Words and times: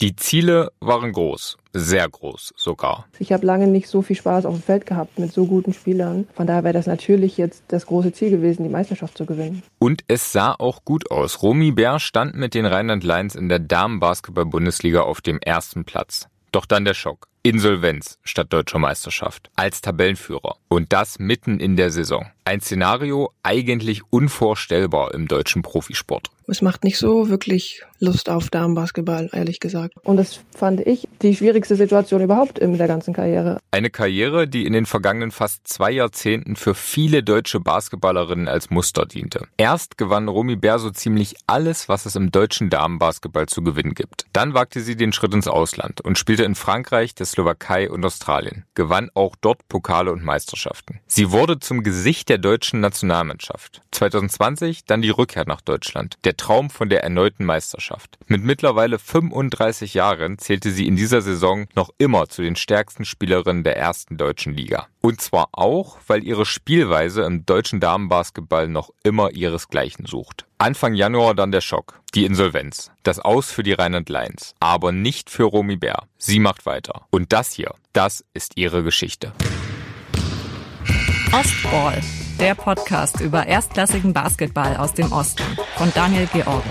Die 0.00 0.14
Ziele 0.14 0.70
waren 0.78 1.10
groß, 1.10 1.56
sehr 1.72 2.08
groß 2.08 2.54
sogar. 2.56 3.08
Ich 3.18 3.32
habe 3.32 3.44
lange 3.44 3.66
nicht 3.66 3.88
so 3.88 4.00
viel 4.00 4.14
Spaß 4.14 4.46
auf 4.46 4.54
dem 4.54 4.62
Feld 4.62 4.86
gehabt 4.86 5.18
mit 5.18 5.32
so 5.32 5.44
guten 5.44 5.72
Spielern. 5.72 6.28
Von 6.34 6.46
daher 6.46 6.62
wäre 6.62 6.74
das 6.74 6.86
natürlich 6.86 7.36
jetzt 7.36 7.64
das 7.66 7.86
große 7.86 8.12
Ziel 8.12 8.30
gewesen, 8.30 8.62
die 8.62 8.68
Meisterschaft 8.68 9.18
zu 9.18 9.26
gewinnen. 9.26 9.64
Und 9.80 10.04
es 10.06 10.30
sah 10.30 10.54
auch 10.56 10.84
gut 10.84 11.10
aus. 11.10 11.42
Romy 11.42 11.72
Bär 11.72 11.98
stand 11.98 12.36
mit 12.36 12.54
den 12.54 12.64
Rheinland 12.64 13.02
Lions 13.02 13.34
in 13.34 13.48
der 13.48 13.58
Damenbasketball-Bundesliga 13.58 15.00
auf 15.00 15.20
dem 15.20 15.40
ersten 15.40 15.84
Platz. 15.84 16.28
Doch 16.52 16.64
dann 16.64 16.84
der 16.84 16.94
Schock. 16.94 17.26
Insolvenz 17.42 18.20
statt 18.22 18.52
deutscher 18.52 18.78
Meisterschaft. 18.78 19.50
Als 19.56 19.80
Tabellenführer. 19.80 20.58
Und 20.68 20.92
das 20.92 21.18
mitten 21.18 21.58
in 21.58 21.74
der 21.74 21.90
Saison. 21.90 22.26
Ein 22.44 22.60
Szenario 22.60 23.32
eigentlich 23.42 24.02
unvorstellbar 24.10 25.12
im 25.12 25.26
deutschen 25.26 25.62
Profisport. 25.62 26.30
Es 26.50 26.62
macht 26.62 26.82
nicht 26.82 26.96
so 26.96 27.28
wirklich 27.28 27.82
Lust 28.00 28.30
auf 28.30 28.48
Damenbasketball, 28.48 29.28
ehrlich 29.32 29.60
gesagt. 29.60 29.94
Und 30.02 30.16
das 30.16 30.40
fand 30.56 30.80
ich 30.80 31.06
die 31.20 31.36
schwierigste 31.36 31.76
Situation 31.76 32.22
überhaupt 32.22 32.58
in 32.58 32.78
der 32.78 32.86
ganzen 32.86 33.12
Karriere. 33.12 33.58
Eine 33.70 33.90
Karriere, 33.90 34.48
die 34.48 34.64
in 34.64 34.72
den 34.72 34.86
vergangenen 34.86 35.30
fast 35.30 35.68
zwei 35.68 35.90
Jahrzehnten 35.90 36.56
für 36.56 36.74
viele 36.74 37.22
deutsche 37.22 37.60
Basketballerinnen 37.60 38.48
als 38.48 38.70
Muster 38.70 39.04
diente. 39.04 39.46
Erst 39.58 39.98
gewann 39.98 40.28
Romy 40.28 40.56
Bär 40.56 40.78
so 40.78 40.90
ziemlich 40.90 41.36
alles, 41.46 41.90
was 41.90 42.06
es 42.06 42.16
im 42.16 42.30
deutschen 42.30 42.70
Damenbasketball 42.70 43.46
zu 43.46 43.62
gewinnen 43.62 43.94
gibt. 43.94 44.24
Dann 44.32 44.54
wagte 44.54 44.80
sie 44.80 44.96
den 44.96 45.12
Schritt 45.12 45.34
ins 45.34 45.48
Ausland 45.48 46.00
und 46.00 46.16
spielte 46.16 46.44
in 46.44 46.54
Frankreich, 46.54 47.14
der 47.14 47.26
Slowakei 47.26 47.90
und 47.90 48.02
Australien. 48.06 48.64
Gewann 48.74 49.10
auch 49.12 49.36
dort 49.38 49.68
Pokale 49.68 50.12
und 50.12 50.24
Meisterschaften. 50.24 51.00
Sie 51.06 51.30
wurde 51.30 51.58
zum 51.58 51.82
Gesicht 51.82 52.30
der 52.30 52.38
deutschen 52.38 52.80
Nationalmannschaft. 52.80 53.82
2020 53.90 54.86
dann 54.86 55.02
die 55.02 55.10
Rückkehr 55.10 55.44
nach 55.46 55.60
Deutschland. 55.60 56.16
Der 56.24 56.37
Traum 56.38 56.70
von 56.70 56.88
der 56.88 57.02
erneuten 57.02 57.44
Meisterschaft. 57.44 58.18
Mit 58.26 58.42
mittlerweile 58.42 58.98
35 58.98 59.92
Jahren 59.92 60.38
zählte 60.38 60.70
sie 60.70 60.86
in 60.86 60.96
dieser 60.96 61.20
Saison 61.20 61.66
noch 61.74 61.90
immer 61.98 62.28
zu 62.28 62.40
den 62.40 62.56
stärksten 62.56 63.04
Spielerinnen 63.04 63.64
der 63.64 63.76
ersten 63.76 64.16
deutschen 64.16 64.54
Liga. 64.54 64.86
Und 65.02 65.20
zwar 65.20 65.48
auch, 65.52 65.98
weil 66.06 66.24
ihre 66.24 66.46
Spielweise 66.46 67.22
im 67.22 67.44
deutschen 67.44 67.80
Damenbasketball 67.80 68.68
noch 68.68 68.90
immer 69.02 69.32
ihresgleichen 69.32 70.06
sucht. 70.06 70.46
Anfang 70.56 70.94
Januar 70.94 71.34
dann 71.34 71.52
der 71.52 71.60
Schock, 71.60 72.00
die 72.14 72.24
Insolvenz, 72.24 72.90
das 73.02 73.20
Aus 73.20 73.50
für 73.50 73.62
die 73.62 73.74
Rheinland 73.74 74.08
Lions, 74.08 74.54
aber 74.58 74.92
nicht 74.92 75.30
für 75.30 75.44
Romy 75.44 75.76
Bär. 75.76 76.04
Sie 76.16 76.40
macht 76.40 76.66
weiter. 76.66 77.06
Und 77.10 77.32
das 77.32 77.52
hier, 77.52 77.74
das 77.92 78.24
ist 78.32 78.56
ihre 78.56 78.82
Geschichte. 78.82 79.32
Ostball, 81.32 82.00
der 82.38 82.54
Podcast 82.54 83.20
über 83.20 83.46
erstklassigen 83.46 84.12
Basketball 84.12 84.76
aus 84.76 84.94
dem 84.94 85.12
Osten 85.12 85.42
von 85.76 85.92
Daniel 85.94 86.28
George. 86.32 86.62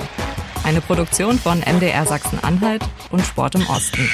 Eine 0.64 0.82
Produktion 0.82 1.38
von 1.38 1.60
MDR 1.60 2.06
Sachsen-Anhalt 2.06 2.84
und 3.12 3.22
Sport 3.22 3.56
im 3.56 3.68
Osten. 3.68 4.10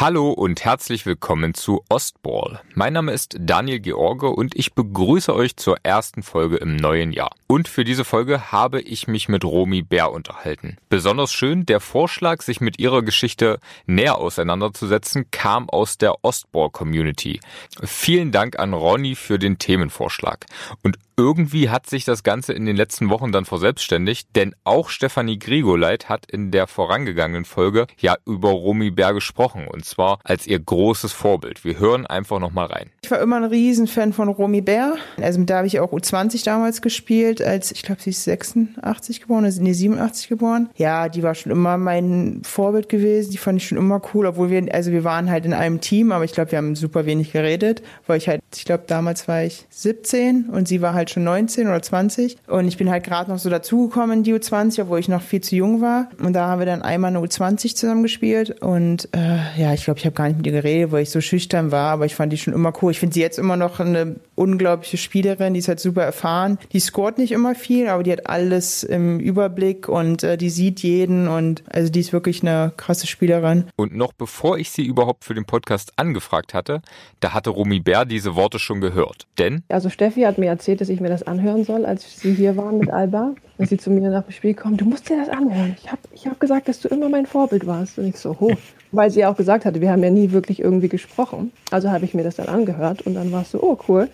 Hallo 0.00 0.32
und 0.32 0.64
herzlich 0.64 1.06
willkommen 1.06 1.54
zu 1.54 1.84
Ostball. 1.88 2.60
Mein 2.74 2.94
Name 2.94 3.12
ist 3.12 3.36
Daniel 3.38 3.78
George 3.78 4.28
und 4.28 4.56
ich 4.56 4.74
begrüße 4.74 5.32
euch 5.32 5.56
zur 5.56 5.76
ersten 5.84 6.24
Folge 6.24 6.56
im 6.56 6.74
neuen 6.74 7.12
Jahr. 7.12 7.30
Und 7.46 7.68
für 7.68 7.84
diese 7.84 8.04
Folge 8.04 8.50
habe 8.50 8.80
ich 8.80 9.06
mich 9.06 9.28
mit 9.28 9.44
Romy 9.44 9.82
Bär 9.82 10.10
unterhalten. 10.10 10.78
Besonders 10.88 11.32
schön, 11.32 11.64
der 11.64 11.78
Vorschlag, 11.78 12.42
sich 12.42 12.60
mit 12.60 12.80
ihrer 12.80 13.02
Geschichte 13.02 13.60
näher 13.86 14.18
auseinanderzusetzen, 14.18 15.30
kam 15.30 15.70
aus 15.70 15.96
der 15.96 16.24
Ostball 16.24 16.70
Community. 16.70 17.38
Vielen 17.84 18.32
Dank 18.32 18.58
an 18.58 18.74
Ronny 18.74 19.14
für 19.14 19.38
den 19.38 19.58
Themenvorschlag. 19.58 20.46
Und 20.82 20.98
irgendwie 21.16 21.70
hat 21.70 21.88
sich 21.88 22.04
das 22.04 22.24
Ganze 22.24 22.52
in 22.52 22.66
den 22.66 22.74
letzten 22.74 23.08
Wochen 23.08 23.30
dann 23.30 23.44
verselbstständigt, 23.44 24.34
denn 24.34 24.54
auch 24.64 24.88
Stefanie 24.88 25.38
Grigoleit 25.38 26.08
hat 26.08 26.26
in 26.28 26.50
der 26.50 26.66
vorangegangenen 26.66 27.44
Folge 27.44 27.86
ja 27.98 28.16
über 28.26 28.50
Romy 28.50 28.90
Bär 28.90 29.14
gesprochen 29.14 29.68
und 29.68 29.83
zwar 29.84 30.18
als 30.24 30.46
ihr 30.46 30.58
großes 30.58 31.12
Vorbild. 31.12 31.64
Wir 31.64 31.78
hören 31.78 32.06
einfach 32.06 32.40
nochmal 32.40 32.66
rein. 32.66 32.90
Ich 33.02 33.10
war 33.10 33.20
immer 33.20 33.36
ein 33.36 33.44
Riesenfan 33.44 34.12
von 34.12 34.28
Romy 34.28 34.60
Bär. 34.60 34.94
Also 35.20 35.42
da 35.44 35.58
habe 35.58 35.66
ich 35.66 35.80
auch 35.80 35.92
U20 35.92 36.44
damals 36.44 36.82
gespielt, 36.82 37.42
als 37.42 37.70
ich 37.72 37.82
glaube, 37.82 38.00
sie 38.00 38.10
ist 38.10 38.24
86 38.24 39.20
geboren, 39.20 39.44
also 39.44 39.62
nee, 39.62 39.72
87 39.72 40.28
geboren. 40.28 40.70
Ja, 40.76 41.08
die 41.08 41.22
war 41.22 41.34
schon 41.34 41.52
immer 41.52 41.76
mein 41.76 42.40
Vorbild 42.44 42.88
gewesen. 42.88 43.30
Die 43.30 43.38
fand 43.38 43.60
ich 43.60 43.68
schon 43.68 43.78
immer 43.78 44.00
cool, 44.14 44.26
obwohl 44.26 44.50
wir, 44.50 44.66
also 44.74 44.90
wir 44.90 45.04
waren 45.04 45.30
halt 45.30 45.44
in 45.44 45.52
einem 45.52 45.80
Team, 45.80 46.12
aber 46.12 46.24
ich 46.24 46.32
glaube, 46.32 46.52
wir 46.52 46.58
haben 46.58 46.74
super 46.74 47.06
wenig 47.06 47.32
geredet, 47.32 47.82
weil 48.06 48.18
ich 48.18 48.28
halt, 48.28 48.40
ich 48.54 48.64
glaube, 48.64 48.84
damals 48.86 49.28
war 49.28 49.42
ich 49.42 49.66
17 49.70 50.46
und 50.50 50.66
sie 50.66 50.80
war 50.80 50.94
halt 50.94 51.10
schon 51.10 51.24
19 51.24 51.66
oder 51.66 51.82
20 51.82 52.36
und 52.46 52.66
ich 52.68 52.78
bin 52.78 52.90
halt 52.90 53.04
gerade 53.04 53.30
noch 53.30 53.38
so 53.38 53.50
dazugekommen 53.50 54.18
in 54.18 54.22
die 54.24 54.34
U20, 54.34 54.82
obwohl 54.82 54.98
ich 54.98 55.08
noch 55.08 55.22
viel 55.22 55.42
zu 55.42 55.56
jung 55.56 55.80
war. 55.80 56.08
Und 56.22 56.32
da 56.32 56.48
haben 56.48 56.58
wir 56.60 56.66
dann 56.66 56.82
einmal 56.82 57.14
eine 57.14 57.18
U20 57.18 57.74
zusammen 57.74 58.02
gespielt 58.02 58.62
und 58.62 59.08
äh, 59.12 59.60
ja, 59.60 59.73
ich 59.74 59.84
glaube, 59.84 59.98
ich 59.98 60.06
habe 60.06 60.14
gar 60.14 60.28
nicht 60.28 60.36
mit 60.38 60.46
ihr 60.46 60.52
geredet, 60.52 60.92
weil 60.92 61.02
ich 61.02 61.10
so 61.10 61.20
schüchtern 61.20 61.70
war, 61.70 61.90
aber 61.90 62.06
ich 62.06 62.14
fand 62.14 62.32
die 62.32 62.38
schon 62.38 62.54
immer 62.54 62.72
cool. 62.82 62.90
Ich 62.92 63.00
finde 63.00 63.14
sie 63.14 63.20
jetzt 63.20 63.38
immer 63.38 63.56
noch 63.56 63.80
eine 63.80 64.16
unglaubliche 64.34 64.96
Spielerin, 64.96 65.54
die 65.54 65.60
ist 65.60 65.68
halt 65.68 65.80
super 65.80 66.02
erfahren. 66.02 66.58
Die 66.72 66.80
scoret 66.80 67.18
nicht 67.18 67.32
immer 67.32 67.54
viel, 67.54 67.88
aber 67.88 68.02
die 68.02 68.12
hat 68.12 68.28
alles 68.28 68.82
im 68.82 69.20
Überblick 69.20 69.88
und 69.88 70.22
äh, 70.22 70.36
die 70.36 70.50
sieht 70.50 70.80
jeden 70.80 71.28
und 71.28 71.62
also 71.70 71.90
die 71.90 72.00
ist 72.00 72.12
wirklich 72.12 72.42
eine 72.42 72.72
krasse 72.76 73.06
Spielerin. 73.06 73.64
Und 73.76 73.94
noch 73.94 74.12
bevor 74.12 74.58
ich 74.58 74.70
sie 74.70 74.84
überhaupt 74.84 75.24
für 75.24 75.34
den 75.34 75.44
Podcast 75.44 75.92
angefragt 75.96 76.54
hatte, 76.54 76.82
da 77.20 77.32
hatte 77.32 77.50
Romy 77.50 77.80
Bär 77.80 78.04
diese 78.04 78.36
Worte 78.36 78.58
schon 78.58 78.80
gehört. 78.80 79.26
Denn 79.38 79.62
Also 79.68 79.90
Steffi 79.90 80.22
hat 80.22 80.38
mir 80.38 80.46
erzählt, 80.46 80.80
dass 80.80 80.88
ich 80.88 81.00
mir 81.00 81.08
das 81.08 81.22
anhören 81.22 81.64
soll, 81.64 81.84
als 81.84 82.20
sie 82.20 82.34
hier 82.34 82.56
waren 82.56 82.78
mit 82.78 82.90
Alba. 82.90 83.34
Als 83.56 83.70
sie 83.70 83.78
zu 83.78 83.90
mir 83.90 84.10
nach 84.10 84.24
dem 84.24 84.32
Spiel 84.32 84.54
kommt, 84.54 84.80
du 84.80 84.84
musst 84.84 85.08
dir 85.08 85.16
das 85.16 85.28
anhören. 85.28 85.76
Ich 85.80 85.90
habe 85.90 86.00
ich 86.12 86.26
hab 86.26 86.40
gesagt, 86.40 86.66
dass 86.66 86.80
du 86.80 86.88
immer 86.88 87.08
mein 87.08 87.24
Vorbild 87.24 87.66
warst. 87.66 87.98
Und 87.98 88.06
ich 88.06 88.16
so, 88.16 88.38
ho. 88.40 88.52
Weil 88.94 89.10
sie 89.10 89.26
auch 89.26 89.36
gesagt 89.36 89.64
hatte, 89.64 89.80
wir 89.80 89.90
haben 89.90 90.02
ja 90.02 90.10
nie 90.10 90.30
wirklich 90.30 90.60
irgendwie 90.60 90.88
gesprochen. 90.88 91.52
Also 91.70 91.90
habe 91.90 92.04
ich 92.04 92.14
mir 92.14 92.22
das 92.22 92.36
dann 92.36 92.48
angehört 92.48 93.02
und 93.02 93.14
dann 93.14 93.32
war 93.32 93.42
es 93.42 93.50
so, 93.50 93.62
oh 93.62 93.78
cool. 93.88 94.08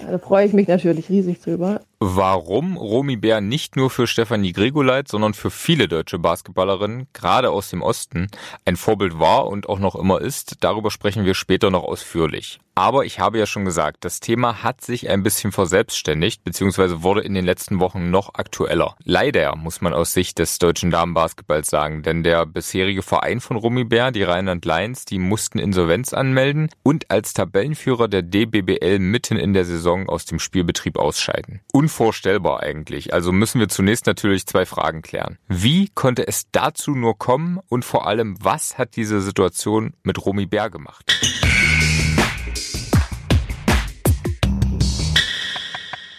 Da 0.00 0.18
freue 0.18 0.46
ich 0.46 0.52
mich 0.52 0.68
natürlich 0.68 1.08
riesig 1.08 1.40
drüber. 1.40 1.80
Warum 1.98 2.76
Romy 2.76 3.16
Bär 3.16 3.40
nicht 3.40 3.74
nur 3.74 3.90
für 3.90 4.06
Stefanie 4.06 4.52
Gregoleit, 4.52 5.08
sondern 5.08 5.34
für 5.34 5.50
viele 5.50 5.88
deutsche 5.88 6.18
Basketballerinnen, 6.18 7.08
gerade 7.12 7.50
aus 7.50 7.70
dem 7.70 7.82
Osten, 7.82 8.28
ein 8.64 8.76
Vorbild 8.76 9.18
war 9.18 9.48
und 9.48 9.68
auch 9.68 9.80
noch 9.80 9.96
immer 9.96 10.20
ist, 10.20 10.58
darüber 10.60 10.90
sprechen 10.90 11.24
wir 11.24 11.34
später 11.34 11.70
noch 11.70 11.82
ausführlich. 11.82 12.60
Aber 12.78 13.04
ich 13.04 13.18
habe 13.18 13.40
ja 13.40 13.46
schon 13.46 13.64
gesagt, 13.64 14.04
das 14.04 14.20
Thema 14.20 14.62
hat 14.62 14.82
sich 14.82 15.10
ein 15.10 15.24
bisschen 15.24 15.50
verselbstständigt, 15.50 16.44
beziehungsweise 16.44 17.02
wurde 17.02 17.22
in 17.22 17.34
den 17.34 17.44
letzten 17.44 17.80
Wochen 17.80 18.12
noch 18.12 18.34
aktueller. 18.34 18.94
Leider, 19.02 19.56
muss 19.56 19.80
man 19.80 19.92
aus 19.92 20.12
Sicht 20.12 20.38
des 20.38 20.60
deutschen 20.60 20.92
Damenbasketballs 20.92 21.68
sagen, 21.68 22.04
denn 22.04 22.22
der 22.22 22.46
bisherige 22.46 23.02
Verein 23.02 23.40
von 23.40 23.56
Romy 23.56 23.82
Bär, 23.82 24.12
die 24.12 24.22
Rheinland 24.22 24.64
Lions, 24.64 25.06
die 25.06 25.18
mussten 25.18 25.58
Insolvenz 25.58 26.12
anmelden 26.12 26.70
und 26.84 27.10
als 27.10 27.34
Tabellenführer 27.34 28.06
der 28.06 28.22
DBBL 28.22 29.00
mitten 29.00 29.38
in 29.38 29.54
der 29.54 29.64
Saison 29.64 30.08
aus 30.08 30.24
dem 30.24 30.38
Spielbetrieb 30.38 30.98
ausscheiden. 30.98 31.62
Unvorstellbar 31.72 32.60
eigentlich. 32.60 33.12
Also 33.12 33.32
müssen 33.32 33.58
wir 33.58 33.68
zunächst 33.68 34.06
natürlich 34.06 34.46
zwei 34.46 34.66
Fragen 34.66 35.02
klären. 35.02 35.38
Wie 35.48 35.88
konnte 35.88 36.28
es 36.28 36.44
dazu 36.52 36.92
nur 36.92 37.18
kommen 37.18 37.58
und 37.68 37.84
vor 37.84 38.06
allem, 38.06 38.36
was 38.40 38.78
hat 38.78 38.94
diese 38.94 39.20
Situation 39.20 39.94
mit 40.04 40.24
Romy 40.24 40.46
Bär 40.46 40.70
gemacht? 40.70 41.12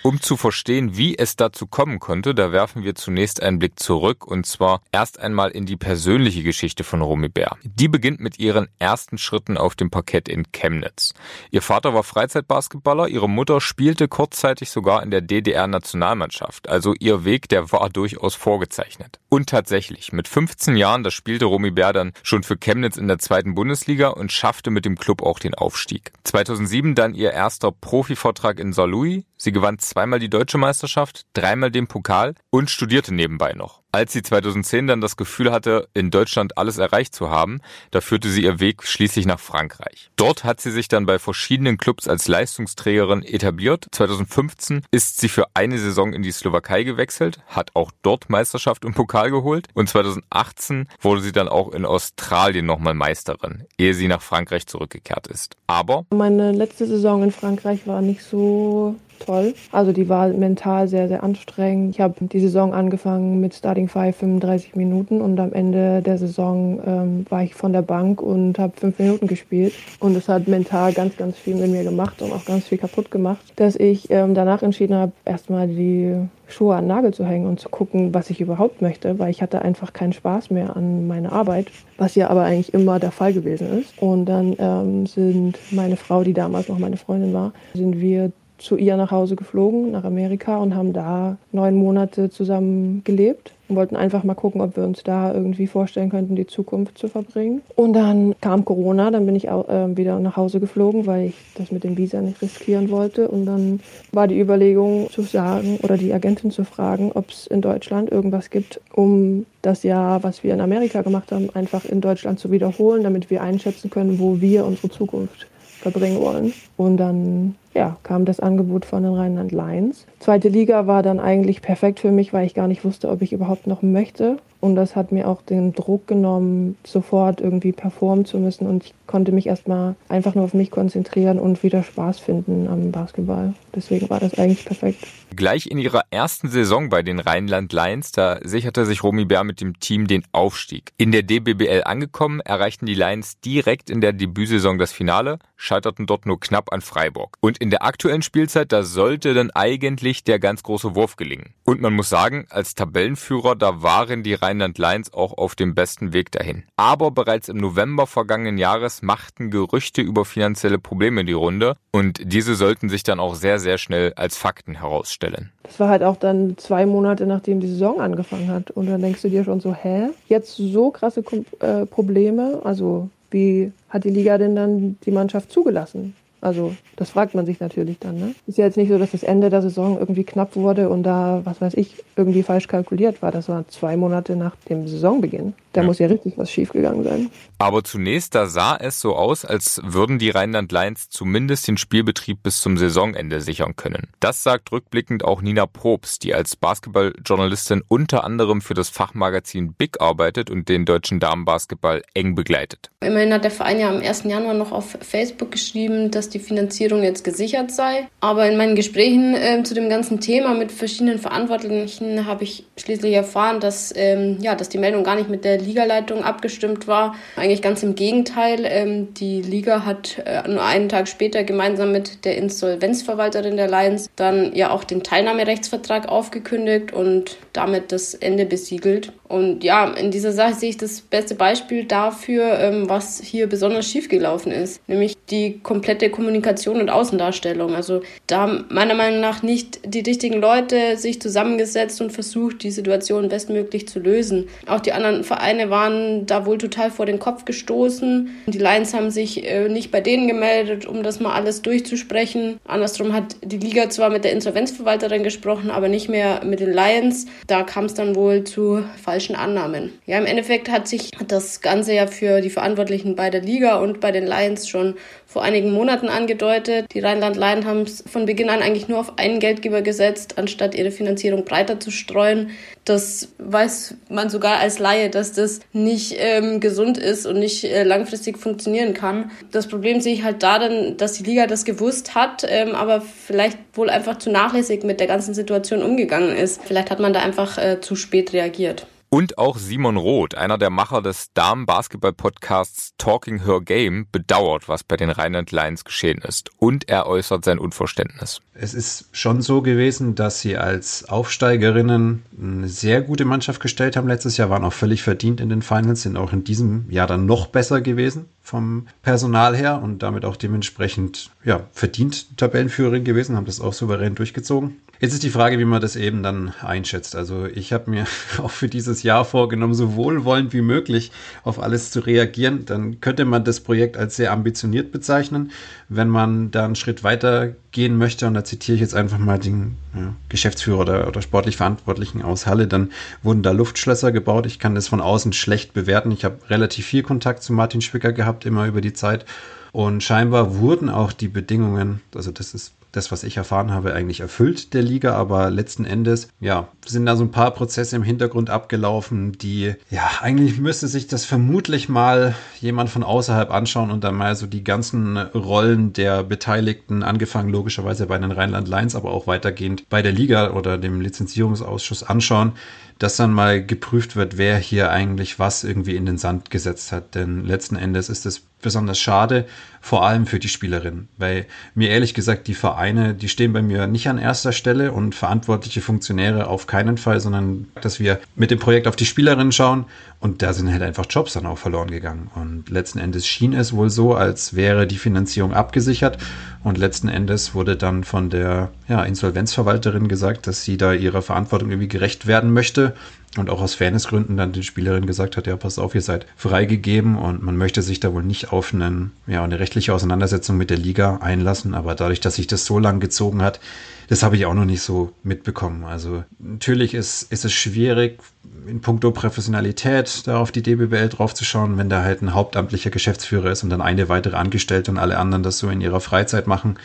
Um 0.09 0.20
zu 0.20 0.38
verstehen, 0.38 0.97
wie 0.97 1.20
es 1.20 1.36
dazu 1.36 1.68
kommen 1.68 2.00
konnte, 2.00 2.34
da 2.34 2.52
werfen 2.52 2.84
wir 2.84 2.96
zunächst 2.96 3.44
einen 3.44 3.59
Blick 3.59 3.78
zurück 3.78 4.25
und 4.25 4.47
zwar 4.47 4.81
erst 4.92 5.20
einmal 5.20 5.52
in 5.52 5.68
die 5.68 5.78
persönliche 5.78 6.42
Geschichte 6.42 6.84
von 6.84 7.03
Romy 7.03 7.30
Bär. 7.30 7.58
Die 7.62 7.88
beginnt 7.88 8.19
mit 8.19 8.40
ihren 8.40 8.69
ersten 8.80 9.19
Schritten 9.19 9.56
auf 9.56 9.75
dem 9.75 9.92
Parkett 9.92 10.28
in 10.28 10.52
Chemnitz. 10.52 11.14
Ihr 11.52 11.62
Vater 11.62 11.94
war 11.94 12.02
Freizeitbasketballer, 12.02 13.08
ihre 13.08 13.30
Mutter 13.30 13.62
spielte 13.62 14.08
kurzzeitig 14.08 14.72
sogar 14.72 15.03
in 15.03 15.12
der 15.12 15.22
DDR-Nationalmannschaft, 15.22 16.69
also 16.69 16.96
ihr 17.00 17.24
Weg, 17.24 17.48
der 17.48 17.72
war 17.72 17.88
durchaus 17.92 18.34
vorgezeichnet. 18.34 19.19
Und 19.30 19.48
tatsächlich, 19.48 20.12
mit 20.12 20.28
15 20.28 20.75
Jahren, 20.75 21.03
da 21.03 21.12
spielte 21.12 21.46
Romy 21.46 21.69
Bär 21.69 21.94
dann 21.94 22.13
schon 22.24 22.42
für 22.42 22.57
Chemnitz 22.57 22.98
in 22.98 23.07
der 23.07 23.19
zweiten 23.19 23.54
Bundesliga 23.54 24.07
und 24.07 24.31
schaffte 24.31 24.72
mit 24.72 24.86
dem 24.86 24.98
Club 24.98 25.22
auch 25.22 25.38
den 25.38 25.54
Aufstieg. 25.54 26.13
2007 26.24 26.95
dann 26.95 27.13
ihr 27.13 27.30
erster 27.30 27.72
Profivertrag 27.72 28.60
in 28.60 28.74
Saarlouis. 28.74 29.24
Sie 29.41 29.53
gewann 29.53 29.80
zweimal 29.80 30.19
die 30.19 30.30
deutsche 30.30 30.57
Meisterschaft, 30.57 31.25
dreimal 31.31 31.71
den 31.71 31.88
Pokal 31.88 32.36
und 32.50 32.69
studierte 32.69 33.13
nebenbei 33.13 33.53
noch. 33.53 33.80
Als 33.94 34.12
sie 34.12 34.21
2010 34.21 34.86
dann 34.86 35.00
das 35.00 35.15
Gefühl 35.15 35.50
hatte, 35.50 35.88
in 35.94 36.12
Deutschland 36.12 36.57
alles 36.57 36.77
erreicht 36.77 37.15
zu 37.15 37.30
haben, 37.30 37.62
da 37.89 38.01
führte 38.01 38.30
sie 38.30 38.44
ihr 38.44 38.59
Weg 38.59 38.83
schließlich 38.83 39.25
nach 39.25 39.39
Frankreich. 39.39 40.12
Dort 40.18 40.44
hat 40.44 40.59
sie 40.59 40.71
sich 40.71 40.89
dann 40.89 41.06
bei 41.06 41.19
verschiedenen 41.19 41.77
Clubs 41.77 42.09
als 42.09 42.27
Leistungsträgerin 42.27 43.24
etabliert. 43.24 43.88
2015 43.94 44.83
ist 44.91 45.21
sie 45.21 45.30
für 45.30 45.47
eine 45.53 45.80
Saison 45.80 46.12
in 46.12 46.21
die 46.21 46.33
Slowakei 46.33 46.83
gewechselt, 46.83 47.39
hat 47.47 47.71
auch 47.75 47.91
dort 48.01 48.30
Meisterschaft 48.30 48.83
und 48.83 48.94
Pokal 48.94 49.31
geholt 49.31 49.68
und 49.74 49.88
2018 49.88 50.89
wurde 51.00 51.21
sie 51.21 51.31
dann 51.31 51.47
auch 51.47 51.71
in 51.74 51.86
Australien 51.86 52.65
nochmal 52.65 52.94
Meisterin, 52.94 53.63
ehe 53.77 53.94
sie 53.94 54.09
nach 54.09 54.21
Frankreich 54.21 54.68
zurückgekehrt 54.68 55.27
ist. 55.27 55.56
Aber 55.65 56.06
Meine 56.13 56.51
letzte 56.51 56.86
Saison 56.86 57.24
in 57.24 57.31
Frankreich 57.31 57.88
war 57.88 58.01
nicht 58.01 58.21
so 58.21 58.97
toll. 59.19 59.54
Also 59.71 59.92
die 59.92 60.10
war 60.10 60.30
mental 60.30 60.88
sehr, 60.88 61.07
sehr 61.07 61.24
anstrengend. 61.24 61.95
Ich 61.95 62.01
habe 62.01 62.16
die 62.19 62.39
Saison 62.39 62.74
angefangen 62.74 63.39
mit 63.39 63.54
Starting 63.54 63.88
Five 63.88 64.16
35 64.18 64.75
Minuten 64.75 65.21
und 65.21 65.39
am 65.39 65.54
Ende 65.54 66.01
der 66.01 66.18
Saison 66.18 66.80
ähm, 66.86 67.25
war 67.30 67.44
ich 67.44 67.56
von 67.56 67.74
der 67.74 67.81
Bank 67.81 68.21
und 68.21 68.60
habe 68.60 68.74
fünf 68.75 69.00
Minuten 69.00 69.27
gespielt. 69.27 69.74
Und 70.00 70.16
es 70.16 70.27
hat 70.27 70.48
mental 70.48 70.94
ganz, 70.94 71.18
ganz 71.18 71.38
viel 71.38 71.56
mit 71.56 71.69
mir 71.71 71.83
gemacht 71.83 72.21
und 72.21 72.31
auch 72.31 72.45
ganz 72.45 72.68
viel 72.68 72.77
kaputt 72.77 73.12
gemacht, 73.12 73.54
dass 73.56 73.75
ich 73.75 74.10
ähm, 74.10 74.33
danach 74.33 74.63
entschieden 74.63 74.95
habe, 74.95 75.12
erstmal 75.25 75.68
die 75.68 76.15
Schuhe 76.51 76.75
an 76.75 76.86
den 76.86 76.88
Nagel 76.89 77.13
zu 77.13 77.25
hängen 77.25 77.45
und 77.45 77.60
zu 77.60 77.69
gucken, 77.69 78.13
was 78.13 78.30
ich 78.30 78.42
überhaupt 78.42 78.81
möchte, 78.81 79.19
weil 79.19 79.30
ich 79.30 79.42
hatte 79.42 79.62
einfach 79.62 79.94
keinen 79.94 80.13
Spaß 80.13 80.50
mehr 80.50 80.75
an 80.75 81.07
meiner 81.07 81.31
Arbeit, 81.31 81.68
was 81.98 82.15
ja 82.15 82.30
aber 82.30 82.44
eigentlich 82.44 82.74
immer 82.74 83.00
der 83.00 83.12
Fall 83.12 83.33
gewesen 83.33 83.80
ist. 83.80 83.94
Und 84.01 84.25
dann 84.25 84.56
ähm, 84.57 85.06
sind 85.06 85.60
meine 85.72 85.95
Frau, 85.95 86.24
die 86.24 86.33
damals 86.33 86.68
noch 86.68 86.80
meine 86.80 86.98
Freundin 86.98 87.33
war, 87.33 87.54
sind 87.74 88.00
wir 88.00 88.31
zu 88.60 88.78
ihr 88.78 88.98
nach 88.98 89.12
Hause 89.12 89.36
geflogen, 89.36 89.92
nach 89.92 90.04
Amerika 90.04 90.58
und 90.58 90.76
haben 90.76 90.94
da 90.94 91.38
neun 91.52 91.76
Monate 91.76 92.30
zusammen 92.30 93.02
gelebt 93.04 93.54
und 93.68 93.76
wollten 93.76 93.96
einfach 93.96 94.24
mal 94.24 94.34
gucken, 94.34 94.62
ob 94.62 94.76
wir 94.76 94.84
uns 94.84 95.04
da 95.04 95.34
irgendwie 95.34 95.68
vorstellen 95.68 96.10
könnten, 96.10 96.36
die 96.36 96.48
Zukunft 96.48 96.98
zu 96.98 97.08
verbringen. 97.08 97.62
Und 97.76 97.94
dann 97.94 98.36
kam 98.42 98.66
Corona, 98.66 99.12
dann 99.12 99.26
bin 99.26 99.36
ich 99.36 99.50
auch, 99.50 99.70
äh, 99.70 99.96
wieder 99.96 100.20
nach 100.20 100.38
Hause 100.38 100.60
geflogen, 100.60 101.06
weil 101.06 101.28
ich 101.28 101.36
das 101.56 101.72
mit 101.72 101.84
dem 101.84 101.98
Visa 101.98 102.20
nicht 102.22 102.42
riskieren 102.42 102.90
wollte. 102.90 103.28
Und 103.28 103.46
dann 103.46 103.80
war 104.12 104.28
die 104.28 104.40
Überlegung 104.40 105.10
zu 105.12 105.22
sagen 105.22 105.80
oder 105.84 105.98
die 105.98 106.14
Agentin 106.14 106.52
zu 106.52 106.64
fragen, 106.64 107.12
ob 107.14 107.30
es 107.30 107.48
in 107.48 107.62
Deutschland 107.62 108.12
irgendwas 108.12 108.50
gibt, 108.50 108.82
um 108.94 109.46
das 109.62 109.84
Jahr, 109.84 110.24
was 110.24 110.44
wir 110.44 110.54
in 110.54 110.62
Amerika 110.62 111.02
gemacht 111.02 111.32
haben, 111.32 111.50
einfach 111.54 111.86
in 111.86 112.02
Deutschland 112.02 112.40
zu 112.40 112.52
wiederholen, 112.52 113.04
damit 113.04 113.30
wir 113.30 113.42
einschätzen 113.44 113.90
können, 113.90 114.20
wo 114.20 114.42
wir 114.42 114.66
unsere 114.66 114.90
Zukunft 114.90 115.48
verbringen 115.80 116.20
wollen. 116.20 116.54
Und 116.76 116.98
dann 116.98 117.56
ja, 117.74 117.98
kam 118.04 118.25
das 118.25 118.39
Angebot 118.39 118.86
von 118.86 119.04
den 119.04 119.13
Rheinland 119.13 119.51
Lions. 119.51 120.06
Zweite 120.19 120.50
Liga 120.50 120.88
war 120.88 121.04
dann 121.04 121.19
eigentlich 121.19 121.62
perfekt 121.62 122.00
für 122.00 122.12
mich, 122.12 122.33
weil 122.33 122.45
ich 122.45 122.54
gar 122.54 122.68
nicht 122.68 122.83
wusste, 122.83 123.10
ob 123.10 123.21
ich 123.21 123.33
überhaupt 123.33 123.68
noch 123.68 123.81
möchte. 123.81 124.38
Und 124.62 124.76
das 124.76 124.96
hat 124.96 125.12
mir 125.12 125.28
auch 125.28 125.42
den 125.42 125.74
Druck 125.74 126.08
genommen, 126.08 126.78
sofort 126.86 127.40
irgendwie 127.40 127.72
performen 127.72 128.26
zu 128.26 128.38
müssen. 128.40 128.68
Und 128.68 128.84
ich 128.86 128.94
konnte 129.08 129.32
mich 129.32 129.48
erstmal 129.48 129.96
einfach 130.10 130.36
nur 130.36 130.44
auf 130.44 130.54
mich 130.54 130.70
konzentrieren 130.70 131.40
und 131.40 131.64
wieder 131.64 131.82
Spaß 131.82 132.20
finden 132.20 132.68
am 132.68 132.92
Basketball. 132.92 133.54
Deswegen 133.74 134.10
war 134.10 134.20
das 134.20 134.38
eigentlich 134.38 134.66
perfekt. 134.66 135.08
Gleich 135.36 135.68
in 135.68 135.78
ihrer 135.78 136.04
ersten 136.12 136.50
Saison 136.50 136.90
bei 136.90 137.04
den 137.04 137.20
Rheinland 137.20 137.72
Lions, 137.72 138.12
da 138.12 138.40
sicherte 138.44 138.86
sich 138.86 139.04
Romy 139.04 139.26
Bär 139.26 139.44
mit 139.44 139.62
dem 139.62 139.80
Team 139.80 140.08
den 140.08 140.24
Aufstieg. 140.34 140.92
In 140.98 141.12
der 141.12 141.24
DBBL 141.24 141.84
angekommen, 141.86 142.42
erreichten 142.42 142.86
die 142.86 142.96
Lions 142.96 143.40
direkt 143.40 143.90
in 143.90 144.02
der 144.02 144.12
Debütsaison 144.12 144.78
das 144.78 144.92
Finale, 144.92 145.40
scheiterten 145.56 146.06
dort 146.06 146.26
nur 146.26 146.40
knapp 146.40 146.74
an 146.74 146.82
Freiburg. 146.82 147.38
Und 147.40 147.58
in 147.60 147.70
der 147.70 147.84
aktuellen 147.84 148.22
Spielzeit, 148.22 148.72
da 148.72 148.84
sollte 148.84 149.34
dann 149.34 149.52
eigentlich 149.52 150.24
der 150.24 150.40
ganz 150.40 150.64
große 150.64 150.96
Wurf 150.96 151.16
gelingen. 151.16 151.54
Und 151.64 151.80
man 151.80 151.94
muss 151.94 152.10
sagen, 152.10 152.46
als 152.50 152.76
Tabellenführer, 152.76 153.56
da 153.56 153.82
waren 153.82 154.24
die 154.24 154.34
Rheinland 154.34 154.49
Lions 154.78 155.13
auch 155.13 155.38
auf 155.38 155.56
dem 155.56 155.75
besten 155.75 156.13
Weg 156.13 156.31
dahin. 156.31 156.63
Aber 156.78 157.12
bereits 157.12 157.50
im 157.50 157.57
November 157.57 158.07
vergangenen 158.07 158.57
Jahres 158.57 159.01
machten 159.01 159.51
Gerüchte 159.51 160.01
über 160.01 160.25
finanzielle 160.25 160.80
Probleme 160.80 161.25
die 161.25 161.34
Runde 161.34 161.75
und 161.92 162.19
diese 162.24 162.56
sollten 162.56 162.90
sich 162.90 163.04
dann 163.04 163.19
auch 163.19 163.36
sehr, 163.36 163.60
sehr 163.60 163.78
schnell 163.78 164.13
als 164.16 164.38
Fakten 164.38 164.75
herausstellen. 164.75 165.51
Das 165.63 165.80
war 165.80 165.90
halt 165.90 166.04
auch 166.04 166.18
dann 166.18 166.57
zwei 166.57 166.86
Monate, 166.86 167.25
nachdem 167.25 167.60
die 167.60 167.68
Saison 167.68 168.01
angefangen 168.01 168.50
hat. 168.50 168.72
Und 168.72 168.88
dann 168.88 169.01
denkst 169.01 169.22
du 169.22 169.30
dir 169.30 169.44
schon 169.44 169.60
so, 169.60 169.74
hä? 169.74 170.10
Jetzt 170.28 170.56
so 170.57 170.90
krasse 170.90 171.24
äh, 171.60 171.86
Probleme? 171.86 172.62
Also 172.63 173.10
wie 173.31 173.72
hat 173.90 174.04
die 174.04 174.10
Liga 174.10 174.38
denn 174.38 174.56
dann 174.56 174.98
die 175.06 175.12
Mannschaft 175.12 175.51
zugelassen? 175.51 176.16
Also 176.41 176.74
das 176.95 177.09
fragt 177.09 177.36
man 177.36 177.45
sich 177.45 177.59
natürlich 177.59 178.00
dann. 178.00 178.18
Ne? 178.18 178.36
Ist 178.47 178.57
ja 178.57 178.65
jetzt 178.65 178.77
nicht 178.77 178.89
so, 178.89 178.97
dass 178.97 179.12
das 179.12 179.24
Ende 179.24 179.50
der 179.50 179.62
Saison 179.62 179.97
irgendwie 180.00 180.24
knapp 180.24 180.56
wurde 180.56 180.89
und 180.89 181.03
da, 181.03 181.41
was 181.44 181.59
weiß 181.62 181.74
ich, 181.75 182.03
irgendwie 182.15 182.44
falsch 182.44 182.68
kalkuliert 182.68 183.21
war. 183.21 183.31
Das 183.31 183.50
war 183.50 183.68
zwei 183.68 183.97
Monate 183.97 184.36
nach 184.36 184.56
dem 184.69 184.88
Saisonbeginn. 184.88 185.53
Da 185.74 185.81
ja. 185.81 185.88
muss 185.88 186.00
ja 186.00 186.07
richtig 186.07 186.33
was 186.38 186.51
schiefgegangen 186.51 187.04
sein. 187.04 187.30
Aber 187.60 187.83
zunächst, 187.83 188.33
da 188.36 188.48
sah 188.48 188.75
es 188.77 189.00
so 189.00 189.16
aus, 189.16 189.45
als 189.45 189.81
würden 189.83 190.18
die 190.18 190.30
Rheinland 190.30 190.71
Lions 190.71 191.10
zumindest 191.10 191.68
den 191.68 191.77
Spielbetrieb 191.77 192.42
bis 192.42 192.62
zum 192.62 192.77
Saisonende 192.77 193.42
sichern 193.42 193.75
können. 193.75 194.07
Das 194.19 194.44
sagt 194.44 194.71
rückblickend 194.71 195.24
auch 195.24 195.42
Nina 195.42 195.66
Probst, 195.66 196.24
die 196.24 196.33
als 196.33 196.56
Basketballjournalistin 196.56 197.83
unter 197.88 198.24
anderem 198.24 198.62
für 198.62 198.74
das 198.74 198.89
Fachmagazin 198.89 199.74
Big 199.74 200.01
arbeitet 200.01 200.50
und 200.50 200.69
den 200.69 200.86
deutschen 200.86 201.19
Damenbasketball 201.19 202.01
eng 202.13 202.33
begleitet. 202.33 202.89
Immerhin 203.01 203.33
hat 203.33 203.44
der 203.44 203.51
Verein 203.51 203.80
ja 203.80 203.89
am 203.89 204.01
1. 204.01 204.24
Januar 204.24 204.54
noch 204.54 204.72
auf 204.72 204.98
Facebook 205.01 205.51
geschrieben, 205.51 206.12
dass 206.12 206.30
die 206.30 206.39
Finanzierung 206.39 207.04
jetzt 207.04 207.24
gesichert 207.24 207.72
sei. 207.72 208.07
Aber 208.22 208.48
in 208.50 208.57
meinen 208.57 208.75
Gesprächen 208.75 209.36
äh, 209.36 209.62
zu 209.63 209.74
dem 209.74 209.89
ganzen 209.89 210.19
Thema 210.19 210.56
mit 210.56 210.72
verschiedenen 210.72 211.19
Verantwortlichen 211.19 212.25
habe 212.25 212.44
ich 212.44 212.65
schließlich 212.77 213.13
erfahren, 213.13 213.60
dass, 213.60 213.94
ähm, 213.95 214.38
ja, 214.42 214.56
dass 214.56 214.69
die 214.69 214.77
Meldung 214.77 215.04
gar 215.04 215.15
nicht 215.15 215.30
mit 215.30 215.45
der 215.45 215.59
Ligaleitung 215.60 216.24
abgestimmt 216.24 216.88
war. 216.88 217.16
Eigentlich 217.36 217.62
ganz 217.62 217.84
im 217.84 217.96
Gegenteil. 217.96 218.62
Ähm, 218.64 219.14
die 219.14 219.42
Liga 219.42 219.86
hat 219.86 220.18
äh, 220.26 220.48
nur 220.48 220.64
einen 220.64 220.90
Tag 220.90 221.08
später 221.08 221.44
gemeinsam 221.44 221.92
mit 221.92 222.26
der 222.26 222.38
Insolvenzverwalterin 222.38 223.58
der 223.58 223.68
Lions 223.68 224.10
dann 224.16 224.56
ja 224.56 224.72
auch 224.72 224.84
den 224.84 225.04
Teilnahmerechtsvertrag 225.04 226.08
aufgekündigt 226.08 226.94
und 226.94 227.38
damit 227.54 227.92
das 227.92 228.14
Ende 228.14 228.46
besiegelt. 228.46 229.12
Und 229.30 229.64
ja, 229.64 229.86
in 229.86 230.10
dieser 230.10 230.31
Sache 230.31 230.56
sehe 230.56 230.72
ich 230.72 230.78
das 230.78 231.02
beste 231.02 231.36
Beispiel 231.36 231.86
dafür, 231.86 232.60
ähm, 232.60 232.90
was 232.90 233.22
hier 233.24 233.48
besonders 233.48 233.86
schiefgelaufen 233.86 234.52
ist, 234.52 234.81
nämlich 234.88 235.16
die 235.30 235.60
komplette 235.62 236.10
Kommunikation 236.10 236.81
und 236.81 236.90
Außendarstellung. 236.90 237.76
Also 237.76 238.02
da 238.26 238.40
haben 238.42 238.66
meiner 238.70 238.96
Meinung 238.96 239.22
nach 239.22 239.44
nicht 239.44 239.81
die 239.86 240.00
richtigen 240.00 240.42
Leute 240.42 240.98
sich 240.98 241.22
zusammengesetzt 241.22 242.02
und 242.02 242.12
versucht, 242.12 242.64
die 242.64 242.72
Situation 242.72 243.30
bestmöglich 243.30 243.88
zu 243.88 244.00
lösen. 244.00 244.48
Auch 244.66 244.80
die 244.80 244.94
anderen 244.94 245.24
Vereine 245.24 245.70
waren 245.70 246.25
da 246.25 246.48
wohl 246.48 246.58
total 246.58 246.90
vor 246.90 247.06
den 247.06 247.20
Kopf 247.20 247.46
gestoßen. 247.46 248.32
Die 248.48 248.58
Lions 248.58 248.96
haben 248.96 249.12
sich 249.12 249.46
äh, 249.46 249.70
nicht 249.70 249.92
bei 249.92 250.02
denen 250.02 250.28
gemeldet, 250.28 250.88
um 250.88 251.04
das 251.04 251.20
mal 251.20 251.34
alles 251.34 251.62
durchzusprechen. 251.62 252.58
Andersrum 252.68 253.14
hat 253.14 253.36
die 253.44 253.58
Liga 253.58 253.92
zwar 253.92 254.10
mit 254.10 254.24
der 254.24 254.32
Insolvenzverwalterin 254.32 255.22
gesprochen, 255.22 255.70
aber 255.70 255.88
nicht 255.88 256.10
mehr 256.10 256.44
mit 256.44 256.62
den 256.62 256.74
Lions. 256.74 257.28
Da 257.46 257.62
kam 257.62 257.86
es 257.86 257.94
dann 257.94 258.16
wohl 258.16 258.44
zu 258.44 258.84
falschen 259.00 259.19
Annahmen. 259.36 259.94
Ja, 260.06 260.18
im 260.18 260.25
Endeffekt 260.25 260.69
hat 260.69 260.88
sich 260.88 261.12
das 261.27 261.62
Ganze 261.62 261.94
ja 261.94 262.07
für 262.07 262.42
die 262.42 262.50
Verantwortlichen 262.50 263.16
bei 263.16 263.30
der 263.30 263.42
Liga 263.42 263.77
und 263.80 264.00
bei 264.00 264.12
den 264.12 264.25
Lions 264.25 264.68
schon 264.68 264.95
vor 265.30 265.44
einigen 265.44 265.72
Monaten 265.72 266.10
angedeutet. 266.10 266.88
Die 266.92 267.02
Rheinland-Lion 267.02 267.64
haben 267.66 267.81
es 267.81 268.04
von 268.12 268.26
Beginn 268.26 268.50
an 268.50 268.64
eigentlich 268.64 268.88
nur 268.88 269.00
auf 269.00 269.20
einen 269.20 269.40
Geldgeber 269.40 269.84
gesetzt, 269.84 270.40
anstatt 270.40 270.74
ihre 270.74 270.90
Finanzierung 270.90 271.46
breiter 271.46 271.80
zu 271.80 271.92
streuen. 271.92 272.50
Das 272.84 273.30
weiß 273.38 273.94
man 274.10 274.31
sogar 274.31 274.58
als 274.58 274.80
Laie, 274.80 275.12
dass 275.12 275.34
das 275.34 275.60
nicht 275.72 276.16
ähm, 276.18 276.60
gesund 276.60 276.98
ist 276.98 277.28
und 277.28 277.38
nicht 277.38 277.64
äh, 277.64 277.84
langfristig 277.84 278.39
funktionieren 278.39 278.96
kann. 278.96 279.30
Das 279.51 279.68
Problem 279.68 280.01
sehe 280.01 280.15
ich 280.15 280.24
halt 280.24 280.42
darin, 280.42 280.98
dass 280.98 281.13
die 281.13 281.24
Liga 281.24 281.46
das 281.46 281.63
gewusst 281.63 282.15
hat, 282.15 282.44
ähm, 282.50 282.74
aber 282.74 283.01
vielleicht 283.01 283.60
wohl 283.74 283.92
einfach 283.92 284.18
zu 284.18 284.32
nachlässig 284.32 284.84
mit 284.84 285.00
der 285.00 285.08
ganzen 285.08 285.36
Situation 285.36 285.84
umgegangen 285.84 286.36
ist. 286.36 286.60
Vielleicht 286.63 286.89
hat 286.89 287.00
man 287.00 287.13
da 287.13 287.20
einfach 287.20 287.60
äh, 287.60 287.80
zu 287.82 287.96
spät 287.96 288.34
reagiert. 288.34 288.88
Und 289.12 289.39
auch 289.39 289.58
Simon 289.58 289.98
Roth, 289.98 290.36
einer 290.36 290.60
der 290.60 290.70
Macher 290.70 291.01
des 291.01 291.34
Damen-Basketball-Podcasts 291.34 292.94
Talking 293.00 293.44
Her 293.44 293.60
Game, 293.60 294.06
bedauert, 294.12 294.70
was 294.70 294.84
bei 294.84 294.98
den 294.98 295.10
Rheinland 295.20 295.52
Lions 295.52 295.84
geschehen 295.84 296.20
ist. 296.20 296.50
Und 296.58 296.90
er 296.90 297.06
äußert 297.06 297.44
sein 297.44 297.60
Unverständnis. 297.60 298.42
Es 298.54 298.74
ist 298.74 299.06
schon 299.12 299.42
so 299.42 299.62
gewesen, 299.62 300.16
dass 300.16 300.42
sie 300.42 300.58
als 300.58 301.08
Aufsteigerinnen 301.08 302.24
eine 302.42 302.68
sehr 302.68 303.02
gute 303.02 303.26
Mannschaft 303.26 303.62
gestellt 303.62 303.96
haben 303.96 304.08
letztes 304.08 304.38
Jahr, 304.38 304.50
waren 304.50 304.64
auch 304.64 304.74
völlig 304.74 305.04
verdient 305.04 305.42
in 305.42 305.50
den 305.50 305.62
Finals, 305.62 306.04
sind 306.04 306.18
auch 306.18 306.34
in 306.34 306.44
diesem 306.44 306.90
Jahr 306.90 307.08
dann 307.08 307.26
noch 307.26 307.48
besser 307.48 307.82
gewesen 307.82 308.26
vom 308.42 308.88
Personal 309.04 309.56
her 309.56 309.82
und 309.84 310.02
damit 310.02 310.26
auch 310.26 310.36
dementsprechend 310.36 311.30
ja, 311.44 311.62
verdient 311.72 312.38
Tabellenführerin 312.38 313.04
gewesen, 313.04 313.36
haben 313.36 313.46
das 313.46 313.62
auch 313.62 313.74
souverän 313.74 314.16
durchgezogen. 314.16 314.78
Jetzt 315.01 315.13
ist 315.13 315.24
die 315.24 315.29
Frage, 315.29 315.60
wie 315.60 315.65
man 315.65 315.82
das 315.82 315.96
eben 315.96 316.24
dann 316.24 316.53
einschätzt. 316.62 317.15
Also 317.15 317.46
ich 317.46 317.72
habe 317.72 317.89
mir 317.89 318.06
auch 318.38 318.51
für 318.51 318.68
dieses 318.68 319.01
Jahr 319.01 319.24
vorgenommen, 319.24 319.74
so 319.74 319.96
wohlwollend 319.96 320.51
wie 320.51 320.62
möglich 320.62 321.12
auf 321.44 321.62
alles 321.62 321.91
zu 321.91 322.01
reagieren. 322.01 322.65
Dann 322.65 323.00
könnte 323.00 323.24
man 323.24 323.46
das 323.46 323.62
Projekt 323.62 323.96
als 323.96 324.18
sehr 324.18 324.34
ambitioniert 324.34 324.91
bezeichnen. 324.91 325.51
Wenn 325.88 326.10
man 326.10 326.51
da 326.51 326.65
einen 326.65 326.75
Schritt 326.75 327.06
weiter 327.06 327.56
gehen 327.72 327.98
möchte, 327.98 328.27
und 328.27 328.34
da 328.34 328.44
zitiere 328.44 328.75
ich 328.75 328.82
jetzt 328.82 328.94
einfach 328.94 329.20
mal 329.20 329.39
den 329.39 329.77
ja, 329.96 330.13
Geschäftsführer 330.27 330.79
oder, 330.79 331.08
oder 331.08 331.22
sportlich 331.22 331.56
Verantwortlichen 331.56 332.22
aus 332.22 332.46
Halle, 332.46 332.68
dann 332.68 332.91
wurden 333.24 333.41
da 333.41 333.51
Luftschlösser 333.51 334.12
gebaut. 334.12 334.46
Ich 334.48 334.60
kann 334.60 334.75
das 334.75 334.89
von 334.89 335.00
außen 335.00 335.32
schlecht 335.32 335.74
bewerten. 335.74 336.12
Ich 336.12 336.25
habe 336.25 336.39
relativ 336.50 336.86
viel 336.86 337.03
Kontakt 337.03 337.41
zu 337.41 337.53
Martin 337.53 337.79
Schwicker 337.79 338.12
gehabt, 338.12 338.46
immer 338.46 338.68
über 338.68 338.82
die 338.82 338.94
Zeit. 338.94 339.25
Und 339.72 340.03
scheinbar 340.03 340.58
wurden 340.58 340.89
auch 340.89 341.13
die 341.13 341.27
Bedingungen, 341.29 342.01
also 342.15 342.32
das 342.32 342.53
ist 342.53 342.74
das, 342.91 343.12
was 343.12 343.24
ich 343.24 343.38
erfahren 343.38 343.72
habe, 343.72 343.93
eigentlich 343.93 344.19
erfüllt 344.19 344.74
der 344.74 344.81
Liga, 344.81 345.13
aber 345.13 345.50
letzten 345.51 345.86
Endes, 345.86 346.29
ja, 346.39 346.69
sind 346.86 347.05
da 347.05 347.15
so 347.15 347.24
ein 347.24 347.31
paar 347.31 347.51
Prozesse 347.51 347.96
im 347.96 348.03
Hintergrund 348.03 348.50
abgelaufen, 348.50 349.34
die, 349.34 349.75
ja, 349.89 350.10
eigentlich 350.22 350.60
müsste 350.60 350.88
sich 350.88 351.08
das 351.08 351.25
vermutlich 351.25 351.89
mal 351.89 352.36
jemand 352.60 352.89
von 352.89 353.03
außerhalb 353.03 353.51
anschauen 353.51 353.91
und 353.91 354.03
dann 354.03 354.15
mal 354.15 354.36
so 354.36 354.48
die 354.48 354.63
ganzen 354.63 355.17
Rollen 355.17 355.93
der 355.93 356.24
Beteiligten, 356.24 357.03
angefangen 357.03 357.50
logischerweise 357.50 358.08
bei 358.08 358.17
den 358.17 358.31
Rheinland 358.31 358.67
Lions, 358.67 358.96
aber 358.96 359.12
auch 359.12 359.27
weitergehend 359.27 359.88
bei 359.89 360.01
der 360.01 360.12
Liga 360.12 360.51
oder 360.51 360.77
dem 360.77 361.01
Lizenzierungsausschuss 361.01 362.03
anschauen 362.03 362.53
dass 363.00 363.15
dann 363.15 363.31
mal 363.31 363.65
geprüft 363.65 364.17
wird, 364.17 364.38
wer 364.38 364.58
hier 364.58 364.91
eigentlich 364.91 365.39
was 365.39 365.63
irgendwie 365.63 365.96
in 365.96 366.05
den 366.05 366.17
Sand 366.17 366.51
gesetzt 366.51 366.91
hat. 366.91 367.15
Denn 367.15 367.46
letzten 367.46 367.77
Endes 367.77 368.10
ist 368.10 368.25
es 368.25 368.41
besonders 368.62 369.00
schade, 369.00 369.46
vor 369.82 370.06
allem 370.06 370.25
für 370.25 370.39
die 370.39 370.50
Spielerin. 370.50 371.08
Weil 371.18 371.46
mir 371.74 371.89
ehrlich 371.89 372.13
gesagt, 372.13 372.48
die 372.48 372.54
Vereine, 372.54 373.13
die 373.13 373.30
stehen 373.30 373.54
bei 373.54 373.62
mir 373.62 373.88
nicht 373.88 374.10
an 374.10 374.18
erster 374.18 374.51
Stelle 374.51 374.92
und 374.92 375.16
verantwortliche 375.16 375.82
Funktionäre 375.82 376.48
auf 376.48 376.68
keinen 376.68 376.98
Fall, 376.98 377.20
sondern 377.20 377.68
dass 377.82 378.00
wir 378.00 378.20
mit 378.36 378.51
dem 378.51 378.60
Projekt 378.60 378.88
auf 378.88 378.96
die 378.96 379.06
Spielerin 379.06 379.51
schauen 379.51 379.86
und 380.20 380.42
da 380.42 380.51
sind 380.51 380.70
halt 380.72 380.82
einfach 380.82 381.06
Jobs 381.10 381.34
dann 381.34 381.46
auch 381.46 381.58
verloren 381.58 381.89
gegangen. 381.89 382.30
Und 382.36 382.70
letzten 382.70 383.00
Endes 383.00 383.25
schien 383.25 383.54
es 383.54 383.72
wohl 383.72 383.89
so, 383.89 384.16
als 384.16 384.56
wäre 384.56 384.86
die 384.86 384.98
Finanzierung 384.98 385.54
abgesichert 385.54 386.18
und 386.63 386.78
letzten 386.78 387.08
Endes 387.08 387.56
wurde 387.56 387.78
dann 387.78 388.04
von 388.04 388.30
der 388.30 388.72
ja, 388.89 389.04
Insolvenzverwalterin 389.04 390.10
gesagt, 390.10 390.48
dass 390.48 390.63
sie 390.63 390.75
da 390.75 390.92
ihrer 390.92 391.22
Verantwortung 391.22 391.70
irgendwie 391.70 391.88
gerecht 391.88 392.28
werden 392.28 392.51
möchte 392.51 392.96
und 393.38 393.50
auch 393.50 393.62
aus 393.62 393.75
Fairnessgründen 393.75 394.38
dann 394.38 394.53
den 394.53 394.63
Spielerin 394.63 395.05
gesagt 395.05 395.38
hat, 395.38 395.45
ja, 395.45 395.55
pass 395.55 395.77
auf, 395.77 395.93
ihr 395.93 396.01
seid 396.01 396.25
freigegeben 396.36 397.15
und 397.15 397.43
man 397.43 397.57
möchte 397.57 397.81
sich 397.83 398.00
da 398.00 398.12
wohl 398.13 398.24
nicht 398.24 398.51
auf 398.51 398.74
einen, 398.74 399.12
ja, 399.27 399.43
eine 399.43 399.59
rechtliche 399.59 399.93
Auseinandersetzung 399.93 400.57
mit 400.57 400.71
der 400.71 400.77
Liga 400.77 401.17
einlassen, 401.17 401.75
aber 401.75 401.93
dadurch, 401.93 402.21
dass 402.21 402.36
sich 402.36 402.48
das 402.48 402.65
so 402.65 402.79
lang 402.79 403.00
gezogen 403.00 403.43
hat, 403.43 403.59
das 404.07 404.24
habe 404.24 404.36
ich 404.36 404.48
auch 404.48 404.55
noch 404.55 404.65
nicht 404.65 404.81
so 404.81 405.13
mitbekommen. 405.21 405.83
Also 405.83 406.24
natürlich 406.39 406.95
ist, 406.95 407.31
ist 407.31 407.45
es 407.45 407.53
schwierig, 407.53 408.19
in 408.65 408.81
puncto 408.81 409.12
Professionalität 409.12 410.27
da 410.27 410.39
auf 410.39 410.51
die 410.51 410.63
DBBL 410.63 411.09
draufzuschauen, 411.09 411.77
wenn 411.77 411.89
da 411.89 412.01
halt 412.01 412.24
ein 412.24 412.33
hauptamtlicher 412.33 412.89
Geschäftsführer 412.89 413.51
ist 413.51 413.62
und 413.63 413.69
dann 413.69 413.81
eine 413.81 414.09
weitere 414.09 414.38
Angestellte 414.38 414.89
und 414.89 414.98
alle 414.98 415.19
anderen 415.19 415.43
das 415.43 415.59
so 415.59 415.69
in 415.69 415.81
ihrer 415.81 416.00
Freizeit 416.01 416.48
machen, 416.48 416.79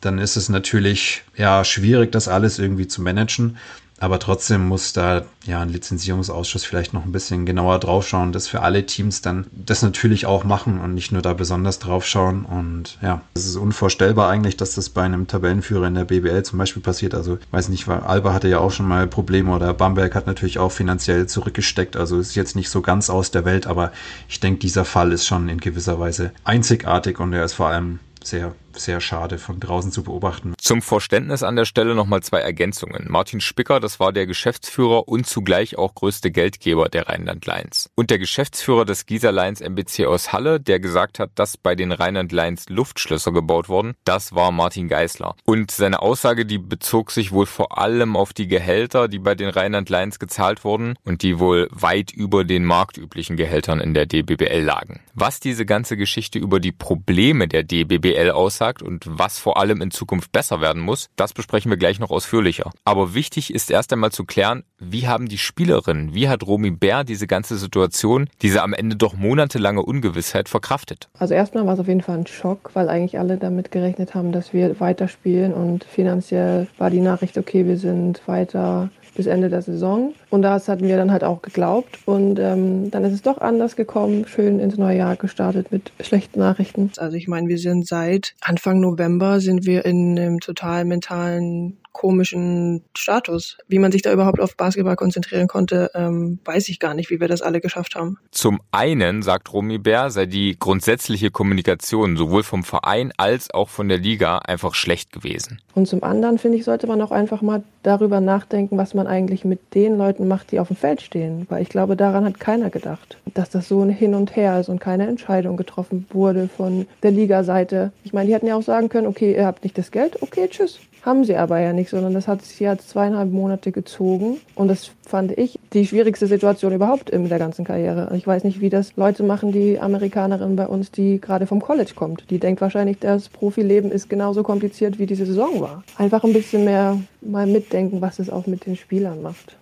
dann 0.00 0.18
ist 0.18 0.36
es 0.36 0.48
natürlich 0.48 1.22
ja 1.36 1.64
schwierig, 1.64 2.10
das 2.10 2.26
alles 2.26 2.58
irgendwie 2.58 2.88
zu 2.88 3.00
managen. 3.00 3.56
Aber 4.00 4.18
trotzdem 4.18 4.66
muss 4.66 4.92
da 4.92 5.24
ja 5.46 5.60
ein 5.60 5.68
Lizenzierungsausschuss 5.68 6.64
vielleicht 6.64 6.94
noch 6.94 7.04
ein 7.04 7.12
bisschen 7.12 7.46
genauer 7.46 7.78
draufschauen, 7.78 8.32
dass 8.32 8.48
für 8.48 8.62
alle 8.62 8.86
Teams 8.86 9.22
dann 9.22 9.46
das 9.52 9.82
natürlich 9.82 10.26
auch 10.26 10.44
machen 10.44 10.80
und 10.80 10.94
nicht 10.94 11.12
nur 11.12 11.22
da 11.22 11.32
besonders 11.32 11.78
draufschauen. 11.78 12.44
Und 12.44 12.98
ja, 13.02 13.22
es 13.34 13.46
ist 13.46 13.56
unvorstellbar 13.56 14.28
eigentlich, 14.28 14.56
dass 14.56 14.74
das 14.74 14.90
bei 14.90 15.02
einem 15.02 15.26
Tabellenführer 15.26 15.86
in 15.86 15.94
der 15.94 16.06
BBL 16.06 16.42
zum 16.42 16.58
Beispiel 16.58 16.82
passiert. 16.82 17.14
Also 17.14 17.38
weiß 17.52 17.68
nicht, 17.68 17.88
Alba 17.88 18.32
hatte 18.32 18.48
ja 18.48 18.58
auch 18.58 18.72
schon 18.72 18.88
mal 18.88 19.06
Probleme 19.06 19.54
oder 19.54 19.72
Bamberg 19.72 20.14
hat 20.14 20.26
natürlich 20.26 20.58
auch 20.58 20.72
finanziell 20.72 21.26
zurückgesteckt. 21.26 21.96
Also 21.96 22.18
ist 22.18 22.34
jetzt 22.34 22.56
nicht 22.56 22.70
so 22.70 22.82
ganz 22.82 23.10
aus 23.10 23.30
der 23.30 23.44
Welt, 23.44 23.66
aber 23.66 23.92
ich 24.28 24.40
denke, 24.40 24.58
dieser 24.58 24.84
Fall 24.84 25.12
ist 25.12 25.26
schon 25.26 25.48
in 25.48 25.60
gewisser 25.60 26.00
Weise 26.00 26.32
einzigartig 26.42 27.20
und 27.20 27.32
er 27.32 27.44
ist 27.44 27.54
vor 27.54 27.68
allem 27.68 28.00
sehr, 28.22 28.54
sehr 28.78 29.00
schade 29.00 29.38
von 29.38 29.60
draußen 29.60 29.90
zu 29.90 30.02
beobachten. 30.02 30.54
Zum 30.58 30.82
Verständnis 30.82 31.42
an 31.42 31.56
der 31.56 31.64
Stelle 31.64 31.94
nochmal 31.94 32.22
zwei 32.22 32.40
Ergänzungen. 32.40 33.06
Martin 33.08 33.40
Spicker, 33.40 33.80
das 33.80 34.00
war 34.00 34.12
der 34.12 34.26
Geschäftsführer 34.26 35.08
und 35.08 35.26
zugleich 35.26 35.76
auch 35.76 35.94
größte 35.94 36.30
Geldgeber 36.30 36.88
der 36.88 37.08
Rheinland 37.08 37.46
Lions. 37.46 37.90
Und 37.94 38.10
der 38.10 38.18
Geschäftsführer 38.18 38.84
des 38.84 39.06
Gießer 39.06 39.32
Lions 39.32 39.60
MBC 39.60 40.06
aus 40.06 40.32
Halle, 40.32 40.60
der 40.60 40.80
gesagt 40.80 41.18
hat, 41.18 41.30
dass 41.34 41.56
bei 41.56 41.74
den 41.74 41.92
Rheinland 41.92 42.32
Lions 42.32 42.68
Luftschlösser 42.68 43.32
gebaut 43.32 43.68
wurden, 43.68 43.94
das 44.04 44.34
war 44.34 44.52
Martin 44.52 44.88
Geisler. 44.88 45.36
Und 45.44 45.70
seine 45.70 46.02
Aussage, 46.02 46.46
die 46.46 46.58
bezog 46.58 47.10
sich 47.10 47.32
wohl 47.32 47.46
vor 47.46 47.78
allem 47.78 48.16
auf 48.16 48.32
die 48.32 48.48
Gehälter, 48.48 49.08
die 49.08 49.18
bei 49.18 49.34
den 49.34 49.48
Rheinland 49.48 49.90
Lions 49.90 50.18
gezahlt 50.18 50.64
wurden 50.64 50.94
und 51.04 51.22
die 51.22 51.38
wohl 51.38 51.68
weit 51.72 52.12
über 52.12 52.44
den 52.44 52.64
marktüblichen 52.64 53.36
Gehältern 53.36 53.80
in 53.80 53.94
der 53.94 54.06
DBBL 54.06 54.62
lagen. 54.62 55.00
Was 55.14 55.40
diese 55.40 55.66
ganze 55.66 55.96
Geschichte 55.96 56.38
über 56.38 56.60
die 56.60 56.72
Probleme 56.72 57.48
der 57.48 57.62
DBBL 57.62 58.04
BWL 58.04 58.30
aussagt 58.64 58.82
und 58.82 59.04
was 59.06 59.38
vor 59.38 59.58
allem 59.58 59.82
in 59.82 59.90
Zukunft 59.90 60.32
besser 60.32 60.60
werden 60.60 60.80
muss, 60.82 61.08
das 61.16 61.32
besprechen 61.32 61.70
wir 61.70 61.76
gleich 61.76 62.00
noch 62.00 62.10
ausführlicher. 62.10 62.70
Aber 62.84 63.14
wichtig 63.14 63.52
ist 63.52 63.70
erst 63.70 63.92
einmal 63.92 64.10
zu 64.10 64.24
klären, 64.24 64.64
wie 64.78 65.06
haben 65.06 65.28
die 65.28 65.38
Spielerinnen, 65.38 66.14
wie 66.14 66.28
hat 66.28 66.46
Romy 66.46 66.70
Bär 66.70 67.04
diese 67.04 67.26
ganze 67.26 67.56
Situation, 67.56 68.28
diese 68.42 68.62
am 68.62 68.72
Ende 68.72 68.96
doch 68.96 69.14
monatelange 69.14 69.82
Ungewissheit 69.82 70.48
verkraftet? 70.48 71.08
Also 71.18 71.34
erstmal 71.34 71.66
war 71.66 71.74
es 71.74 71.80
auf 71.80 71.88
jeden 71.88 72.00
Fall 72.00 72.18
ein 72.18 72.26
Schock, 72.26 72.70
weil 72.74 72.88
eigentlich 72.88 73.18
alle 73.18 73.36
damit 73.36 73.70
gerechnet 73.70 74.14
haben, 74.14 74.32
dass 74.32 74.52
wir 74.52 74.80
weiterspielen 74.80 75.52
und 75.52 75.84
finanziell 75.84 76.66
war 76.78 76.90
die 76.90 77.00
Nachricht, 77.00 77.36
okay, 77.36 77.66
wir 77.66 77.76
sind 77.76 78.26
weiter 78.26 78.90
bis 79.14 79.26
Ende 79.26 79.48
der 79.48 79.62
Saison. 79.62 80.14
Und 80.30 80.42
das 80.42 80.68
hatten 80.68 80.86
wir 80.86 80.96
dann 80.96 81.10
halt 81.10 81.24
auch 81.24 81.42
geglaubt. 81.42 81.98
Und 82.06 82.38
ähm, 82.38 82.90
dann 82.90 83.04
ist 83.04 83.12
es 83.12 83.22
doch 83.22 83.38
anders 83.38 83.76
gekommen, 83.76 84.26
schön 84.26 84.60
ins 84.60 84.76
neue 84.76 84.98
Jahr 84.98 85.16
gestartet 85.16 85.70
mit 85.72 85.92
schlechten 86.00 86.40
Nachrichten. 86.40 86.90
Also 86.96 87.16
ich 87.16 87.28
meine, 87.28 87.48
wir 87.48 87.58
sind 87.58 87.86
seit 87.86 88.34
Anfang 88.40 88.80
November 88.80 89.40
sind 89.40 89.66
wir 89.66 89.84
in 89.84 90.18
einem 90.18 90.40
total 90.40 90.84
mentalen 90.84 91.78
komischen 91.94 92.84
Status. 92.94 93.56
Wie 93.66 93.78
man 93.78 93.90
sich 93.90 94.02
da 94.02 94.12
überhaupt 94.12 94.40
auf 94.40 94.56
Basketball 94.58 94.96
konzentrieren 94.96 95.48
konnte, 95.48 95.90
ähm, 95.94 96.38
weiß 96.44 96.68
ich 96.68 96.78
gar 96.78 96.92
nicht, 96.92 97.08
wie 97.08 97.20
wir 97.20 97.28
das 97.28 97.40
alle 97.40 97.62
geschafft 97.62 97.94
haben. 97.94 98.18
Zum 98.30 98.60
einen, 98.72 99.22
sagt 99.22 99.50
Romy 99.54 99.78
Bär, 99.78 100.10
sei 100.10 100.26
die 100.26 100.58
grundsätzliche 100.58 101.30
Kommunikation 101.30 102.18
sowohl 102.18 102.42
vom 102.42 102.64
Verein 102.64 103.12
als 103.16 103.50
auch 103.54 103.70
von 103.70 103.88
der 103.88 103.98
Liga 103.98 104.38
einfach 104.38 104.74
schlecht 104.74 105.12
gewesen. 105.12 105.60
Und 105.74 105.88
zum 105.88 106.02
anderen, 106.02 106.38
finde 106.38 106.58
ich, 106.58 106.64
sollte 106.64 106.86
man 106.86 107.00
auch 107.00 107.12
einfach 107.12 107.40
mal 107.40 107.62
darüber 107.82 108.20
nachdenken, 108.20 108.76
was 108.76 108.92
man 108.92 109.06
eigentlich 109.06 109.44
mit 109.44 109.74
den 109.74 109.96
Leuten 109.96 110.28
macht, 110.28 110.50
die 110.50 110.60
auf 110.60 110.68
dem 110.68 110.76
Feld 110.76 111.00
stehen. 111.00 111.46
Weil 111.48 111.62
ich 111.62 111.68
glaube, 111.68 111.96
daran 111.96 112.24
hat 112.24 112.40
keiner 112.40 112.70
gedacht, 112.70 113.18
dass 113.34 113.50
das 113.50 113.68
so 113.68 113.82
ein 113.82 113.90
Hin 113.90 114.14
und 114.14 114.34
Her 114.36 114.60
ist 114.60 114.68
und 114.68 114.80
keine 114.80 115.06
Entscheidung 115.06 115.56
getroffen 115.56 116.06
wurde 116.10 116.48
von 116.48 116.86
der 117.02 117.12
Liga-Seite. 117.12 117.92
Ich 118.02 118.12
meine, 118.12 118.26
die 118.26 118.34
hätten 118.34 118.46
ja 118.46 118.56
auch 118.56 118.62
sagen 118.62 118.88
können, 118.88 119.06
okay, 119.06 119.34
ihr 119.34 119.46
habt 119.46 119.62
nicht 119.62 119.78
das 119.78 119.90
Geld, 119.90 120.20
okay, 120.22 120.48
tschüss. 120.48 120.80
Haben 121.04 121.24
sie 121.24 121.36
aber 121.36 121.60
ja 121.60 121.74
nicht, 121.74 121.90
sondern 121.90 122.14
das 122.14 122.26
hat 122.26 122.42
sich 122.42 122.58
ja 122.60 122.78
zweieinhalb 122.78 123.30
Monate 123.30 123.72
gezogen. 123.72 124.38
Und 124.54 124.68
das 124.68 124.90
fand 125.06 125.36
ich 125.36 125.58
die 125.74 125.86
schwierigste 125.86 126.26
Situation 126.26 126.72
überhaupt 126.72 127.10
in 127.10 127.28
der 127.28 127.38
ganzen 127.38 127.66
Karriere. 127.66 128.10
Ich 128.16 128.26
weiß 128.26 128.42
nicht, 128.42 128.62
wie 128.62 128.70
das 128.70 128.96
Leute 128.96 129.22
machen, 129.22 129.52
die 129.52 129.78
Amerikanerin 129.78 130.56
bei 130.56 130.66
uns, 130.66 130.90
die 130.90 131.20
gerade 131.20 131.46
vom 131.46 131.60
College 131.60 131.92
kommt. 131.94 132.30
Die 132.30 132.38
denkt 132.38 132.62
wahrscheinlich, 132.62 133.00
das 133.00 133.28
Profileben 133.28 133.92
ist 133.92 134.08
genauso 134.08 134.42
kompliziert, 134.42 134.98
wie 134.98 135.04
diese 135.04 135.26
Saison 135.26 135.60
war. 135.60 135.84
Einfach 135.98 136.24
ein 136.24 136.32
bisschen 136.32 136.64
mehr 136.64 136.98
mal 137.20 137.46
mitdenken, 137.46 138.00
was 138.00 138.18
es 138.18 138.30
auch 138.30 138.46
mit 138.46 138.64
den 138.64 138.74
Spielern 138.74 139.20
macht. 139.20 139.56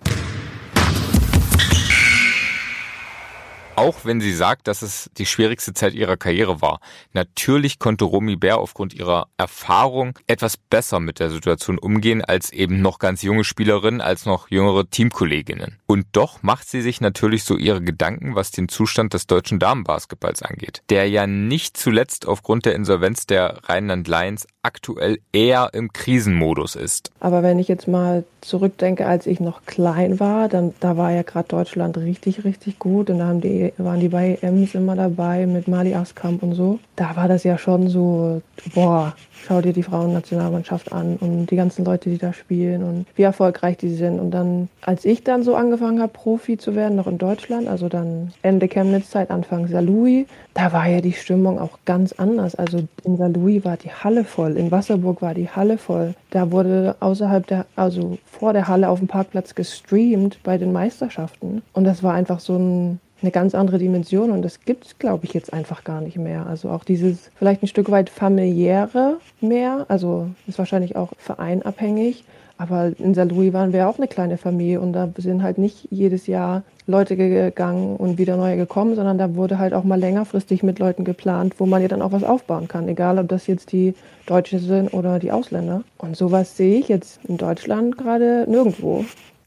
Auch 3.75 4.05
wenn 4.05 4.21
sie 4.21 4.33
sagt, 4.33 4.67
dass 4.67 4.81
es 4.81 5.09
die 5.17 5.25
schwierigste 5.25 5.73
Zeit 5.73 5.93
ihrer 5.93 6.15
Karriere 6.15 6.61
war. 6.61 6.79
Natürlich 7.13 7.79
konnte 7.79 8.05
Romy 8.05 8.35
Bär 8.35 8.59
aufgrund 8.59 8.93
ihrer 8.93 9.27
Erfahrung 9.37 10.19
etwas 10.27 10.57
besser 10.57 10.99
mit 10.99 11.19
der 11.19 11.31
Situation 11.31 11.79
umgehen 11.79 12.23
als 12.23 12.51
eben 12.51 12.81
noch 12.81 12.99
ganz 12.99 13.23
junge 13.23 13.43
Spielerinnen, 13.43 14.01
als 14.01 14.25
noch 14.25 14.49
jüngere 14.49 14.89
Teamkolleginnen. 14.89 15.79
Und 15.87 16.05
doch 16.11 16.43
macht 16.43 16.69
sie 16.69 16.81
sich 16.81 17.01
natürlich 17.01 17.43
so 17.43 17.57
ihre 17.57 17.81
Gedanken, 17.81 18.35
was 18.35 18.51
den 18.51 18.69
Zustand 18.69 19.13
des 19.13 19.27
deutschen 19.27 19.59
Damenbasketballs 19.59 20.43
angeht, 20.43 20.83
der 20.89 21.09
ja 21.09 21.25
nicht 21.25 21.75
zuletzt 21.75 22.27
aufgrund 22.27 22.65
der 22.65 22.75
Insolvenz 22.75 23.25
der 23.25 23.59
Rheinland 23.63 24.07
Lions 24.07 24.47
aktuell 24.63 25.19
eher 25.33 25.69
im 25.73 25.91
Krisenmodus 25.91 26.75
ist. 26.75 27.11
Aber 27.19 27.43
wenn 27.43 27.59
ich 27.59 27.67
jetzt 27.67 27.87
mal 27.87 28.23
zurückdenke, 28.41 29.05
als 29.05 29.27
ich 29.27 29.39
noch 29.39 29.65
klein 29.65 30.19
war, 30.19 30.47
dann 30.49 30.73
da 30.79 30.97
war 30.97 31.11
ja 31.11 31.21
gerade 31.21 31.49
Deutschland 31.49 31.97
richtig, 31.97 32.43
richtig 32.43 32.79
gut 32.79 33.09
und 33.09 33.19
da 33.19 33.27
haben 33.27 33.41
die, 33.41 33.62
waren 33.77 33.99
die 33.99 34.09
bei 34.09 34.37
EMs 34.41 34.75
immer 34.75 34.95
dabei 34.95 35.45
mit 35.45 35.67
Mali 35.67 35.93
Askamp 35.93 36.43
und 36.43 36.53
so. 36.53 36.79
Da 36.95 37.15
war 37.15 37.27
das 37.27 37.43
ja 37.43 37.57
schon 37.57 37.87
so, 37.87 38.41
boah, 38.73 39.13
schau 39.45 39.61
dir 39.61 39.73
die 39.73 39.83
Frauennationalmannschaft 39.83 40.91
an 40.91 41.17
und 41.17 41.47
die 41.47 41.55
ganzen 41.55 41.85
Leute, 41.85 42.09
die 42.09 42.17
da 42.17 42.33
spielen 42.33 42.83
und 42.83 43.05
wie 43.15 43.23
erfolgreich 43.23 43.77
die 43.77 43.93
sind. 43.93 44.19
Und 44.19 44.31
dann, 44.31 44.69
als 44.81 45.05
ich 45.05 45.23
dann 45.23 45.43
so 45.43 45.55
angefangen 45.55 46.01
habe, 46.01 46.11
Profi 46.11 46.57
zu 46.57 46.75
werden, 46.75 46.95
noch 46.95 47.07
in 47.07 47.17
Deutschland, 47.17 47.67
also 47.67 47.89
dann 47.89 48.33
Ende 48.41 48.67
Chemnitz-Zeit, 48.67 49.31
Anfang 49.31 49.67
Saarlouis, 49.67 50.25
da 50.53 50.71
war 50.71 50.87
ja 50.87 51.01
die 51.01 51.13
Stimmung 51.13 51.59
auch 51.59 51.79
ganz 51.85 52.13
anders. 52.13 52.55
Also 52.55 52.83
in 53.03 53.17
Saarlouis 53.17 53.65
war 53.65 53.77
die 53.77 53.91
Halle 53.91 54.23
voll, 54.23 54.57
in 54.57 54.71
Wasserburg 54.71 55.21
war 55.21 55.33
die 55.33 55.49
Halle 55.49 55.77
voll. 55.77 56.13
Da 56.29 56.51
wurde 56.51 56.95
außerhalb 56.99 57.45
der, 57.47 57.65
also 57.75 58.17
vor 58.25 58.53
der 58.53 58.67
Halle 58.67 58.89
auf 58.89 58.99
dem 58.99 59.07
Parkplatz 59.07 59.55
gestreamt 59.55 60.39
bei 60.43 60.57
den 60.57 60.71
Meisterschaften. 60.71 61.61
Und 61.73 61.83
das 61.83 62.03
war 62.03 62.13
einfach 62.13 62.39
so 62.39 62.57
ein 62.57 62.99
eine 63.23 63.31
ganz 63.31 63.55
andere 63.55 63.79
Dimension 63.79 64.29
und 64.31 64.43
das 64.43 64.61
gibt 64.61 64.85
es, 64.85 64.99
glaube 64.99 65.25
ich, 65.25 65.33
jetzt 65.33 65.51
einfach 65.53 65.83
gar 65.83 66.01
nicht 66.01 66.17
mehr. 66.17 66.45
Also 66.45 66.69
auch 66.69 66.83
dieses 66.83 67.31
vielleicht 67.35 67.63
ein 67.63 67.67
Stück 67.67 67.89
weit 67.89 68.09
familiäre 68.09 69.17
mehr, 69.41 69.85
also 69.87 70.27
ist 70.45 70.59
wahrscheinlich 70.59 70.95
auch 70.95 71.13
vereinabhängig, 71.17 72.25
Aber 72.57 72.91
in 72.97 73.15
St. 73.15 73.31
Louis 73.31 73.51
waren 73.51 73.73
wir 73.73 73.89
auch 73.89 73.97
eine 73.97 74.07
kleine 74.07 74.37
Familie 74.37 74.79
und 74.79 74.93
da 74.93 75.09
sind 75.17 75.41
halt 75.41 75.57
nicht 75.57 75.87
jedes 75.89 76.27
Jahr 76.27 76.63
Leute 76.85 77.15
gegangen 77.15 77.95
und 77.95 78.17
wieder 78.17 78.37
neue 78.37 78.57
gekommen, 78.57 78.95
sondern 78.95 79.17
da 79.17 79.35
wurde 79.35 79.57
halt 79.57 79.73
auch 79.73 79.83
mal 79.83 79.99
längerfristig 79.99 80.63
mit 80.63 80.79
Leuten 80.79 81.03
geplant, 81.03 81.55
wo 81.57 81.65
man 81.65 81.81
ja 81.81 81.87
dann 81.87 82.01
auch 82.01 82.11
was 82.11 82.23
aufbauen 82.23 82.67
kann, 82.67 82.87
egal 82.87 83.17
ob 83.17 83.27
das 83.27 83.47
jetzt 83.47 83.71
die 83.71 83.95
Deutschen 84.27 84.59
sind 84.59 84.93
oder 84.93 85.19
die 85.19 85.31
Ausländer. 85.31 85.83
Und 85.97 86.15
sowas 86.15 86.55
sehe 86.55 86.79
ich 86.79 86.89
jetzt 86.89 87.19
in 87.25 87.37
Deutschland 87.37 87.97
gerade 87.97 88.45
nirgendwo. 88.47 89.03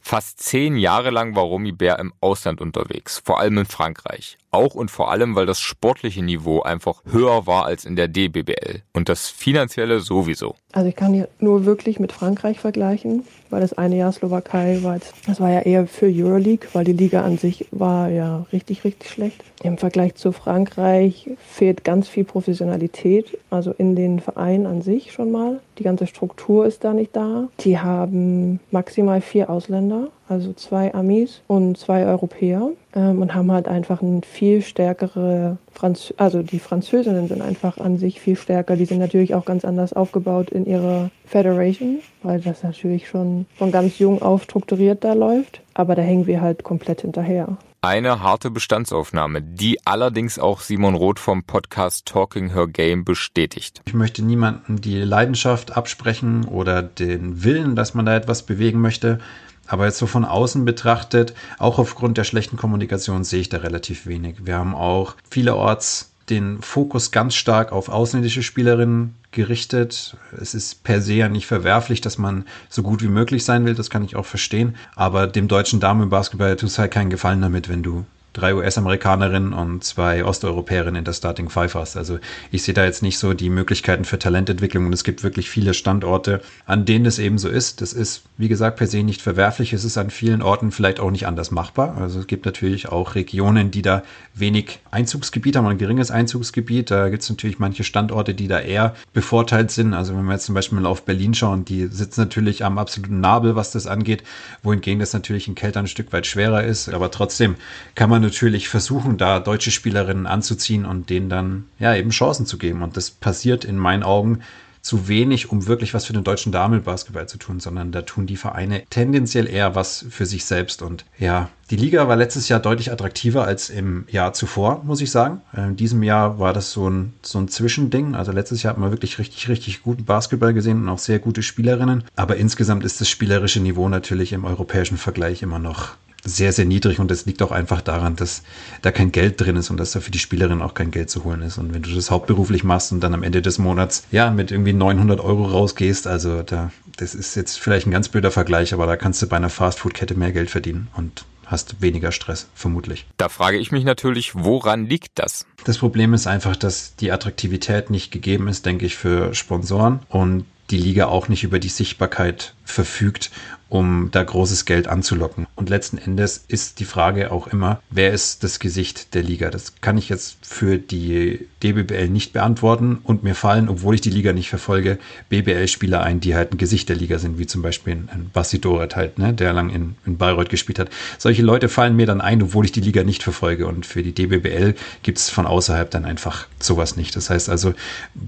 Fast 0.09 0.41
zehn 0.41 0.77
Jahre 0.77 1.11
lang 1.11 1.35
war 1.35 1.43
Romy 1.43 1.73
Bär 1.73 1.99
im 1.99 2.13
Ausland 2.21 2.61
unterwegs, 2.61 3.21
vor 3.25 3.41
allem 3.41 3.59
in 3.59 3.67
Frankreich. 3.67 4.39
Auch 4.57 4.75
und 4.75 4.91
vor 4.91 5.11
allem, 5.11 5.37
weil 5.37 5.45
das 5.45 5.61
sportliche 5.61 6.23
Niveau 6.23 6.63
einfach 6.63 7.03
höher 7.05 7.47
war 7.47 7.67
als 7.67 7.85
in 7.85 7.95
der 7.95 8.09
DBBL. 8.09 8.81
Und 8.95 9.11
das 9.11 9.29
finanzielle 9.29 10.01
sowieso. 10.01 10.55
Also 10.73 10.89
ich 10.89 10.97
kann 10.97 11.13
hier 11.13 11.29
nur 11.41 11.67
wirklich 11.67 12.01
mit 12.01 12.11
Frankreich 12.11 12.59
vergleichen, 12.59 13.25
weil 13.51 13.61
das 13.61 13.75
eine 13.75 13.99
Jahr 13.99 14.13
Slowakei 14.13 14.83
war, 14.83 14.95
jetzt, 14.95 15.13
das 15.27 15.41
war 15.41 15.51
ja 15.51 15.61
eher 15.61 15.87
für 15.87 16.07
Euroleague, 16.07 16.69
weil 16.73 16.85
die 16.85 16.95
Liga 16.95 17.23
an 17.23 17.37
sich 17.37 17.67
war 17.71 18.09
ja 18.09 18.47
richtig, 18.51 18.85
richtig 18.85 19.11
schlecht. 19.11 19.45
Im 19.63 19.77
Vergleich 19.77 20.15
zu 20.15 20.33
Frankreich 20.33 21.29
fehlt 21.39 21.85
ganz 21.85 22.09
viel 22.09 22.25
Professionalität, 22.25 23.39
also 23.51 23.73
in 23.73 23.95
den 23.95 24.21
Vereinen 24.21 24.67
an 24.67 24.81
sich 24.81 25.13
schon 25.13 25.31
mal. 25.31 25.61
Die 25.79 25.83
ganze 25.83 26.07
Struktur 26.07 26.65
ist 26.65 26.83
da 26.83 26.95
nicht 26.95 27.15
da. 27.15 27.49
Die 27.61 27.79
haben 27.79 28.61
maximal 28.71 29.21
vier 29.21 29.51
Ausländer, 29.51 30.09
also 30.29 30.53
zwei 30.53 30.95
Amis 30.95 31.43
und 31.47 31.79
zwei 31.79 32.05
Europäer 32.07 32.71
ähm, 32.95 33.23
und 33.23 33.35
haben 33.35 33.53
halt 33.53 33.69
einfach 33.69 34.03
ein 34.03 34.23
viel 34.23 34.63
stärkere 34.63 35.59
Franz 35.73 36.15
also 36.17 36.43
die 36.43 36.59
Französinnen 36.59 37.29
sind 37.29 37.43
einfach 37.43 37.79
an 37.79 37.99
sich 37.99 38.21
viel 38.21 38.37
stärker. 38.37 38.77
Die 38.77 38.87
sind 38.87 38.99
natürlich 38.99 39.35
auch 39.35 39.45
ganz 39.45 39.65
anders 39.65 39.93
aufgebaut 39.93 40.51
in 40.51 40.65
ihrer 40.65 41.11
Federation, 41.27 41.99
weil 42.23 42.41
das 42.41 42.63
natürlich 42.63 43.09
schon 43.09 43.47
von 43.57 43.71
ganz 43.71 43.99
jung 43.99 44.23
auf 44.23 44.45
strukturiert 44.45 45.05
da 45.05 45.13
läuft. 45.13 45.61
Aber 45.75 45.95
da 45.95 46.03
hängen 46.03 46.27
wir 46.27 46.41
halt 46.41 46.65
komplett 46.65 47.03
hinterher. 47.03 47.59
Eine 47.83 48.21
harte 48.21 48.51
Bestandsaufnahme, 48.51 49.43
die 49.43 49.79
allerdings 49.87 50.39
auch 50.41 50.61
Simon 50.61 50.97
Roth 50.97 51.21
vom 51.21 51.45
Podcast 51.45 52.07
Talking 52.07 52.53
Her 52.53 52.67
Game 52.67 53.05
bestätigt. 53.05 53.83
Ich 53.85 53.95
möchte 53.95 54.25
niemandem 54.25 54.81
die 54.81 54.99
Leidenschaft 55.03 55.77
absprechen 55.77 56.47
oder 56.47 56.83
den 56.83 57.45
Willen, 57.45 57.77
dass 57.77 57.95
man 57.95 58.07
da 58.07 58.17
etwas 58.17 58.45
bewegen 58.45 58.81
möchte. 58.81 59.21
Aber 59.67 59.87
jetzt 59.87 59.99
so 59.99 60.07
von 60.07 60.25
außen 60.25 60.65
betrachtet, 60.65 61.35
auch 61.59 61.79
aufgrund 61.79 62.19
der 62.19 62.25
schlechten 62.25 62.57
Kommunikation 62.57 63.25
sehe 63.25 63.41
ich 63.41 63.49
da 63.49 63.59
relativ 63.59 64.07
wenig. 64.07 64.47
Wir 64.47 64.57
haben 64.57 64.75
auch 64.75 65.15
vielerorts 65.31 66.11
den 66.31 66.61
Fokus 66.61 67.13
ganz 67.13 67.35
stark 67.35 67.73
auf 67.73 67.89
ausländische 67.89 68.43
Spielerinnen 68.43 69.15
gerichtet. 69.31 70.17
Es 70.41 70.55
ist 70.55 70.83
per 70.83 71.01
se 71.01 71.15
ja 71.15 71.29
nicht 71.29 71.47
verwerflich, 71.47 72.01
dass 72.01 72.19
man 72.19 72.45
so 72.69 72.83
gut 72.83 73.03
wie 73.03 73.09
möglich 73.09 73.45
sein 73.45 73.65
will, 73.65 73.75
das 73.75 73.91
kann 73.91 74.05
ich 74.05 74.17
auch 74.17 74.27
verstehen. 74.27 74.75
Aber 74.95 75.27
dem 75.27 75.47
deutschen 75.47 75.79
Damenbasketball 75.79 76.51
es 76.53 76.79
halt 76.79 76.91
keinen 76.91 77.11
Gefallen 77.11 77.43
damit, 77.43 77.69
wenn 77.69 77.83
du 77.83 78.05
drei 78.37 78.55
US-Amerikanerinnen 78.55 79.53
und 79.55 79.83
zwei 79.83 80.25
Osteuropäerinnen 80.25 80.97
in 80.97 81.05
der 81.05 81.15
Starting 81.15 81.49
Five 81.49 81.75
hast. 81.75 81.97
Also 81.97 82.19
ich 82.51 82.63
sehe 82.63 82.75
da 82.75 82.85
jetzt 82.85 83.03
nicht 83.03 83.19
so 83.19 83.33
die 83.33 83.49
Möglichkeiten 83.49 84.05
für 84.05 84.19
Talententwicklung 84.19 84.87
und 84.87 84.93
es 84.93 85.05
gibt 85.05 85.23
wirklich 85.23 85.49
viele 85.49 85.73
Standorte, 85.73 86.43
an 86.67 86.85
denen 86.85 87.07
es 87.07 87.19
eben 87.19 87.39
so 87.39 87.49
ist. 87.49 87.81
Das 87.81 87.95
ist, 87.95 88.25
wie 88.37 88.49
gesagt, 88.49 88.77
per 88.77 88.87
se 88.87 89.03
nicht 89.03 89.23
verwerflich. 89.23 89.73
Es 89.73 89.85
ist 89.85 89.97
an 89.97 90.11
vielen 90.11 90.43
Orten 90.43 90.71
vielleicht 90.71 91.01
auch 91.01 91.11
nicht 91.11 91.27
anders 91.27 91.51
machbar. 91.51 91.97
Also 91.97 92.21
es 92.21 92.27
gibt 92.27 92.45
natürlich 92.45 92.89
auch 92.89 93.15
Regionen, 93.15 93.71
die 93.71 93.83
da 93.83 94.03
wenig 94.35 94.81
Einzugsgebiet 94.91 95.57
haben, 95.57 95.67
ein 95.67 95.79
geringes 95.79 96.11
Einzugsgebiet. 96.11 96.91
Da 96.91 97.09
gibt 97.09 97.23
es 97.23 97.31
natürlich 97.31 97.59
manche 97.59 97.85
Standorte, 97.85 98.35
die 98.35 98.49
da 98.49 98.61
eher 98.61 98.95
bevorteilt 99.15 99.71
sind. 99.71 99.95
Also 99.95 100.15
wenn 100.15 100.25
wir 100.25 100.35
jetzt 100.35 100.45
zum 100.45 100.55
Beispiel 100.55 100.79
mal 100.79 100.87
auf 100.87 101.05
Berlin 101.07 101.33
schauen, 101.33 101.65
die 101.65 101.87
sitzen 101.87 102.21
natürlich 102.21 102.65
am 102.65 102.77
absoluten 102.77 103.21
Nabel, 103.21 103.57
was 103.57 103.71
das 103.71 103.87
angeht, 103.87 104.23
wohingegen 104.63 105.01
das 105.01 105.15
natürlich 105.15 105.49
in 105.49 105.55
Kälte 105.55 105.79
ein 105.79 105.87
Stück 105.87 106.13
weit 106.13 106.27
schwerer 106.27 106.65
ist. 106.65 106.91
Aber 106.91 107.11
trotzdem 107.11 107.57
kann 107.95 108.11
man 108.11 108.26
natürlich 108.27 108.69
versuchen, 108.69 109.17
da 109.17 109.41
deutsche 109.41 109.71
Spielerinnen 109.71 110.27
anzuziehen 110.27 110.85
und 110.85 111.11
denen 111.11 111.29
dann 111.29 111.65
ja 111.79 111.95
eben 111.95 112.11
Chancen 112.11 112.47
zu 112.47 112.59
geben. 112.59 112.83
Und 112.83 112.97
das 112.97 113.11
passiert 113.11 113.65
in 113.65 113.79
meinen 113.79 114.03
Augen 114.03 114.43
zu 114.87 115.09
wenig, 115.09 115.51
um 115.51 115.67
wirklich 115.67 115.95
was 115.95 116.05
für 116.05 116.13
den 116.13 116.23
deutschen 116.23 116.53
Damenbasketball 116.53 117.27
zu 117.27 117.39
tun, 117.39 117.59
sondern 117.59 117.91
da 117.91 118.03
tun 118.03 118.27
die 118.27 118.37
Vereine 118.37 118.85
tendenziell 118.89 119.49
eher 119.49 119.75
was 119.75 120.07
für 120.11 120.27
sich 120.27 120.45
selbst. 120.45 120.81
Und 120.81 121.05
ja, 121.19 121.51
die 121.71 121.77
Liga 121.77 122.07
war 122.07 122.15
letztes 122.15 122.49
Jahr 122.49 122.61
deutlich 122.61 122.93
attraktiver 122.93 123.45
als 123.45 123.69
im 123.69 124.05
Jahr 124.09 124.33
zuvor, 124.33 124.85
muss 124.85 125.01
ich 125.01 125.11
sagen. 125.11 125.41
In 125.57 125.75
diesem 125.75 126.05
Jahr 126.05 126.39
war 126.39 126.53
das 126.53 126.71
so 126.71 126.89
ein, 126.89 127.15
so 127.23 127.41
ein 127.41 127.49
Zwischending. 127.49 128.15
Also 128.15 128.31
letztes 128.31 128.63
Jahr 128.63 128.75
hat 128.75 128.81
man 128.81 128.93
wirklich 128.93 129.19
richtig, 129.19 129.49
richtig 129.49 129.83
guten 129.83 130.05
Basketball 130.05 130.55
gesehen 130.55 130.83
und 130.83 130.89
auch 130.89 131.01
sehr 131.01 131.19
gute 131.19 131.43
Spielerinnen. 131.43 132.05
Aber 132.15 132.37
insgesamt 132.37 132.85
ist 132.85 133.01
das 133.01 133.09
spielerische 133.09 133.59
Niveau 133.59 133.89
natürlich 133.89 134.33
im 134.33 134.45
europäischen 134.45 134.99
Vergleich 134.99 135.43
immer 135.43 135.59
noch 135.59 135.97
sehr, 136.29 136.53
sehr 136.53 136.65
niedrig 136.65 136.99
und 136.99 137.11
das 137.11 137.27
liegt 137.27 137.43
auch 137.43 137.53
einfach 137.53 137.81
daran, 137.81 138.17
dass 138.17 138.43
da 138.83 138.91
kein 138.91 139.13
Geld 139.13 139.41
drin 139.41 139.57
ist 139.57 139.71
und 139.71 139.79
dass 139.79 139.93
da 139.93 140.01
für 140.01 140.11
die 140.11 140.19
Spielerin 140.19 140.63
auch 140.63 140.75
kein 140.75 140.91
Geld 140.91 141.11
zu 141.11 141.25
holen 141.25 141.43
ist. 141.43 141.59
Und 141.59 141.75
wenn 141.75 141.83
du 141.83 141.95
das 141.95 142.11
hauptberuflich 142.11 142.65
machst 142.65 142.93
und 142.93 143.01
dann 143.01 143.15
am 143.15 143.23
Ende 143.23 143.43
des 143.43 143.59
Monats, 143.59 144.05
ja, 144.11 144.31
mit 144.31 144.51
irgendwie 144.51 144.73
900 144.73 145.21
Euro 145.21 145.45
rausgehst, 145.47 146.07
also 146.07 146.43
da, 146.43 146.71
das 146.97 147.15
ist 147.15 147.35
jetzt 147.37 147.59
vielleicht 147.59 147.87
ein 147.87 147.93
ganz 147.93 148.09
blöder 148.09 148.31
Vergleich, 148.31 148.75
aber 148.75 148.87
da 148.87 148.97
kannst 148.97 149.23
du 149.23 149.27
bei 149.27 149.37
einer 149.37 149.51
Fastfood-Kette 149.51 150.15
mehr 150.15 150.33
Geld 150.33 150.51
verdienen 150.51 150.89
und 150.97 151.25
hast 151.47 151.81
weniger 151.81 152.11
Stress, 152.13 152.49
vermutlich. 152.55 153.07
Da 153.17 153.29
frage 153.29 153.59
ich 153.59 153.71
mich 153.71 153.85
natürlich, 153.85 154.35
woran 154.35 154.87
liegt 154.87 155.13
das? 155.15 155.47
Das 155.65 155.79
Problem 155.79 156.13
ist 156.13 156.27
einfach, 156.27 156.57
dass 156.57 156.97
die 156.97 157.13
Attraktivität 157.13 157.89
nicht 157.91 158.11
gegeben 158.11 158.49
ist, 158.49 158.67
denke 158.67 158.85
ich, 158.85 158.97
für 158.97 159.33
Sponsoren 159.33 160.01
und 160.09 160.45
die 160.71 160.79
Liga 160.79 161.07
auch 161.07 161.29
nicht 161.29 161.45
über 161.45 161.61
die 161.61 161.69
Sichtbarkeit 161.69 162.56
verfügt, 162.67 163.31
um 163.69 164.11
da 164.13 164.23
großes 164.23 164.65
Geld 164.65 164.87
anzulocken. 164.87 165.47
Und 165.57 165.69
letzten 165.69 165.99
Endes 165.99 166.45
ist 166.47 166.79
die 166.79 166.85
Frage 166.85 167.33
auch 167.33 167.49
immer, 167.49 167.81
wer 167.91 168.13
ist 168.13 168.45
das 168.45 168.61
Gesicht 168.61 169.15
der 169.15 169.23
Liga? 169.23 169.51
Das 169.51 169.81
kann 169.81 169.99
ich 169.99 170.09
jetzt 170.09 170.37
für 170.43 170.79
die 170.79 171.49
DBBL 171.63 172.09
nicht 172.09 172.33
beantworten 172.33 172.99
und 173.03 173.25
mir 173.25 173.35
fallen, 173.35 173.69
obwohl 173.69 173.97
ich 173.97 174.01
die 174.01 174.11
Liga 174.11 174.33
nicht 174.33 174.51
verfolge, 174.51 174.99
BBL-Spieler 175.31 176.01
ein, 176.03 176.21
die 176.21 176.37
halt 176.37 176.53
ein 176.53 176.59
Gesicht 176.59 176.89
der 176.89 176.97
Liga 176.97 177.19
sind, 177.19 177.39
wie 177.39 177.47
zum 177.47 177.63
Beispiel 177.63 177.95
ein 177.95 178.31
Basti 178.33 178.61
Doret 178.61 178.95
halt, 178.95 179.19
ne, 179.19 179.33
der 179.33 179.53
lang 179.53 179.71
in, 179.71 179.97
in 180.07 180.17
Bayreuth 180.17 180.49
gespielt 180.49 180.79
hat. 180.79 180.91
Solche 181.19 181.43
Leute 181.43 181.69
fallen 181.69 181.97
mir 181.97 182.07
dann 182.07 182.21
ein, 182.21 182.43
obwohl 182.43 182.65
ich 182.65 182.73
die 182.73 182.81
Liga 182.81 183.03
nicht 183.03 183.25
verfolge 183.25 183.67
und 183.67 183.85
für 183.85 184.03
die 184.03 184.13
DBBL 184.13 184.75
gibt 185.03 185.19
es 185.19 185.29
von 185.29 185.47
außerhalb 185.47 185.91
dann 185.91 186.05
einfach 186.05 186.47
sowas 186.61 186.97
nicht. 186.97 187.17
Das 187.17 187.31
heißt 187.31 187.49
also, 187.49 187.75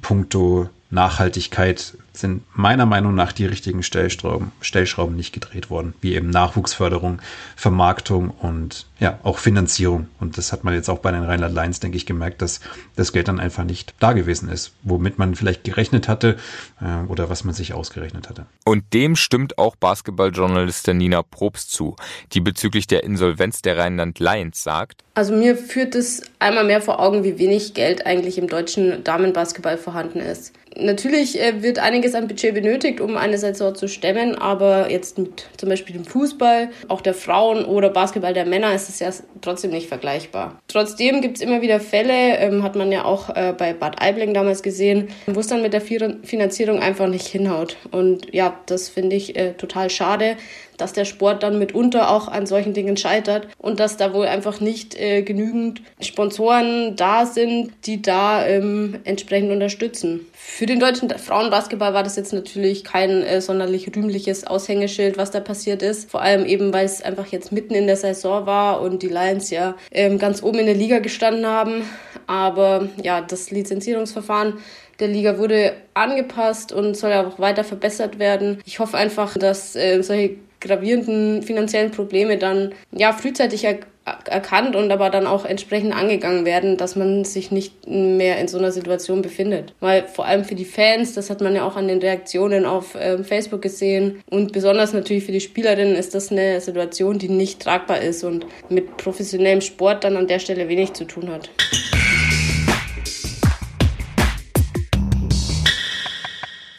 puncto 0.03 0.69
Nachhaltigkeit 0.91 1.95
sind 2.13 2.43
meiner 2.55 2.87
Meinung 2.87 3.15
nach 3.15 3.33
die 3.33 3.45
richtigen 3.47 3.83
Stellschrauben, 4.29 4.53
Stellschrauben 4.61 5.17
nicht 5.17 5.33
gedreht 5.33 5.71
worden, 5.71 5.95
wie 6.01 6.15
eben 6.15 6.31
Nachwuchsförderung, 6.31 7.21
Vermarktung 7.57 8.31
und 8.31 8.87
ja, 8.99 9.19
auch 9.23 9.39
Finanzierung. 9.39 10.09
Und 10.21 10.39
das 10.39 10.53
hat 10.53 10.65
man 10.65 10.75
jetzt 10.75 10.89
auch 10.89 10.99
bei 10.99 11.13
den 11.13 11.23
Rheinland 11.23 11.55
Lions, 11.55 11.81
denke 11.81 11.97
ich, 11.97 12.07
gemerkt, 12.07 12.43
dass 12.43 12.61
das 12.97 13.13
Geld 13.13 13.29
dann 13.29 13.41
einfach 13.41 13.65
nicht 13.65 13.95
da 14.01 14.13
gewesen 14.13 14.49
ist, 14.49 14.73
womit 14.83 15.19
man 15.19 15.35
vielleicht 15.35 15.65
gerechnet 15.65 16.09
hatte 16.09 16.37
äh, 16.81 17.07
oder 17.09 17.31
was 17.31 17.45
man 17.45 17.55
sich 17.55 17.75
ausgerechnet 17.75 18.29
hatte. 18.29 18.47
Und 18.65 18.93
dem 18.93 19.17
stimmt 19.17 19.59
auch 19.59 19.77
Basketballjournalistin 19.77 20.97
Nina 20.97 21.23
Probst 21.23 21.73
zu, 21.73 21.97
die 22.33 22.41
bezüglich 22.41 22.87
der 22.87 23.05
Insolvenz 23.05 23.63
der 23.63 23.79
Rheinland 23.79 24.19
Lions 24.19 24.63
sagt. 24.63 25.05
Also 25.15 25.35
mir 25.35 25.57
führt 25.57 25.95
es 25.95 26.23
einmal 26.39 26.65
mehr 26.65 26.81
vor 26.81 27.01
Augen, 27.01 27.25
wie 27.25 27.39
wenig 27.39 27.75
Geld 27.75 28.07
eigentlich 28.07 28.39
im 28.39 28.49
deutschen 28.49 29.03
Damenbasketball 29.05 29.79
vorhanden 29.79 30.21
ist. 30.21 30.53
Natürlich 30.81 31.41
äh, 31.41 31.63
wird 31.63 31.81
einiges 31.81 32.15
an 32.15 32.29
Budget 32.29 32.55
benötigt, 32.55 33.01
um 33.01 33.17
eine 33.17 33.37
Saison 33.37 33.75
zu 33.75 33.89
stemmen, 33.89 34.37
aber 34.37 34.91
jetzt 34.91 35.19
mit 35.19 35.49
zum 35.57 35.69
Beispiel 35.69 35.97
dem 35.97 36.05
Fußball, 36.05 36.71
auch 36.87 37.01
der 37.01 37.15
Frauen 37.15 37.65
oder 37.65 37.91
Basketball 37.91 38.33
der 38.33 38.47
Männer 38.47 38.73
ist 38.75 38.89
es 38.89 39.01
ja 39.01 39.11
trotzdem 39.41 39.73
nicht 39.73 39.89
vergleichbar. 39.89 40.61
Trotzdem 40.69 41.21
gibt 41.21 41.39
es 41.39 41.43
immer 41.43 41.63
wieder 41.63 41.81
Fälle, 41.81 42.39
ähm, 42.39 42.63
hat 42.63 42.77
man 42.77 42.93
ja 42.93 43.05
auch 43.05 43.29
äh, 43.31 43.53
bei 43.57 43.73
Bad 43.73 44.01
Aibling 44.01 44.35
damals 44.35 44.63
gesehen, 44.63 45.09
wo 45.27 45.41
es 45.41 45.49
dann 45.49 45.63
mit 45.63 45.73
der 45.73 45.81
Finanzierung 45.81 46.81
einfach 46.81 47.09
nicht 47.09 47.27
hinhaut. 47.27 47.77
Und 47.91 48.33
ja, 48.33 48.59
das 48.67 48.89
finde 48.89 49.17
ich 49.17 49.37
äh, 49.37 49.55
total 49.55 49.91
schade, 49.91 50.37
dass 50.79 50.93
der 50.93 51.05
Sport 51.05 51.43
dann 51.43 51.59
mitunter 51.59 52.11
auch 52.11 52.29
an 52.29 52.47
solchen 52.47 52.73
Dingen 52.73 52.97
scheitert 52.97 53.49
und 53.59 53.81
dass 53.81 53.97
da 53.97 54.15
wohl 54.15 54.27
einfach 54.27 54.61
nicht 54.61 54.99
äh, 54.99 55.23
genügend 55.23 55.83
Sponsoren 56.01 56.97
da 56.97 57.27
sind, 57.27 57.73
die 57.85 58.01
da 58.01 58.47
ähm, 58.47 58.99
entsprechend 59.05 59.53
unterstützen. 59.53 60.27
Für 60.33 60.67
den 60.67 60.81
deutschen 60.81 61.11
Frauenbasketball 61.11 61.93
war 61.95 62.03
das 62.03 62.17
jetzt 62.17 62.33
natürlich 62.33 62.85
kein 62.85 63.23
äh, 63.23 63.41
sonderlich 63.41 63.95
rühmliches 63.95 64.47
Aushängeschild, 64.47 65.19
was 65.19 65.31
da 65.31 65.41
passiert 65.41 65.83
ist. 65.83 66.11
Vor 66.11 66.23
allem 66.23 66.47
eben, 66.47 66.73
weil 66.73 66.87
es 66.87 67.03
einfach 67.03 67.27
jetzt 67.27 67.53
mitten 67.53 67.75
in 67.75 67.87
der 67.87 67.97
Saison 67.97 68.47
war 68.47 68.81
und 68.81 69.03
die 69.03 69.09
Lions 69.09 69.51
ja 69.51 69.75
ähm, 69.91 70.19
ganz 70.19 70.43
oben 70.43 70.61
in 70.61 70.67
der 70.67 70.75
Liga 70.75 71.01
gestanden 71.01 71.47
haben. 71.47 71.83
Aber 72.27 72.89
ja, 73.03 73.21
das 73.21 73.51
Lizenzierungsverfahren 73.51 74.55
der 75.01 75.09
Liga 75.09 75.39
wurde 75.39 75.75
angepasst 75.95 76.73
und 76.73 76.97
soll 76.97 77.13
auch 77.13 77.39
weiter 77.39 77.63
verbessert 77.65 78.19
werden. 78.19 78.61
Ich 78.65 78.81
hoffe 78.81 78.97
einfach, 78.97 79.37
dass 79.39 79.77
äh, 79.77 80.03
solche 80.03 80.37
gravierenden 80.61 81.43
finanziellen 81.43 81.91
Probleme 81.91 82.39
dann 82.39 82.73
ja 82.93 83.13
frühzeitig 83.13 83.65
erkannt 83.65 84.77
und 84.77 84.91
aber 84.91 85.11
dann 85.11 85.27
auch 85.27 85.45
entsprechend 85.45 85.95
angegangen 85.95 86.45
werden, 86.45 86.77
dass 86.77 86.97
man 86.97 87.25
sich 87.25 87.51
nicht 87.51 87.87
mehr 87.87 88.39
in 88.39 88.49
so 88.49 88.59
einer 88.59 88.73
Situation 88.73 89.23
befindet. 89.23 89.75
Weil 89.81 90.05
vor 90.07 90.25
allem 90.25 90.45
für 90.45 90.55
die 90.55 90.65
Fans, 90.65 91.15
das 91.15 91.31
hat 91.31 91.41
man 91.41 91.55
ja 91.55 91.67
auch 91.67 91.77
an 91.77 91.89
den 91.89 91.99
Reaktionen 91.99 92.65
auf 92.65 92.95
äh, 92.95 93.23
Facebook 93.23 93.63
gesehen 93.63 94.23
und 94.31 94.53
besonders 94.53 94.93
natürlich 94.93 95.25
für 95.25 95.33
die 95.33 95.41
Spielerinnen 95.41 95.95
ist 95.95 96.15
das 96.15 96.31
eine 96.33 96.61
Situation, 96.61 97.19
die 97.19 97.29
nicht 97.29 97.61
tragbar 97.61 98.01
ist 98.01 98.25
und 98.25 98.47
mit 98.69 98.97
professionellem 98.97 99.61
Sport 99.61 100.05
dann 100.05 100.17
an 100.17 100.27
der 100.27 100.39
Stelle 100.39 100.69
wenig 100.69 100.95
zu 100.95 101.05
tun 101.05 101.31
hat. 101.31 101.51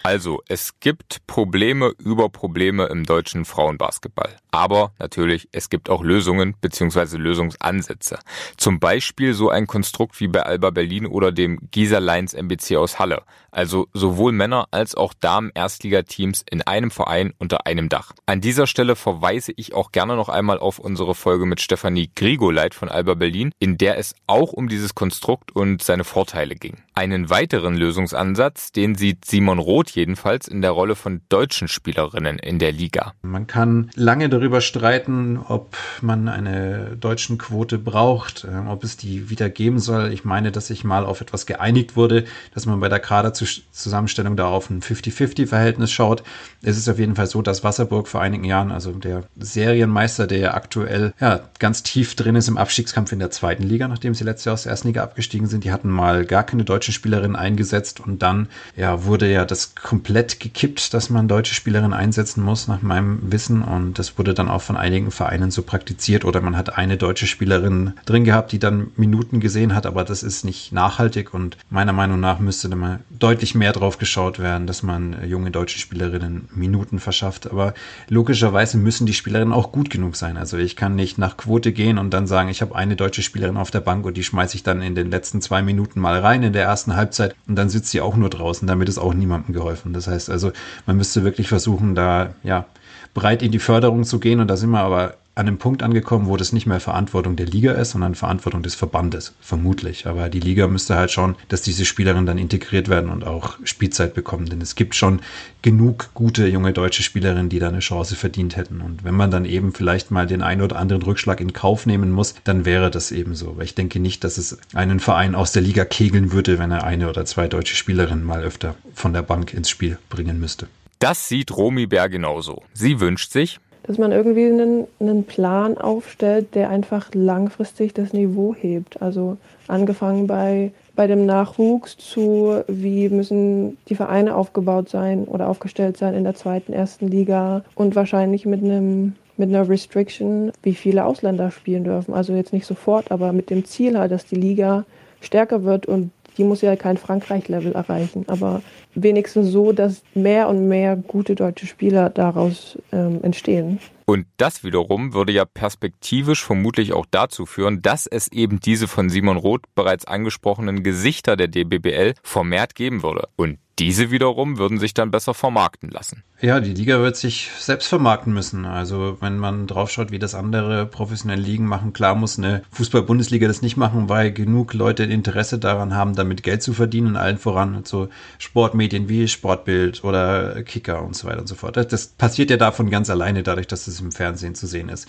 Also, 0.10 0.42
es 0.48 0.80
gibt 0.80 1.28
Probleme 1.28 1.94
über 2.00 2.30
Probleme 2.30 2.88
im 2.88 3.04
deutschen 3.04 3.46
Frauenbasketball. 3.46 4.38
Aber 4.52 4.94
natürlich, 5.00 5.48
es 5.52 5.70
gibt 5.70 5.90
auch 5.90 6.04
Lösungen 6.04 6.56
bzw. 6.60 7.18
Lösungsansätze. 7.18 8.20
Zum 8.58 8.80
Beispiel 8.80 9.34
so 9.34 9.50
ein 9.50 9.68
Konstrukt 9.68 10.20
wie 10.20 10.28
bei 10.28 10.44
Alba 10.44 10.72
Berlin 10.72 11.06
oder 11.06 11.32
dem 11.32 11.60
Gieser 11.72 12.00
Lions 12.00 12.34
MBC 12.34 12.78
aus 12.78 13.00
Halle. 13.00 13.24
Also 13.52 13.88
sowohl 13.94 14.32
Männer 14.32 14.68
als 14.72 14.96
auch 14.96 15.14
Damen 15.14 15.52
Erstligateams 15.54 16.44
in 16.50 16.62
einem 16.62 16.92
Verein 16.92 17.34
unter 17.38 17.66
einem 17.66 17.90
Dach. 17.90 18.12
An 18.26 18.42
dieser 18.42 18.68
Stelle 18.68 18.96
verweise 18.96 19.52
ich 19.56 19.74
auch 19.74 19.92
gerne 19.92 20.16
noch 20.16 20.30
einmal 20.30 20.60
auf 20.60 20.80
unsere 20.80 21.16
Folge 21.16 21.46
mit 21.46 21.62
Stefanie 21.62 22.12
Grigoleit 22.16 22.74
von 22.74 22.90
Alba 22.90 23.16
Berlin, 23.16 23.52
in 23.60 23.78
der 23.78 23.98
es 23.98 24.16
auch 24.28 24.54
um 24.54 24.68
dieses 24.68 24.96
Konstrukt 24.96 25.56
und 25.56 25.84
seine 25.84 26.04
Vorteile 26.04 26.56
ging. 26.56 26.78
Einen 26.94 27.30
weiteren 27.30 27.76
Lösungsansatz, 27.76 28.72
den 28.72 28.96
sieht 28.96 29.26
Simon 29.26 29.60
Roth 29.60 29.92
jedenfalls 29.92 30.48
in 30.48 30.62
der 30.62 30.72
Rolle 30.72 30.96
von 30.96 31.22
deutschen 31.30 31.68
Spielerinnen 31.68 32.40
in 32.40 32.60
der 32.60 32.72
Liga. 32.72 33.14
Man 33.22 33.48
kann 33.48 33.90
lange 33.96 34.30
darüber 34.40 34.62
streiten, 34.62 35.38
ob 35.38 35.76
man 36.02 36.28
eine 36.28 36.98
deutschen 37.00 37.38
Quote 37.38 37.78
braucht, 37.78 38.46
äh, 38.46 38.68
ob 38.68 38.84
es 38.84 38.98
die 38.98 39.30
wieder 39.30 39.50
geben 39.50 39.80
soll. 39.80 40.12
Ich 40.14 40.26
meine, 40.26 40.52
dass 40.52 40.68
sich 40.68 40.84
mal 40.84 41.06
auf 41.06 41.22
etwas 41.22 41.46
geeinigt 41.46 41.96
wurde, 41.96 42.26
dass 42.54 42.66
man 42.66 42.80
bei 42.80 42.90
der 42.90 43.00
Kaderzusammenstellung 43.00 44.36
da 44.36 44.48
auf 44.48 44.70
ein 44.70 44.82
50-50-Verhältnis 44.82 45.92
schaut. 45.92 46.24
Es 46.62 46.78
ist 46.78 46.90
auf 46.90 47.00
jeden 47.00 47.16
Fall 47.16 47.28
so, 47.28 47.42
dass 47.42 47.64
Wasserburg 47.64 48.08
vor 48.08 48.22
einigen 48.22 48.44
Jahren, 48.44 48.72
also 48.72 48.92
der 48.92 49.24
Serienmeister, 49.38 50.28
der 50.28 50.40
ja 50.40 50.54
aktuell 50.54 51.14
ja, 51.20 51.42
ganz 51.60 51.84
tief 51.84 52.16
drin 52.16 52.36
ist 52.36 52.48
im 52.48 52.58
Abstiegskampf 52.58 53.12
in 53.12 53.20
der 53.20 53.32
zweiten 53.32 53.64
Liga, 53.64 53.88
nachdem 53.88 54.14
sie 54.14 54.24
letztes 54.24 54.46
Jahr 54.46 54.54
aus 54.54 54.64
der 54.64 54.72
ersten 54.72 54.88
Liga 54.88 55.04
abgestiegen 55.04 55.48
sind, 55.48 55.64
die 55.64 55.72
hatten 55.72 55.90
mal 55.90 56.26
gar 56.26 56.44
keine 56.44 56.64
deutschen 56.64 56.94
Spielerinnen 56.94 57.36
eingesetzt 57.36 58.00
und 58.00 58.22
dann 58.22 58.48
ja, 58.76 59.04
wurde 59.06 59.32
ja 59.32 59.46
das 59.46 59.76
komplett 59.76 60.40
gekippt, 60.40 60.94
dass 60.94 61.10
man 61.10 61.28
deutsche 61.28 61.54
Spielerinnen 61.54 61.94
einsetzen 61.94 62.44
muss, 62.44 62.68
nach 62.68 62.82
meinem 62.82 63.32
Wissen. 63.32 63.62
Und 63.62 64.00
das 64.00 64.18
wurde 64.18 64.29
dann 64.34 64.50
auch 64.50 64.62
von 64.62 64.78
einigen 64.78 65.12
Vereinen 65.12 65.52
so 65.52 65.64
praktiziert. 65.64 66.26
Oder 66.26 66.42
man 66.42 66.58
hat 66.58 66.78
eine 66.78 66.98
deutsche 66.98 67.28
Spielerin 67.28 67.94
drin 68.06 68.24
gehabt, 68.24 68.52
die 68.52 68.60
dann 68.60 68.92
Minuten 68.96 69.40
gesehen 69.40 69.76
hat, 69.76 69.86
aber 69.86 70.04
das 70.04 70.24
ist 70.24 70.46
nicht 70.46 70.72
nachhaltig. 70.72 71.34
Und 71.34 71.58
meiner 71.70 71.94
Meinung 71.94 72.20
nach 72.20 72.40
müsste 72.40 72.70
da 72.70 72.76
mal 72.76 73.00
deutlich 73.10 73.56
mehr 73.56 73.74
drauf 73.74 73.98
geschaut 73.98 74.40
werden, 74.40 74.68
dass 74.68 74.84
man 74.84 75.16
junge 75.28 75.52
deutsche 75.52 75.80
Spielerinnen 75.80 76.50
Minuten 76.54 77.00
verschafft. 77.00 77.50
Aber 77.50 77.74
logischerweise 78.08 78.78
müssen 78.78 79.06
die 79.06 79.14
Spielerinnen 79.14 79.54
auch 79.54 79.72
gut 79.72 79.90
genug 79.90 80.16
sein. 80.16 80.38
Also 80.38 80.58
ich 80.58 80.76
kann 80.76 80.96
nicht 80.96 81.18
nach 81.18 81.38
Quote 81.38 81.72
gehen 81.72 81.98
und 81.98 82.12
dann 82.12 82.28
sagen, 82.28 82.50
ich 82.50 82.62
habe 82.62 82.76
eine 82.76 82.96
deutsche 82.96 83.22
Spielerin 83.22 83.58
auf 83.58 83.72
der 83.72 83.82
Bank 83.82 84.06
und 84.06 84.18
die 84.18 84.24
schmeiße 84.24 84.56
ich 84.56 84.64
dann 84.64 84.82
in 84.82 84.96
den 84.96 85.12
letzten 85.12 85.42
zwei 85.42 85.62
Minuten 85.62 86.00
mal 86.00 86.20
rein 86.20 86.44
in 86.44 86.54
der 86.54 86.64
ersten 86.64 86.96
Halbzeit 86.96 87.36
und 87.48 87.56
dann 87.56 87.70
sitzt 87.70 87.92
sie 87.92 88.02
auch 88.02 88.16
nur 88.16 88.30
draußen. 88.30 88.68
Damit 88.68 88.90
ist 88.90 88.98
auch 88.98 89.14
niemandem 89.14 89.54
geholfen. 89.54 89.94
Das 89.94 90.08
heißt 90.08 90.30
also, 90.30 90.52
man 90.86 90.98
müsste 90.98 91.24
wirklich 91.24 91.48
versuchen, 91.48 91.96
da 91.96 92.34
ja 92.44 92.66
breit 93.14 93.42
in 93.42 93.52
die 93.52 93.60
Förderung 93.60 94.04
zu 94.04 94.20
gehen. 94.20 94.40
Und 94.40 94.48
da 94.48 94.58
sind 94.58 94.72
wir 94.72 94.80
aber 94.80 95.16
an 95.40 95.48
einem 95.48 95.58
Punkt 95.58 95.84
angekommen, 95.84 96.28
wo 96.28 96.36
das 96.36 96.52
nicht 96.52 96.66
mehr 96.66 96.82
Verantwortung 96.82 97.38
der 97.38 97.46
Liga 97.46 97.72
ist, 97.72 97.92
sondern 97.92 98.14
Verantwortung 98.14 98.62
des 98.62 98.76
Verbandes, 98.76 99.34
vermutlich. 99.40 100.06
Aber 100.06 100.28
die 100.28 100.42
Liga 100.42 100.68
müsste 100.68 100.96
halt 100.96 101.12
schauen, 101.12 101.36
dass 101.48 101.62
diese 101.62 101.86
Spielerinnen 101.86 102.26
dann 102.26 102.38
integriert 102.38 102.90
werden 102.90 103.10
und 103.10 103.26
auch 103.26 103.58
Spielzeit 103.64 104.14
bekommen. 104.14 104.48
Denn 104.48 104.60
es 104.60 104.76
gibt 104.76 104.96
schon 104.96 105.22
genug 105.62 106.10
gute 106.14 106.46
junge 106.48 106.74
deutsche 106.74 107.04
Spielerinnen, 107.04 107.48
die 107.48 107.60
da 107.60 107.70
eine 107.70 107.80
Chance 107.80 108.18
verdient 108.18 108.58
hätten. 108.58 108.82
Und 108.82 109.06
wenn 109.06 109.16
man 109.16 109.32
dann 109.32 109.46
eben 109.46 109.74
vielleicht 109.74 110.12
mal 110.12 110.28
den 110.28 110.42
einen 110.42 110.62
oder 110.62 110.76
anderen 110.76 111.04
Rückschlag 111.04 111.40
in 111.40 111.54
Kauf 111.54 111.86
nehmen 111.86 112.12
muss, 112.12 112.36
dann 112.44 112.66
wäre 112.66 112.92
das 112.92 113.14
eben 113.14 113.34
so. 113.34 113.56
Weil 113.56 113.64
ich 113.64 113.76
denke 113.76 114.02
nicht, 114.02 114.26
dass 114.26 114.38
es 114.38 114.58
einen 114.74 115.00
Verein 115.00 115.36
aus 115.36 115.54
der 115.54 115.62
Liga 115.62 115.86
kegeln 115.86 116.34
würde, 116.34 116.60
wenn 116.60 116.72
er 116.72 116.84
eine 116.84 117.08
oder 117.08 117.24
zwei 117.24 117.48
deutsche 117.48 117.78
Spielerinnen 117.78 118.26
mal 118.26 118.44
öfter 118.44 118.76
von 118.94 119.14
der 119.14 119.22
Bank 119.22 119.54
ins 119.54 119.70
Spiel 119.70 120.00
bringen 120.10 120.38
müsste. 120.38 120.68
Das 121.00 121.30
sieht 121.30 121.56
Romy 121.56 121.88
Bär 121.88 122.10
genauso. 122.10 122.62
Sie 122.74 123.00
wünscht 123.00 123.32
sich, 123.32 123.60
dass 123.84 123.98
man 123.98 124.12
irgendwie 124.12 124.46
einen, 124.46 124.86
einen 125.00 125.24
Plan 125.24 125.78
aufstellt, 125.78 126.54
der 126.56 126.70
einfach 126.70 127.10
langfristig 127.14 127.94
das 127.94 128.12
Niveau 128.12 128.54
hebt. 128.54 129.02
Also 129.02 129.38
angefangen 129.68 130.28
bei, 130.28 130.74
bei 130.96 131.08
dem 131.08 131.26
Nachwuchs 131.26 131.98
zu, 131.98 132.64
wie 132.68 133.08
müssen 133.08 133.78
die 133.88 133.96
Vereine 133.96 134.36
aufgebaut 134.36 134.90
sein 134.90 135.24
oder 135.24 135.48
aufgestellt 135.48 135.96
sein 135.96 136.14
in 136.16 136.26
der 136.26 136.36
zweiten, 136.36 136.74
ersten 136.74 137.08
Liga 137.08 137.64
und 137.76 137.96
wahrscheinlich 137.96 138.46
mit 138.46 138.62
einem 138.62 139.16
mit 139.38 139.48
einer 139.48 139.70
Restriction, 139.70 140.52
wie 140.64 140.76
viele 140.76 141.06
Ausländer 141.06 141.50
spielen 141.50 141.86
dürfen. 141.86 142.14
Also 142.14 142.34
jetzt 142.34 142.52
nicht 142.52 142.66
sofort, 142.66 143.10
aber 143.10 143.32
mit 143.32 143.50
dem 143.50 143.64
Ziel 143.64 143.98
halt, 143.98 144.12
dass 144.12 144.26
die 144.26 144.36
Liga 144.36 144.84
stärker 145.22 145.64
wird 145.64 145.86
und 145.86 146.12
die 146.38 146.44
muss 146.44 146.62
ja 146.62 146.76
kein 146.76 146.98
Frankreich-Level 146.98 147.74
erreichen, 147.74 148.26
aber 148.28 148.62
wenigstens 149.04 149.52
so, 149.52 149.72
dass 149.72 150.02
mehr 150.14 150.50
und 150.50 150.68
mehr 150.68 150.96
gute 150.96 151.36
deutsche 151.36 151.68
Spieler 151.68 152.10
daraus 152.10 152.78
ähm, 152.92 153.20
entstehen. 153.24 153.80
Und 154.06 154.26
das 154.38 154.64
wiederum 154.64 155.14
würde 155.14 155.32
ja 155.32 155.46
perspektivisch 155.46 156.44
vermutlich 156.44 156.94
auch 156.94 157.06
dazu 157.12 157.46
führen, 157.46 157.84
dass 157.84 158.08
es 158.08 158.28
eben 158.32 158.60
diese 158.60 158.88
von 158.88 159.10
Simon 159.10 159.38
Roth 159.38 159.62
bereits 159.76 160.06
angesprochenen 160.06 160.82
Gesichter 160.82 161.38
der 161.38 161.48
DBBL 161.48 162.16
vermehrt 162.24 162.74
geben 162.74 163.04
würde. 163.04 163.28
Und 163.36 163.60
diese 163.80 164.12
wiederum 164.12 164.58
würden 164.58 164.78
sich 164.78 164.94
dann 164.94 165.10
besser 165.10 165.34
vermarkten 165.34 165.90
lassen. 165.90 166.24
Ja, 166.42 166.60
die 166.60 166.74
Liga 166.74 167.00
wird 167.00 167.16
sich 167.16 167.50
selbst 167.60 167.88
vermarkten 167.88 168.34
müssen. 168.34 168.66
Also 168.66 169.18
wenn 169.22 169.38
man 169.38 169.68
draufschaut, 169.68 170.12
wie 170.12 170.20
das 170.20 170.36
andere 170.36 170.86
professionelle 170.86 171.42
Ligen 171.42 171.66
machen, 171.66 171.94
klar 171.94 172.16
muss 172.16 172.38
eine 172.38 172.64
Fußball-Bundesliga 172.72 173.48
das 173.48 173.62
nicht 173.62 173.78
machen, 173.78 174.10
weil 174.10 174.34
genug 174.34 174.74
Leute 174.74 175.04
Interesse 175.04 175.60
daran 175.60 175.96
haben, 175.96 176.16
damit 176.16 176.44
Geld 176.44 176.62
zu 176.62 176.74
verdienen, 176.74 177.16
allen 177.16 177.38
voran 177.38 177.84
so 177.86 178.10
Sportmedien 178.38 178.89
wie 178.92 179.28
Sportbild 179.28 180.04
oder 180.04 180.64
Kicker 180.64 181.04
und 181.04 181.16
so 181.16 181.28
weiter 181.28 181.40
und 181.40 181.48
so 181.48 181.56
fort. 181.56 181.78
Das 181.78 182.08
passiert 182.08 182.50
ja 182.50 182.58
davon 182.58 182.90
ganz 182.90 183.10
alleine, 183.10 183.44
dadurch, 183.44 183.68
dass 183.68 183.88
es 183.88 184.00
im 184.00 184.12
Fernsehen 184.12 184.56
zu 184.56 184.68
sehen 184.68 184.90
ist. 184.90 185.08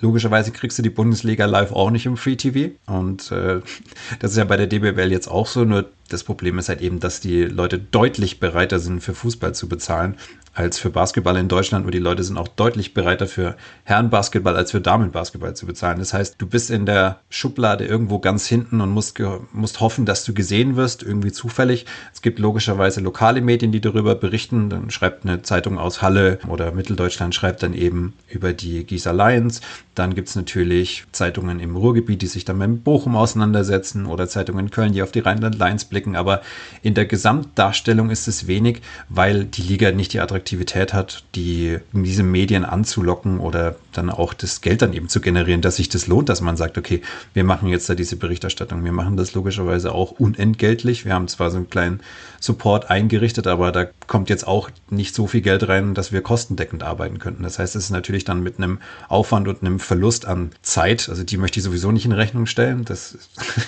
Logischerweise 0.00 0.52
kriegst 0.52 0.78
du 0.78 0.82
die 0.82 0.90
Bundesliga 0.90 1.46
live 1.46 1.72
auch 1.72 1.90
nicht 1.90 2.06
im 2.06 2.16
Free 2.16 2.36
TV. 2.36 2.74
Und 2.86 3.30
äh, 3.30 3.60
das 4.18 4.32
ist 4.32 4.36
ja 4.36 4.44
bei 4.44 4.56
der 4.56 4.66
DBBL 4.66 5.10
jetzt 5.10 5.28
auch 5.28 5.46
so. 5.46 5.64
Nur 5.64 5.90
das 6.08 6.24
Problem 6.24 6.58
ist 6.58 6.68
halt 6.68 6.80
eben, 6.80 7.00
dass 7.00 7.20
die 7.20 7.42
Leute 7.42 7.78
deutlich 7.78 8.40
bereiter 8.40 8.78
sind, 8.78 9.02
für 9.02 9.14
Fußball 9.14 9.54
zu 9.54 9.68
bezahlen 9.68 10.16
als 10.54 10.78
für 10.78 10.90
Basketball 10.90 11.36
in 11.36 11.48
Deutschland 11.48 11.84
und 11.84 11.92
die 11.92 11.98
Leute 11.98 12.22
sind 12.22 12.38
auch 12.38 12.46
deutlich 12.46 12.94
bereiter 12.94 13.26
für 13.26 13.56
Herrenbasketball 13.82 14.56
als 14.56 14.70
für 14.70 14.80
Damenbasketball 14.80 15.54
zu 15.56 15.66
bezahlen. 15.66 15.98
Das 15.98 16.14
heißt, 16.14 16.36
du 16.38 16.46
bist 16.46 16.70
in 16.70 16.86
der 16.86 17.18
Schublade 17.28 17.84
irgendwo 17.84 18.20
ganz 18.20 18.46
hinten 18.46 18.80
und 18.80 18.90
musst, 18.90 19.20
musst 19.52 19.80
hoffen, 19.80 20.06
dass 20.06 20.24
du 20.24 20.32
gesehen 20.32 20.76
wirst, 20.76 21.02
irgendwie 21.02 21.32
zufällig. 21.32 21.86
Es 22.12 22.22
gibt 22.22 22.38
logischerweise 22.38 23.00
lokale 23.00 23.40
Medien, 23.40 23.72
die 23.72 23.80
darüber 23.80 24.14
berichten. 24.14 24.70
Dann 24.70 24.90
schreibt 24.90 25.26
eine 25.26 25.42
Zeitung 25.42 25.78
aus 25.78 26.02
Halle 26.02 26.38
oder 26.48 26.70
Mitteldeutschland 26.70 27.34
schreibt 27.34 27.64
dann 27.64 27.74
eben 27.74 28.14
über 28.28 28.52
die 28.52 28.84
Gießer 28.84 29.12
Lions. 29.12 29.60
Dann 29.96 30.14
gibt's 30.14 30.36
natürlich 30.36 31.04
Zeitungen 31.10 31.58
im 31.58 31.76
Ruhrgebiet, 31.76 32.22
die 32.22 32.26
sich 32.26 32.44
dann 32.44 32.58
mit 32.58 32.84
Bochum 32.84 33.16
auseinandersetzen 33.16 34.06
oder 34.06 34.28
Zeitungen 34.28 34.66
in 34.66 34.70
Köln, 34.70 34.92
die 34.92 35.02
auf 35.02 35.12
die 35.12 35.20
Rheinland 35.20 35.58
Lions 35.58 35.84
blicken. 35.84 36.14
Aber 36.14 36.42
in 36.82 36.94
der 36.94 37.06
Gesamtdarstellung 37.06 38.10
ist 38.10 38.28
es 38.28 38.46
wenig, 38.46 38.82
weil 39.08 39.44
die 39.44 39.62
Liga 39.62 39.90
nicht 39.90 40.12
die 40.12 40.20
Attraktivität 40.20 40.43
Attraktivität 40.44 40.92
hat, 40.92 41.24
die 41.34 41.78
diese 41.92 42.22
Medien 42.22 42.66
anzulocken 42.66 43.40
oder 43.40 43.76
dann 43.92 44.10
auch 44.10 44.34
das 44.34 44.60
Geld 44.60 44.82
dann 44.82 44.92
eben 44.92 45.08
zu 45.08 45.22
generieren, 45.22 45.62
dass 45.62 45.76
sich 45.76 45.88
das 45.88 46.06
lohnt, 46.06 46.28
dass 46.28 46.42
man 46.42 46.58
sagt, 46.58 46.76
okay, 46.76 47.00
wir 47.32 47.44
machen 47.44 47.68
jetzt 47.68 47.88
da 47.88 47.94
diese 47.94 48.16
Berichterstattung. 48.16 48.84
Wir 48.84 48.92
machen 48.92 49.16
das 49.16 49.32
logischerweise 49.32 49.92
auch 49.92 50.10
unentgeltlich. 50.12 51.06
Wir 51.06 51.14
haben 51.14 51.28
zwar 51.28 51.50
so 51.50 51.56
einen 51.56 51.70
kleinen 51.70 52.00
Support 52.40 52.90
eingerichtet, 52.90 53.46
aber 53.46 53.72
da 53.72 53.86
kommt 54.06 54.28
jetzt 54.28 54.46
auch 54.46 54.68
nicht 54.90 55.14
so 55.14 55.26
viel 55.26 55.40
Geld 55.40 55.66
rein, 55.66 55.94
dass 55.94 56.12
wir 56.12 56.20
kostendeckend 56.20 56.82
arbeiten 56.82 57.18
könnten. 57.18 57.42
Das 57.42 57.58
heißt, 57.58 57.74
es 57.74 57.84
ist 57.84 57.90
natürlich 57.90 58.24
dann 58.24 58.42
mit 58.42 58.58
einem 58.58 58.80
Aufwand 59.08 59.48
und 59.48 59.62
einem 59.62 59.80
Verlust 59.80 60.26
an 60.26 60.50
Zeit, 60.60 61.08
also 61.08 61.24
die 61.24 61.38
möchte 61.38 61.58
ich 61.58 61.64
sowieso 61.64 61.90
nicht 61.90 62.04
in 62.04 62.12
Rechnung 62.12 62.44
stellen, 62.44 62.84
das 62.84 63.16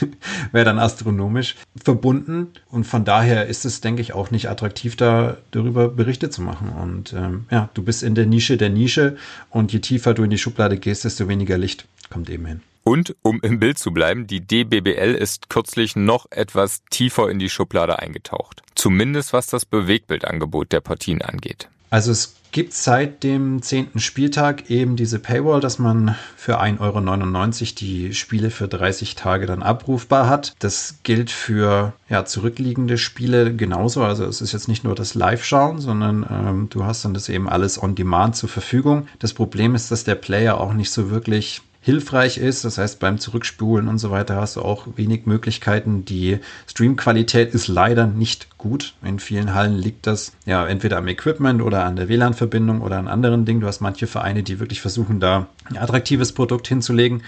wäre 0.53 0.67
dann 0.67 0.79
astronomisch 0.79 1.57
verbunden 1.83 2.49
und 2.71 2.85
von 2.85 3.07
daher 3.07 3.47
ist 3.47 3.65
es, 3.65 3.81
denke 3.81 4.03
ich, 4.03 4.13
auch 4.13 4.31
nicht 4.31 4.51
attraktiv, 4.51 4.97
da 4.97 5.39
darüber 5.53 5.89
Berichte 5.89 6.29
zu 6.29 6.43
machen. 6.43 6.66
Und 6.71 7.13
ähm, 7.13 7.47
ja, 7.51 7.69
du 7.75 7.83
bist 7.83 8.03
in 8.03 8.15
der 8.15 8.27
Nische 8.27 8.57
der 8.57 8.71
Nische 8.71 9.17
und 9.51 9.73
je 9.73 9.81
tiefer 9.81 10.15
du 10.15 10.23
in 10.23 10.31
die 10.31 10.39
Schublade 10.39 10.79
gehst, 10.79 11.05
desto 11.05 11.29
weniger 11.29 11.59
Licht 11.59 11.87
kommt 12.11 12.31
eben 12.31 12.47
hin. 12.47 12.61
Und 12.85 13.17
um 13.23 13.41
im 13.43 13.59
Bild 13.59 13.79
zu 13.79 13.91
bleiben, 13.91 14.29
die 14.29 14.41
DBBL 14.41 15.17
ist 15.17 15.49
kürzlich 15.49 15.97
noch 15.97 16.27
etwas 16.31 16.83
tiefer 16.89 17.29
in 17.29 17.41
die 17.41 17.51
Schublade 17.51 17.99
eingetaucht. 17.99 18.63
Zumindest 18.77 19.33
was 19.33 19.49
das 19.49 19.65
Bewegbildangebot 19.65 20.71
der 20.71 20.81
Partien 20.81 21.21
angeht. 21.21 21.69
Also 21.91 22.13
es 22.13 22.37
gibt 22.57 22.73
seit 22.73 23.23
dem 23.23 23.61
zehnten 23.61 24.01
Spieltag 24.01 24.71
eben 24.71 24.97
diese 24.97 25.19
Paywall, 25.19 25.61
dass 25.61 25.79
man 25.79 26.17
für 26.39 26.59
1,99 26.59 26.81
Euro 26.81 27.75
die 27.79 28.15
Spiele 28.15 28.49
für 28.49 28.67
30 28.67 29.15
Tage 29.15 29.45
dann 29.45 29.63
abrufbar 29.63 30.31
hat. 30.31 30.55
Das 30.59 31.01
gilt 31.03 31.31
für 31.31 31.93
ja, 32.09 32.25
zurückliegende 32.25 32.97
Spiele 32.97 33.55
genauso. 33.55 34.05
Also 34.05 34.25
es 34.25 34.41
ist 34.41 34.53
jetzt 34.53 34.69
nicht 34.69 34.85
nur 34.85 34.95
das 34.95 35.15
Live-Schauen, 35.15 35.81
sondern 35.81 36.25
ähm, 36.31 36.69
du 36.71 36.85
hast 36.85 37.05
dann 37.05 37.13
das 37.13 37.29
eben 37.29 37.47
alles 37.47 37.83
on 37.83 37.95
demand 37.95 38.37
zur 38.37 38.49
Verfügung. 38.49 39.07
Das 39.19 39.35
Problem 39.35 39.75
ist, 39.75 39.91
dass 39.91 40.05
der 40.05 40.15
Player 40.15 40.59
auch 40.59 40.73
nicht 40.73 40.91
so 40.91 41.11
wirklich 41.11 41.61
hilfreich 41.87 42.37
ist. 42.37 42.65
Das 42.65 42.79
heißt, 42.79 42.99
beim 42.99 43.21
Zurückspulen 43.21 43.87
und 43.87 43.99
so 43.99 44.11
weiter 44.11 44.35
hast 44.35 44.57
du 44.57 44.63
auch 44.63 44.89
wenig 44.97 45.25
Möglichkeiten. 45.25 46.05
Die 46.05 46.41
Streamqualität 46.67 47.55
ist 47.55 47.69
leider 47.69 48.09
nicht 48.09 48.59
gut. 48.59 48.95
In 49.05 49.21
vielen 49.21 49.55
Hallen 49.55 49.77
liegt 49.77 50.09
das 50.09 50.33
ja 50.47 50.67
entweder 50.67 50.97
am 50.97 51.07
Equipment 51.07 51.63
oder 51.63 51.85
an 51.85 51.95
der 51.95 52.09
WLAN-Verbindung 52.09 52.81
oder 52.81 52.99
an 52.99 53.07
anderen 53.07 53.45
Dingen. 53.45 53.61
Du 53.61 53.69
hast 53.69 53.81
manche 53.81 54.09
Vereine, 54.09 54.43
die 54.43 54.59
wirklich 54.59 54.81
versuchen, 54.81 55.21
da 55.21 55.47
ein 55.67 55.77
attraktives 55.77 56.33
Produkt 56.33 56.67
hinzulegen. 56.67 57.23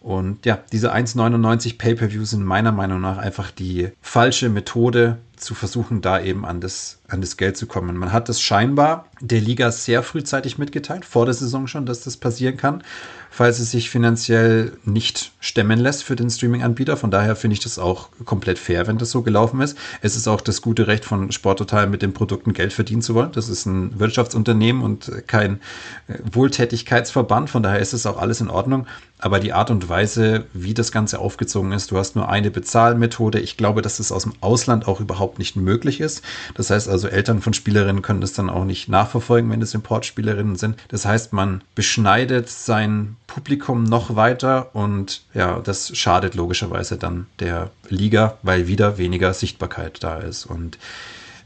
Und 0.00 0.44
ja, 0.44 0.58
diese 0.72 0.92
1,99 0.94 1.78
Pay-per-View 1.78 2.26
sind 2.26 2.44
meiner 2.44 2.72
Meinung 2.72 3.00
nach 3.00 3.16
einfach 3.16 3.50
die 3.50 3.92
falsche 4.02 4.50
Methode, 4.50 5.20
zu 5.42 5.54
versuchen, 5.54 6.02
da 6.02 6.20
eben 6.20 6.44
an 6.44 6.60
das, 6.60 7.00
an 7.08 7.20
das 7.20 7.36
Geld 7.36 7.56
zu 7.56 7.66
kommen. 7.66 7.96
Man 7.96 8.12
hat 8.12 8.28
es 8.28 8.40
scheinbar 8.40 9.06
der 9.20 9.40
Liga 9.40 9.72
sehr 9.72 10.04
frühzeitig 10.04 10.56
mitgeteilt, 10.56 11.04
vor 11.04 11.24
der 11.24 11.34
Saison 11.34 11.66
schon, 11.66 11.84
dass 11.84 12.02
das 12.02 12.16
passieren 12.16 12.56
kann 12.56 12.84
falls 13.32 13.58
es 13.58 13.70
sich 13.70 13.88
finanziell 13.88 14.72
nicht 14.84 15.32
stemmen 15.40 15.80
lässt 15.80 16.04
für 16.04 16.16
den 16.16 16.28
Streaming-Anbieter. 16.28 16.98
Von 16.98 17.10
daher 17.10 17.34
finde 17.34 17.54
ich 17.54 17.60
das 17.60 17.78
auch 17.78 18.10
komplett 18.26 18.58
fair, 18.58 18.86
wenn 18.86 18.98
das 18.98 19.10
so 19.10 19.22
gelaufen 19.22 19.62
ist. 19.62 19.76
Es 20.02 20.16
ist 20.16 20.28
auch 20.28 20.42
das 20.42 20.60
gute 20.60 20.86
Recht 20.86 21.06
von 21.06 21.32
Sporttotal, 21.32 21.86
mit 21.86 22.02
den 22.02 22.12
Produkten 22.12 22.52
Geld 22.52 22.74
verdienen 22.74 23.00
zu 23.00 23.14
wollen. 23.14 23.32
Das 23.32 23.48
ist 23.48 23.64
ein 23.64 23.98
Wirtschaftsunternehmen 23.98 24.82
und 24.82 25.10
kein 25.26 25.60
äh, 26.08 26.18
Wohltätigkeitsverband. 26.30 27.48
Von 27.48 27.62
daher 27.62 27.80
ist 27.80 27.94
es 27.94 28.04
auch 28.04 28.18
alles 28.18 28.42
in 28.42 28.50
Ordnung. 28.50 28.86
Aber 29.22 29.38
die 29.38 29.52
Art 29.52 29.70
und 29.70 29.88
Weise, 29.88 30.46
wie 30.52 30.74
das 30.74 30.90
Ganze 30.90 31.20
aufgezogen 31.20 31.70
ist, 31.70 31.92
du 31.92 31.96
hast 31.96 32.16
nur 32.16 32.28
eine 32.28 32.50
Bezahlmethode. 32.50 33.38
Ich 33.38 33.56
glaube, 33.56 33.80
dass 33.80 33.98
das 33.98 34.10
aus 34.10 34.24
dem 34.24 34.32
Ausland 34.40 34.88
auch 34.88 35.00
überhaupt 35.00 35.38
nicht 35.38 35.54
möglich 35.54 36.00
ist. 36.00 36.22
Das 36.56 36.70
heißt 36.70 36.88
also, 36.88 37.06
Eltern 37.06 37.40
von 37.40 37.54
Spielerinnen 37.54 38.02
können 38.02 38.20
das 38.20 38.32
dann 38.32 38.50
auch 38.50 38.64
nicht 38.64 38.88
nachverfolgen, 38.88 39.48
wenn 39.52 39.62
es 39.62 39.74
Importspielerinnen 39.74 40.56
sind. 40.56 40.76
Das 40.88 41.06
heißt, 41.06 41.32
man 41.32 41.62
beschneidet 41.76 42.50
sein 42.50 43.14
Publikum 43.28 43.84
noch 43.84 44.16
weiter 44.16 44.74
und 44.74 45.22
ja, 45.34 45.60
das 45.60 45.96
schadet 45.96 46.34
logischerweise 46.34 46.96
dann 46.96 47.26
der 47.38 47.70
Liga, 47.88 48.38
weil 48.42 48.66
wieder 48.66 48.98
weniger 48.98 49.32
Sichtbarkeit 49.34 50.02
da 50.02 50.18
ist. 50.18 50.46
Und 50.46 50.78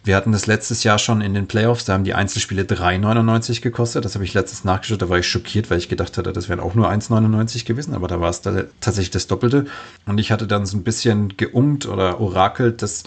wir 0.07 0.17
hatten 0.17 0.33
das 0.33 0.47
letztes 0.47 0.85
Jahr 0.85 0.99
schon 0.99 1.21
in 1.21 1.35
den 1.35 1.49
Playoffs, 1.49 1.85
da 1.85 1.93
haben 1.93 2.05
die 2.05 2.15
Einzelspiele 2.15 2.63
3,99 2.63 3.61
gekostet. 3.61 4.05
Das 4.05 4.15
habe 4.15 4.25
ich 4.25 4.35
letztens 4.35 4.65
nachgeschaut, 4.65 5.03
da 5.03 5.09
war 5.09 5.19
ich 5.19 5.29
schockiert, 5.29 5.69
weil 5.69 5.79
ich 5.79 5.89
gedacht 5.89 6.17
hatte, 6.17 6.33
das 6.33 6.49
wären 6.49 6.61
auch 6.61 6.75
nur 6.75 6.89
1,99 6.89 7.65
gewesen, 7.65 7.95
aber 7.95 8.07
da 8.07 8.21
war 8.21 8.31
es 8.31 8.41
da 8.41 8.65
tatsächlich 8.81 9.11
das 9.11 9.27
Doppelte. 9.27 9.67
Und 10.07 10.19
ich 10.19 10.31
hatte 10.31 10.47
dann 10.47 10.65
so 10.65 10.77
ein 10.77 10.85
bisschen 10.85 11.37
geummt 11.37 11.87
oder 11.87 12.21
orakelt, 12.21 12.83
dass 12.83 13.03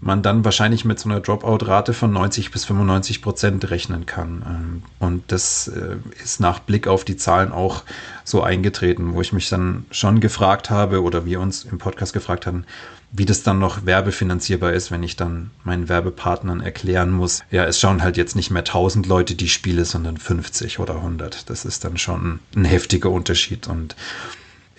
man 0.00 0.22
dann 0.22 0.44
wahrscheinlich 0.44 0.84
mit 0.84 0.98
so 0.98 1.08
einer 1.08 1.20
Dropout-Rate 1.20 1.92
von 1.92 2.12
90 2.12 2.50
bis 2.50 2.64
95 2.64 3.20
Prozent 3.20 3.70
rechnen 3.70 4.06
kann. 4.06 4.42
Ähm, 4.46 4.82
und 4.98 5.24
das 5.28 5.68
äh, 5.68 5.96
ist 6.22 6.40
nach 6.40 6.58
Blick 6.60 6.88
auf 6.88 7.04
die 7.04 7.16
Zahlen 7.16 7.52
auch 7.52 7.84
so 8.24 8.42
eingetreten, 8.42 9.12
wo 9.14 9.20
ich 9.20 9.32
mich 9.32 9.48
dann 9.48 9.84
schon 9.90 10.20
gefragt 10.20 10.70
habe 10.70 11.02
oder 11.02 11.26
wir 11.26 11.40
uns 11.40 11.64
im 11.64 11.78
Podcast 11.78 12.12
gefragt 12.12 12.46
haben, 12.46 12.64
wie 13.12 13.24
das 13.24 13.42
dann 13.42 13.58
noch 13.58 13.84
werbefinanzierbar 13.86 14.72
ist, 14.72 14.90
wenn 14.90 15.02
ich 15.02 15.16
dann 15.16 15.50
meinen 15.64 15.88
Werbepartnern 15.88 16.60
erklären 16.60 17.10
muss, 17.10 17.42
ja, 17.50 17.64
es 17.64 17.80
schauen 17.80 18.02
halt 18.02 18.16
jetzt 18.16 18.36
nicht 18.36 18.50
mehr 18.50 18.60
1000 18.60 19.06
Leute 19.06 19.34
die 19.34 19.48
Spiele, 19.48 19.84
sondern 19.84 20.16
50 20.16 20.78
oder 20.78 20.94
100. 20.96 21.50
Das 21.50 21.64
ist 21.64 21.84
dann 21.84 21.98
schon 21.98 22.38
ein 22.54 22.64
heftiger 22.64 23.10
Unterschied 23.10 23.66
und 23.66 23.96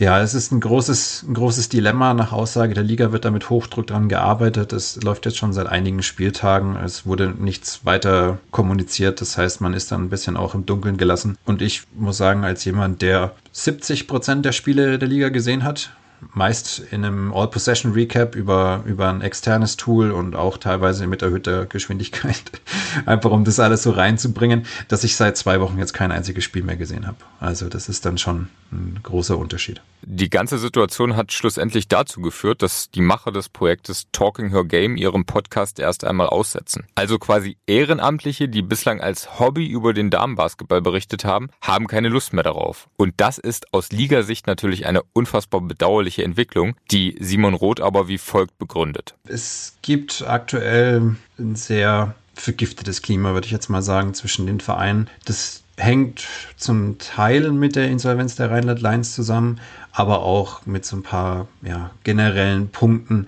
ja, 0.01 0.19
es 0.19 0.33
ist 0.33 0.51
ein 0.51 0.59
großes, 0.59 1.25
ein 1.27 1.35
großes 1.35 1.69
Dilemma. 1.69 2.15
Nach 2.15 2.31
Aussage 2.31 2.73
der 2.73 2.83
Liga 2.83 3.11
wird 3.11 3.23
da 3.23 3.29
mit 3.29 3.51
Hochdruck 3.51 3.85
dran 3.85 4.09
gearbeitet. 4.09 4.73
Es 4.73 4.99
läuft 5.03 5.27
jetzt 5.27 5.37
schon 5.37 5.53
seit 5.53 5.67
einigen 5.67 6.01
Spieltagen. 6.01 6.75
Es 6.75 7.05
wurde 7.05 7.35
nichts 7.37 7.85
weiter 7.85 8.39
kommuniziert. 8.49 9.21
Das 9.21 9.37
heißt, 9.37 9.61
man 9.61 9.75
ist 9.75 9.91
dann 9.91 10.05
ein 10.05 10.09
bisschen 10.09 10.37
auch 10.37 10.55
im 10.55 10.65
Dunkeln 10.65 10.97
gelassen. 10.97 11.37
Und 11.45 11.61
ich 11.61 11.83
muss 11.95 12.17
sagen, 12.17 12.43
als 12.43 12.65
jemand, 12.65 13.03
der 13.03 13.35
70 13.51 14.07
Prozent 14.07 14.43
der 14.43 14.53
Spiele 14.53 14.97
der 14.97 15.07
Liga 15.07 15.29
gesehen 15.29 15.63
hat, 15.63 15.91
meist 16.33 16.79
in 16.91 17.03
einem 17.03 17.33
All-Possession-Recap 17.33 18.35
über, 18.35 18.83
über 18.85 19.09
ein 19.09 19.21
externes 19.21 19.77
Tool 19.77 20.11
und 20.11 20.35
auch 20.35 20.57
teilweise 20.57 21.07
mit 21.07 21.21
erhöhter 21.21 21.65
Geschwindigkeit, 21.65 22.43
einfach 23.05 23.31
um 23.31 23.43
das 23.43 23.59
alles 23.59 23.83
so 23.83 23.91
reinzubringen, 23.91 24.65
dass 24.87 25.03
ich 25.03 25.15
seit 25.15 25.37
zwei 25.37 25.59
Wochen 25.59 25.77
jetzt 25.77 25.93
kein 25.93 26.11
einziges 26.11 26.43
Spiel 26.43 26.63
mehr 26.63 26.77
gesehen 26.77 27.07
habe. 27.07 27.17
Also 27.39 27.69
das 27.69 27.89
ist 27.89 28.05
dann 28.05 28.17
schon 28.17 28.49
ein 28.71 28.99
großer 29.03 29.37
Unterschied. 29.37 29.81
Die 30.03 30.29
ganze 30.29 30.57
Situation 30.57 31.15
hat 31.15 31.31
schlussendlich 31.31 31.87
dazu 31.87 32.21
geführt, 32.21 32.63
dass 32.63 32.89
die 32.89 33.01
Macher 33.01 33.31
des 33.31 33.49
Projektes 33.49 34.07
Talking 34.11 34.49
Her 34.49 34.63
Game 34.63 34.97
ihren 34.97 35.25
Podcast 35.25 35.79
erst 35.79 36.03
einmal 36.03 36.27
aussetzen. 36.27 36.87
Also 36.95 37.19
quasi 37.19 37.57
Ehrenamtliche, 37.67 38.49
die 38.49 38.63
bislang 38.63 38.99
als 38.99 39.39
Hobby 39.39 39.67
über 39.67 39.93
den 39.93 40.09
Damenbasketball 40.09 40.81
berichtet 40.81 41.23
haben, 41.23 41.49
haben 41.61 41.87
keine 41.87 42.09
Lust 42.09 42.33
mehr 42.33 42.43
darauf. 42.43 42.89
Und 42.97 43.13
das 43.17 43.37
ist 43.37 43.73
aus 43.73 43.91
Ligasicht 43.91 44.47
natürlich 44.47 44.87
eine 44.87 45.01
unfassbar 45.13 45.61
bedauerliche 45.61 46.10
sportliche 46.11 46.23
Entwicklung, 46.23 46.75
die 46.91 47.15
Simon 47.19 47.53
Roth 47.53 47.79
aber 47.79 48.07
wie 48.07 48.17
folgt 48.17 48.57
begründet. 48.59 49.15
Es 49.27 49.75
gibt 49.81 50.23
aktuell 50.27 51.15
ein 51.39 51.55
sehr 51.55 52.15
vergiftetes 52.35 53.01
Klima, 53.01 53.33
würde 53.33 53.45
ich 53.45 53.51
jetzt 53.51 53.69
mal 53.69 53.81
sagen, 53.81 54.13
zwischen 54.13 54.45
den 54.47 54.59
Vereinen. 54.59 55.09
Das 55.25 55.63
hängt 55.77 56.27
zum 56.57 56.97
Teil 56.97 57.51
mit 57.51 57.75
der 57.75 57.89
Insolvenz 57.89 58.35
der 58.35 58.51
Rheinland 58.51 58.81
Lions 58.81 59.15
zusammen, 59.15 59.59
aber 59.91 60.21
auch 60.21 60.65
mit 60.65 60.85
so 60.85 60.97
ein 60.97 61.03
paar 61.03 61.47
ja, 61.61 61.91
generellen 62.03 62.69
Punkten, 62.69 63.27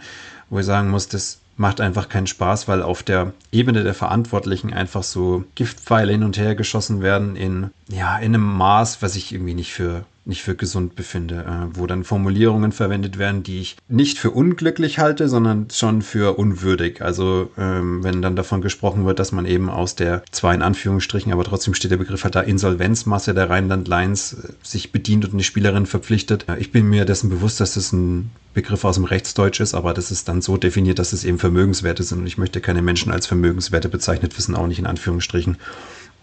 wo 0.50 0.60
ich 0.60 0.66
sagen 0.66 0.90
muss, 0.90 1.08
das 1.08 1.40
macht 1.56 1.82
einfach 1.82 2.10
keinen 2.10 2.28
Spaß, 2.28 2.68
weil 2.68 2.82
auf 2.82 3.04
der 3.04 3.34
Ebene 3.52 3.84
der 3.84 3.94
Verantwortlichen 3.94 4.74
einfach 4.74 5.04
so 5.04 5.44
Giftpfeile 5.56 6.12
hin 6.12 6.24
und 6.24 6.38
her 6.38 6.56
geschossen 6.56 7.02
werden 7.02 7.36
in, 7.36 7.70
ja, 7.90 8.18
in 8.18 8.34
einem 8.34 8.58
Maß, 8.58 9.02
was 9.02 9.16
ich 9.16 9.32
irgendwie 9.32 9.54
nicht 9.54 9.72
für 9.74 10.06
nicht 10.26 10.42
für 10.42 10.56
gesund 10.56 10.96
befinde, 10.96 11.44
äh, 11.44 11.78
wo 11.78 11.86
dann 11.86 12.04
Formulierungen 12.04 12.72
verwendet 12.72 13.18
werden, 13.18 13.44
die 13.44 13.60
ich 13.60 13.76
nicht 13.90 14.18
für 14.18 14.32
unglücklich 14.32 15.00
halte, 15.00 15.28
sondern 15.28 15.68
schon 15.72 16.02
für 16.02 16.38
unwürdig. 16.38 17.02
Also 17.02 17.52
ähm, 17.58 18.04
wenn 18.04 18.22
dann 18.22 18.36
davon 18.36 18.62
gesprochen 18.62 19.06
wird, 19.06 19.20
dass 19.20 19.32
man 19.32 19.46
eben 19.46 19.70
aus 19.70 19.96
der 19.96 20.24
zwar 20.32 20.54
in 20.54 20.62
Anführungsstrichen, 20.62 21.34
aber 21.34 21.44
trotzdem 21.44 21.74
steht 21.74 21.92
der 21.92 21.98
Begriff 21.98 22.24
halt 22.24 22.36
da 22.36 22.42
Insolvenzmasse 22.42 23.34
der 23.34 23.50
Rheinland 23.50 23.88
Lions 23.88 24.34
äh, 24.34 24.54
sich 24.64 24.92
bedient 24.92 25.26
und 25.26 25.34
eine 25.34 25.44
Spielerin 25.44 25.86
verpflichtet. 25.86 26.46
Ich 26.58 26.72
bin 26.72 26.90
mir 26.90 27.06
dessen 27.06 27.30
bewusst, 27.30 27.60
dass 27.60 27.74
das 27.74 27.92
ein 27.92 28.32
Begriff 28.54 28.86
aus 28.86 28.96
dem 28.96 29.06
Rechtsdeutsch 29.06 29.60
ist, 29.60 29.74
aber 29.74 29.94
das 29.94 30.12
ist 30.12 30.28
dann 30.28 30.42
so 30.42 30.58
definiert, 30.58 31.00
dass 31.00 31.12
es 31.12 31.26
eben 31.26 31.40
Vermögenswerte 31.40 32.04
sind 32.04 32.20
und 32.20 32.28
ich 32.28 32.38
möchte 32.38 32.62
keine 32.62 32.82
Menschen 32.82 33.12
als 33.12 33.26
Vermögenswerte 33.26 33.90
bezeichnet 33.90 34.38
wissen, 34.38 34.56
auch 34.56 34.68
nicht 34.68 34.80
in 34.80 34.86
Anführungsstrichen. 34.86 35.58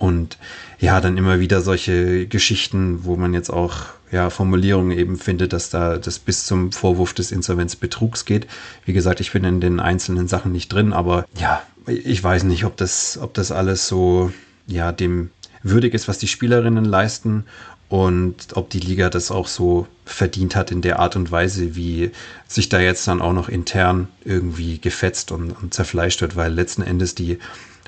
Und 0.00 0.38
ja, 0.80 1.02
dann 1.02 1.18
immer 1.18 1.40
wieder 1.40 1.60
solche 1.60 2.26
Geschichten, 2.26 3.04
wo 3.04 3.16
man 3.16 3.34
jetzt 3.34 3.50
auch 3.50 3.84
ja, 4.10 4.30
Formulierungen 4.30 4.96
eben 4.96 5.18
findet, 5.18 5.52
dass 5.52 5.68
da 5.68 5.98
das 5.98 6.18
bis 6.18 6.46
zum 6.46 6.72
Vorwurf 6.72 7.12
des 7.12 7.30
Insolvenzbetrugs 7.30 8.24
geht. 8.24 8.46
Wie 8.86 8.94
gesagt, 8.94 9.20
ich 9.20 9.30
bin 9.30 9.44
in 9.44 9.60
den 9.60 9.78
einzelnen 9.78 10.26
Sachen 10.26 10.52
nicht 10.52 10.72
drin, 10.72 10.94
aber 10.94 11.26
ja, 11.38 11.62
ich 11.86 12.24
weiß 12.24 12.44
nicht, 12.44 12.64
ob 12.64 12.78
das, 12.78 13.18
ob 13.20 13.34
das 13.34 13.52
alles 13.52 13.88
so 13.88 14.32
ja, 14.66 14.90
dem 14.90 15.28
würdig 15.62 15.92
ist, 15.92 16.08
was 16.08 16.16
die 16.16 16.28
Spielerinnen 16.28 16.86
leisten 16.86 17.44
und 17.90 18.36
ob 18.54 18.70
die 18.70 18.80
Liga 18.80 19.10
das 19.10 19.30
auch 19.30 19.48
so 19.48 19.86
verdient 20.06 20.56
hat 20.56 20.70
in 20.70 20.80
der 20.80 20.98
Art 20.98 21.14
und 21.14 21.30
Weise, 21.30 21.76
wie 21.76 22.10
sich 22.48 22.70
da 22.70 22.80
jetzt 22.80 23.06
dann 23.06 23.20
auch 23.20 23.34
noch 23.34 23.50
intern 23.50 24.08
irgendwie 24.24 24.78
gefetzt 24.78 25.30
und, 25.30 25.50
und 25.50 25.74
zerfleischt 25.74 26.22
wird, 26.22 26.36
weil 26.36 26.54
letzten 26.54 26.82
Endes 26.82 27.14
die 27.14 27.38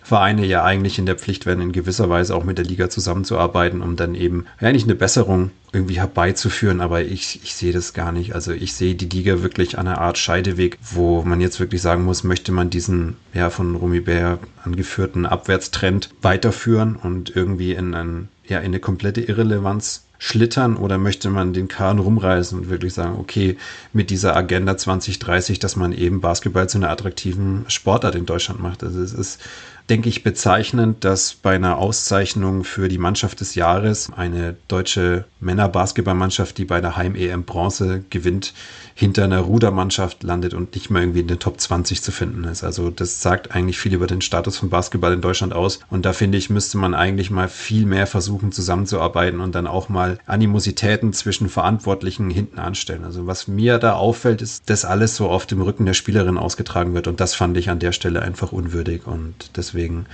Vereine 0.02 0.44
ja 0.44 0.64
eigentlich 0.64 0.98
in 0.98 1.06
der 1.06 1.16
Pflicht 1.16 1.46
werden, 1.46 1.60
in 1.60 1.72
gewisser 1.72 2.08
Weise 2.08 2.34
auch 2.34 2.44
mit 2.44 2.58
der 2.58 2.64
Liga 2.64 2.90
zusammenzuarbeiten, 2.90 3.82
um 3.82 3.96
dann 3.96 4.14
eben 4.14 4.46
eigentlich 4.58 4.84
eine 4.84 4.94
Besserung 4.94 5.50
irgendwie 5.72 5.98
herbeizuführen. 5.98 6.80
Aber 6.80 7.02
ich, 7.02 7.40
ich 7.42 7.54
sehe 7.54 7.72
das 7.72 7.94
gar 7.94 8.12
nicht. 8.12 8.34
Also 8.34 8.52
ich 8.52 8.74
sehe 8.74 8.94
die 8.94 9.08
Liga 9.08 9.42
wirklich 9.42 9.78
an 9.78 9.86
einer 9.86 10.00
Art 10.00 10.18
Scheideweg, 10.18 10.78
wo 10.82 11.22
man 11.22 11.40
jetzt 11.40 11.60
wirklich 11.60 11.80
sagen 11.80 12.04
muss, 12.04 12.24
möchte 12.24 12.52
man 12.52 12.68
diesen 12.70 13.16
ja 13.32 13.50
von 13.50 13.76
Rumi 13.76 14.00
Bär 14.00 14.38
angeführten 14.64 15.24
Abwärtstrend 15.24 16.10
weiterführen 16.20 16.96
und 16.96 17.34
irgendwie 17.34 17.72
in, 17.72 17.94
ein, 17.94 18.28
ja, 18.46 18.58
in 18.58 18.66
eine 18.66 18.80
komplette 18.80 19.20
Irrelevanz 19.20 20.04
schlittern 20.24 20.76
oder 20.76 20.98
möchte 20.98 21.30
man 21.30 21.52
den 21.52 21.66
Kahn 21.66 21.98
rumreißen 21.98 22.56
und 22.56 22.70
wirklich 22.70 22.94
sagen, 22.94 23.16
okay, 23.18 23.56
mit 23.92 24.08
dieser 24.08 24.36
Agenda 24.36 24.76
2030, 24.76 25.58
dass 25.58 25.74
man 25.74 25.90
eben 25.90 26.20
Basketball 26.20 26.68
zu 26.68 26.78
einer 26.78 26.90
attraktiven 26.90 27.64
Sportart 27.66 28.14
in 28.14 28.24
Deutschland 28.24 28.62
macht. 28.62 28.84
Also 28.84 29.02
es 29.02 29.12
ist 29.12 29.40
denke 29.88 30.08
ich, 30.08 30.22
bezeichnend, 30.22 31.04
dass 31.04 31.34
bei 31.34 31.54
einer 31.54 31.78
Auszeichnung 31.78 32.64
für 32.64 32.88
die 32.88 32.98
Mannschaft 32.98 33.40
des 33.40 33.54
Jahres 33.54 34.10
eine 34.14 34.56
deutsche 34.68 35.24
Männerbasketballmannschaft, 35.40 36.56
die 36.56 36.64
bei 36.64 36.80
der 36.80 36.96
Heim-EM 36.96 37.44
Bronze 37.44 38.04
gewinnt, 38.08 38.54
hinter 38.94 39.24
einer 39.24 39.40
Rudermannschaft 39.40 40.22
landet 40.22 40.54
und 40.54 40.74
nicht 40.74 40.90
mehr 40.90 41.02
irgendwie 41.02 41.20
in 41.20 41.26
den 41.26 41.38
Top 41.38 41.60
20 41.60 42.02
zu 42.02 42.12
finden 42.12 42.44
ist. 42.44 42.62
Also 42.62 42.90
das 42.90 43.22
sagt 43.22 43.54
eigentlich 43.54 43.78
viel 43.78 43.94
über 43.94 44.06
den 44.06 44.20
Status 44.20 44.58
von 44.58 44.70
Basketball 44.70 45.12
in 45.12 45.20
Deutschland 45.20 45.52
aus. 45.52 45.80
Und 45.90 46.04
da 46.04 46.12
finde 46.12 46.38
ich, 46.38 46.50
müsste 46.50 46.78
man 46.78 46.94
eigentlich 46.94 47.30
mal 47.30 47.48
viel 47.48 47.86
mehr 47.86 48.06
versuchen 48.06 48.52
zusammenzuarbeiten 48.52 49.40
und 49.40 49.54
dann 49.54 49.66
auch 49.66 49.88
mal 49.88 50.11
Animositäten 50.26 51.12
zwischen 51.12 51.48
Verantwortlichen 51.48 52.30
hinten 52.30 52.58
anstellen. 52.58 53.04
Also 53.04 53.26
was 53.26 53.48
mir 53.48 53.78
da 53.78 53.94
auffällt, 53.94 54.42
ist, 54.42 54.68
dass 54.70 54.84
alles 54.84 55.16
so 55.16 55.28
auf 55.28 55.46
dem 55.46 55.62
Rücken 55.62 55.86
der 55.86 55.94
Spielerin 55.94 56.38
ausgetragen 56.38 56.94
wird. 56.94 57.06
Und 57.06 57.20
das 57.20 57.34
fand 57.34 57.56
ich 57.56 57.70
an 57.70 57.78
der 57.78 57.92
Stelle 57.92 58.22
einfach 58.22 58.52
unwürdig. 58.52 59.06
Und 59.06 59.56
deswegen 59.56 60.06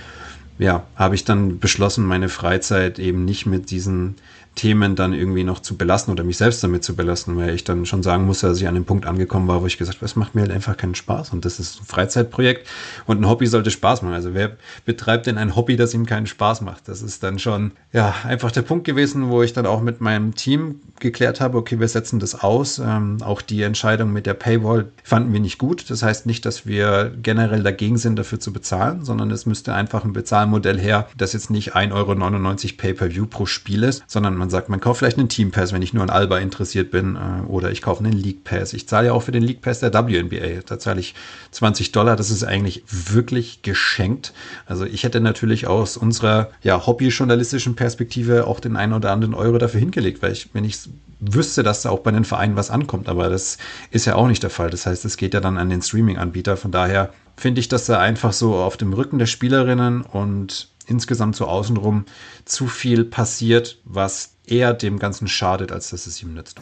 ja, 0.59 0.83
habe 0.95 1.15
ich 1.15 1.23
dann 1.23 1.59
beschlossen, 1.59 2.05
meine 2.05 2.29
Freizeit 2.29 2.99
eben 2.99 3.23
nicht 3.25 3.45
mit 3.45 3.71
diesen 3.71 4.15
Themen 4.55 4.95
dann 4.95 5.13
irgendwie 5.13 5.43
noch 5.43 5.59
zu 5.59 5.77
belassen 5.77 6.11
oder 6.11 6.23
mich 6.23 6.37
selbst 6.37 6.63
damit 6.63 6.83
zu 6.83 6.95
belassen, 6.95 7.37
weil 7.37 7.53
ich 7.55 7.63
dann 7.63 7.85
schon 7.85 8.03
sagen 8.03 8.25
musste, 8.25 8.47
dass 8.47 8.59
ich 8.59 8.67
an 8.67 8.75
dem 8.75 8.85
Punkt 8.85 9.05
angekommen 9.05 9.47
war, 9.47 9.61
wo 9.61 9.65
ich 9.65 9.77
gesagt 9.77 9.97
habe, 9.97 10.05
es 10.05 10.15
macht 10.15 10.35
mir 10.35 10.41
halt 10.41 10.51
einfach 10.51 10.75
keinen 10.75 10.95
Spaß 10.95 11.31
und 11.31 11.45
das 11.45 11.59
ist 11.59 11.81
ein 11.81 11.85
Freizeitprojekt 11.85 12.67
und 13.05 13.21
ein 13.21 13.29
Hobby 13.29 13.47
sollte 13.47 13.71
Spaß 13.71 14.01
machen. 14.01 14.13
Also 14.13 14.33
wer 14.33 14.57
betreibt 14.85 15.27
denn 15.27 15.37
ein 15.37 15.55
Hobby, 15.55 15.77
das 15.77 15.93
ihm 15.93 16.05
keinen 16.05 16.27
Spaß 16.27 16.61
macht? 16.61 16.87
Das 16.87 17.01
ist 17.01 17.23
dann 17.23 17.39
schon, 17.39 17.71
ja, 17.93 18.13
einfach 18.25 18.51
der 18.51 18.63
Punkt 18.63 18.85
gewesen, 18.85 19.29
wo 19.29 19.43
ich 19.43 19.53
dann 19.53 19.65
auch 19.65 19.81
mit 19.81 20.01
meinem 20.01 20.35
Team 20.35 20.81
geklärt 20.99 21.39
habe, 21.39 21.57
okay, 21.57 21.79
wir 21.79 21.87
setzen 21.87 22.19
das 22.19 22.35
aus. 22.35 22.79
Ähm, 22.79 23.17
auch 23.21 23.41
die 23.41 23.61
Entscheidung 23.61 24.11
mit 24.11 24.25
der 24.25 24.33
Paywall 24.33 24.91
fanden 25.03 25.31
wir 25.33 25.39
nicht 25.39 25.57
gut. 25.57 25.89
Das 25.89 26.03
heißt 26.03 26.25
nicht, 26.25 26.45
dass 26.45 26.65
wir 26.65 27.13
generell 27.21 27.63
dagegen 27.63 27.97
sind, 27.97 28.17
dafür 28.17 28.39
zu 28.39 28.51
bezahlen, 28.51 29.05
sondern 29.05 29.31
es 29.31 29.45
müsste 29.45 29.73
einfach 29.73 30.03
ein 30.03 30.13
Bezahlmodell 30.13 30.79
her, 30.79 31.07
das 31.17 31.33
jetzt 31.33 31.49
nicht 31.49 31.75
1,99 31.75 31.93
Euro 31.93 32.77
Pay-Per-View 32.77 33.25
pro 33.25 33.45
Spiel 33.45 33.83
ist, 33.83 34.03
sondern 34.07 34.35
man 34.39 34.49
sagt, 34.49 34.69
man 34.69 34.79
kauft 34.79 34.99
vielleicht 34.99 35.19
einen 35.19 35.29
Team 35.29 35.51
Pass, 35.51 35.71
wenn 35.73 35.81
ich 35.81 35.93
nur 35.93 36.01
an 36.01 36.09
Alba 36.09 36.39
interessiert 36.39 36.89
bin, 36.89 37.15
äh, 37.15 37.45
oder 37.47 37.71
ich 37.71 37.81
kaufe 37.81 38.03
einen 38.03 38.13
League 38.13 38.43
Pass. 38.43 38.73
Ich 38.73 38.87
zahle 38.87 39.07
ja 39.07 39.13
auch 39.13 39.21
für 39.21 39.31
den 39.31 39.43
League 39.43 39.61
Pass 39.61 39.79
der 39.79 39.93
WNBA. 39.93 40.61
Da 40.65 40.79
zahle 40.79 40.99
ich 40.99 41.13
20 41.51 41.91
Dollar. 41.91 42.15
Das 42.15 42.31
ist 42.31 42.43
eigentlich 42.43 42.83
wirklich 42.87 43.61
geschenkt. 43.61 44.33
Also 44.65 44.85
ich 44.85 45.03
hätte 45.03 45.21
natürlich 45.21 45.67
aus 45.67 45.97
unserer 45.97 46.49
ja, 46.63 46.85
hobbyjournalistischen 46.87 47.75
Perspektive 47.75 48.47
auch 48.47 48.59
den 48.59 48.75
einen 48.75 48.93
oder 48.93 49.11
anderen 49.11 49.35
Euro 49.35 49.59
dafür 49.59 49.79
hingelegt, 49.79 50.23
weil 50.23 50.31
ich, 50.31 50.49
wenn 50.53 50.63
ich 50.63 50.79
wüsste, 51.19 51.63
dass 51.63 51.81
da 51.81 51.89
auch 51.89 51.99
bei 51.99 52.11
den 52.11 52.23
Vereinen 52.23 52.55
was 52.55 52.71
ankommt, 52.71 53.09
aber 53.09 53.29
das 53.29 53.57
ist 53.91 54.05
ja 54.05 54.15
auch 54.15 54.27
nicht 54.27 54.41
der 54.41 54.49
Fall. 54.49 54.69
Das 54.69 54.85
heißt, 54.85 55.03
es 55.05 55.17
geht 55.17 55.33
ja 55.33 55.41
dann 55.41 55.57
an 55.57 55.69
den 55.69 55.81
Streaming-Anbieter. 55.81 56.57
Von 56.57 56.71
daher 56.71 57.13
finde 57.35 57.59
ich, 57.59 57.67
dass 57.67 57.85
da 57.85 57.99
einfach 57.99 58.33
so 58.33 58.55
auf 58.55 58.77
dem 58.77 58.93
Rücken 58.93 59.19
der 59.19 59.25
Spielerinnen 59.25 60.01
und 60.01 60.69
insgesamt 60.89 61.35
so 61.35 61.45
außenrum 61.45 62.05
zu 62.45 62.67
viel 62.67 63.05
passiert, 63.05 63.79
was 63.83 64.35
eher 64.45 64.73
dem 64.73 64.99
Ganzen 64.99 65.27
schadet, 65.27 65.71
als 65.71 65.89
dass 65.89 66.07
es 66.07 66.21
ihm 66.21 66.33
nützt. 66.33 66.59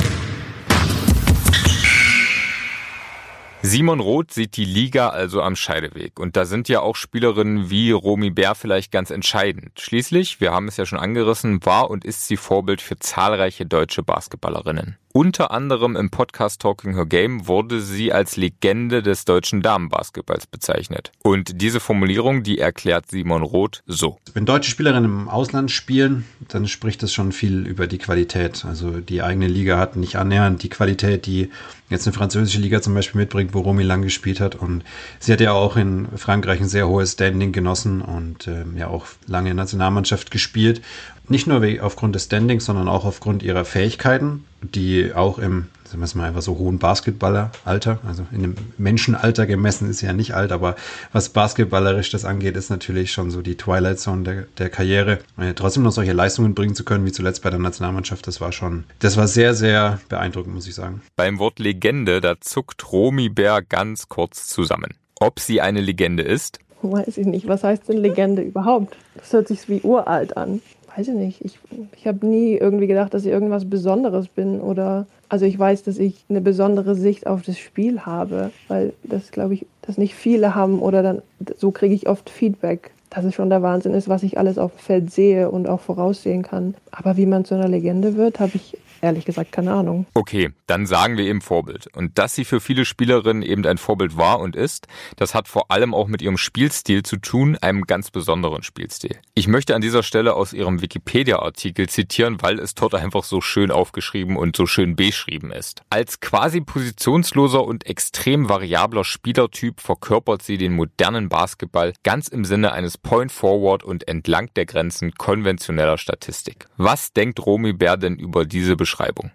Simon 3.63 3.99
Roth 3.99 4.31
sieht 4.31 4.55
die 4.55 4.65
Liga 4.65 5.09
also 5.09 5.41
am 5.41 5.55
Scheideweg. 5.55 6.19
Und 6.19 6.37
da 6.37 6.45
sind 6.45 6.69
ja 6.69 6.79
auch 6.79 6.95
Spielerinnen 6.95 7.69
wie 7.69 7.91
Romy 7.91 8.29
Bär 8.29 8.55
vielleicht 8.55 8.91
ganz 8.91 9.09
entscheidend. 9.09 9.71
Schließlich, 9.79 10.39
wir 10.39 10.53
haben 10.53 10.67
es 10.67 10.77
ja 10.77 10.85
schon 10.85 10.99
angerissen, 10.99 11.65
war 11.65 11.89
und 11.89 12.05
ist 12.05 12.27
sie 12.27 12.37
Vorbild 12.37 12.81
für 12.81 12.99
zahlreiche 12.99 13.65
deutsche 13.65 14.03
Basketballerinnen. 14.03 14.97
Unter 15.17 15.49
anderem 15.49 15.95
im 15.95 16.11
Podcast 16.11 16.61
Talking 16.61 16.93
Her 16.93 17.07
Game 17.07 17.47
wurde 17.47 17.81
sie 17.81 18.13
als 18.13 18.37
Legende 18.37 19.01
des 19.01 19.25
deutschen 19.25 19.63
Damenbasketballs 19.63 20.45
bezeichnet. 20.45 21.11
Und 21.23 21.59
diese 21.59 21.79
Formulierung, 21.79 22.43
die 22.43 22.59
erklärt 22.59 23.09
Simon 23.09 23.41
Roth 23.41 23.81
so. 23.87 24.19
Wenn 24.35 24.45
deutsche 24.45 24.69
Spielerinnen 24.69 25.05
im 25.05 25.27
Ausland 25.27 25.71
spielen, 25.71 26.25
dann 26.49 26.67
spricht 26.67 27.01
das 27.01 27.13
schon 27.13 27.31
viel 27.31 27.65
über 27.65 27.87
die 27.87 27.97
Qualität. 27.97 28.63
Also 28.63 28.99
die 28.99 29.23
eigene 29.23 29.47
Liga 29.47 29.79
hat 29.79 29.95
nicht 29.95 30.17
annähernd 30.17 30.61
die 30.61 30.69
Qualität, 30.69 31.25
die 31.25 31.49
jetzt 31.89 32.05
eine 32.05 32.13
französische 32.13 32.59
Liga 32.59 32.83
zum 32.83 32.93
Beispiel 32.93 33.21
mitbringt, 33.21 33.55
wo 33.55 33.61
Romy 33.61 33.81
lang 33.81 34.03
gespielt 34.03 34.39
hat. 34.39 34.53
Und 34.53 34.83
sie 35.17 35.33
hat 35.33 35.41
ja 35.41 35.51
auch 35.51 35.77
in 35.77 36.07
Frankreich 36.15 36.59
ein 36.59 36.67
sehr 36.67 36.87
hohes 36.87 37.13
Standing 37.13 37.53
genossen 37.53 38.01
und 38.01 38.45
äh, 38.45 38.65
ja 38.75 38.87
auch 38.87 39.07
lange 39.25 39.49
in 39.49 39.57
der 39.57 39.63
Nationalmannschaft 39.63 40.29
gespielt. 40.29 40.81
Nicht 41.29 41.45
nur 41.45 41.61
aufgrund 41.81 42.15
des 42.15 42.25
Standings, 42.25 42.65
sondern 42.65 42.87
auch 42.87 43.03
aufgrund 43.03 43.43
ihrer 43.43 43.65
Fähigkeiten, 43.65 44.45
die 44.61 45.13
auch 45.13 45.39
im, 45.39 45.67
sagen 45.83 45.99
wir 45.99 46.05
es 46.05 46.15
mal 46.15 46.25
einfach 46.25 46.41
so 46.41 46.57
hohen 46.57 46.79
Basketballeralter, 46.79 47.99
also 48.07 48.25
in 48.31 48.43
dem 48.43 48.55
Menschenalter 48.77 49.45
gemessen 49.45 49.89
ist 49.89 49.99
sie 49.99 50.05
ja 50.05 50.13
nicht 50.13 50.33
alt, 50.35 50.53
aber 50.53 50.77
was 51.11 51.29
basketballerisch 51.29 52.11
das 52.11 52.23
angeht, 52.23 52.55
ist 52.55 52.69
natürlich 52.69 53.11
schon 53.11 53.29
so 53.29 53.41
die 53.41 53.55
Twilight 53.55 53.99
Zone 53.99 54.23
der, 54.23 54.43
der 54.57 54.69
Karriere. 54.69 55.19
Äh, 55.37 55.53
trotzdem 55.53 55.83
noch 55.83 55.91
solche 55.91 56.13
Leistungen 56.13 56.55
bringen 56.55 56.75
zu 56.75 56.85
können, 56.85 57.05
wie 57.05 57.11
zuletzt 57.11 57.43
bei 57.43 57.49
der 57.49 57.59
Nationalmannschaft, 57.59 58.25
das 58.25 58.39
war 58.39 58.53
schon, 58.53 58.85
das 58.99 59.17
war 59.17 59.27
sehr, 59.27 59.53
sehr 59.53 59.99
beeindruckend, 60.07 60.55
muss 60.55 60.67
ich 60.67 60.75
sagen. 60.75 61.01
Beim 61.17 61.39
Wort 61.39 61.59
Legende, 61.59 62.21
da 62.21 62.39
zuckt 62.39 62.93
Romy 62.93 63.27
Bär 63.27 63.61
ganz 63.61 64.07
kurz 64.07 64.47
zusammen. 64.47 64.93
Ob 65.19 65.41
sie 65.41 65.59
eine 65.59 65.81
Legende 65.81 66.23
ist? 66.23 66.59
Weiß 66.83 67.17
ich 67.17 67.25
nicht. 67.25 67.47
Was 67.47 67.63
heißt 67.63 67.89
denn 67.89 67.97
Legende 67.97 68.43
überhaupt? 68.43 68.95
Das 69.15 69.33
hört 69.33 69.47
sich 69.47 69.67
wie 69.67 69.81
uralt 69.81 70.37
an 70.37 70.61
weiß 70.97 71.09
ich 71.09 71.13
nicht. 71.13 71.45
Ich, 71.45 71.59
ich 71.95 72.07
habe 72.07 72.25
nie 72.25 72.55
irgendwie 72.55 72.87
gedacht, 72.87 73.13
dass 73.13 73.23
ich 73.23 73.31
irgendwas 73.31 73.69
Besonderes 73.69 74.27
bin 74.27 74.59
oder 74.59 75.05
also 75.29 75.45
ich 75.45 75.57
weiß, 75.57 75.83
dass 75.83 75.99
ich 75.99 76.25
eine 76.29 76.41
besondere 76.41 76.95
Sicht 76.95 77.27
auf 77.27 77.43
das 77.43 77.59
Spiel 77.59 78.01
habe, 78.01 78.51
weil 78.67 78.93
das 79.03 79.31
glaube 79.31 79.53
ich, 79.53 79.65
dass 79.83 79.97
nicht 79.97 80.15
viele 80.15 80.55
haben 80.55 80.79
oder 80.79 81.03
dann 81.03 81.21
so 81.57 81.71
kriege 81.71 81.93
ich 81.93 82.09
oft 82.09 82.29
Feedback, 82.29 82.91
dass 83.09 83.25
es 83.25 83.35
schon 83.35 83.49
der 83.49 83.61
Wahnsinn 83.61 83.93
ist, 83.93 84.09
was 84.09 84.23
ich 84.23 84.37
alles 84.39 84.57
auf 84.57 84.71
dem 84.71 84.79
Feld 84.79 85.11
sehe 85.11 85.51
und 85.51 85.67
auch 85.67 85.81
voraussehen 85.81 86.41
kann. 86.41 86.75
Aber 86.91 87.15
wie 87.15 87.25
man 87.25 87.45
zu 87.45 87.55
einer 87.55 87.67
Legende 87.67 88.15
wird, 88.15 88.39
habe 88.39 88.53
ich 88.55 88.77
ehrlich 89.07 89.25
gesagt 89.25 89.51
keine 89.51 89.73
Ahnung. 89.73 90.05
Okay, 90.13 90.51
dann 90.67 90.85
sagen 90.85 91.17
wir 91.17 91.25
eben 91.25 91.41
Vorbild. 91.41 91.87
Und 91.95 92.17
dass 92.17 92.35
sie 92.35 92.45
für 92.45 92.59
viele 92.59 92.85
Spielerinnen 92.85 93.41
eben 93.41 93.65
ein 93.65 93.77
Vorbild 93.77 94.17
war 94.17 94.39
und 94.39 94.55
ist, 94.55 94.87
das 95.15 95.33
hat 95.33 95.47
vor 95.47 95.71
allem 95.71 95.93
auch 95.93 96.07
mit 96.07 96.21
ihrem 96.21 96.37
Spielstil 96.37 97.03
zu 97.03 97.17
tun, 97.17 97.57
einem 97.57 97.83
ganz 97.83 98.11
besonderen 98.11 98.63
Spielstil. 98.63 99.17
Ich 99.33 99.47
möchte 99.47 99.75
an 99.75 99.81
dieser 99.81 100.03
Stelle 100.03 100.35
aus 100.35 100.53
ihrem 100.53 100.81
Wikipedia-Artikel 100.81 101.89
zitieren, 101.89 102.41
weil 102.41 102.59
es 102.59 102.75
dort 102.75 102.95
einfach 102.95 103.23
so 103.23 103.41
schön 103.41 103.71
aufgeschrieben 103.71 104.35
und 104.37 104.55
so 104.55 104.65
schön 104.65 104.95
beschrieben 104.95 105.51
ist. 105.51 105.81
Als 105.89 106.19
quasi 106.19 106.61
positionsloser 106.61 107.63
und 107.63 107.85
extrem 107.87 108.49
variabler 108.49 109.03
Spielertyp 109.03 109.79
verkörpert 109.79 110.41
sie 110.41 110.57
den 110.57 110.73
modernen 110.73 111.29
Basketball 111.29 111.93
ganz 112.03 112.27
im 112.27 112.45
Sinne 112.45 112.73
eines 112.73 112.97
Point 112.97 113.31
Forward 113.31 113.83
und 113.83 114.07
entlang 114.07 114.49
der 114.55 114.65
Grenzen 114.65 115.13
konventioneller 115.13 115.97
Statistik. 115.97 116.67
Was 116.77 117.13
denkt 117.13 117.45
Romy 117.45 117.73
Bär 117.73 117.97
denn 117.97 118.17
über 118.17 118.45
diese 118.45 118.75
Beschreibung? 118.75 118.96
Beschreibung? 118.97 119.31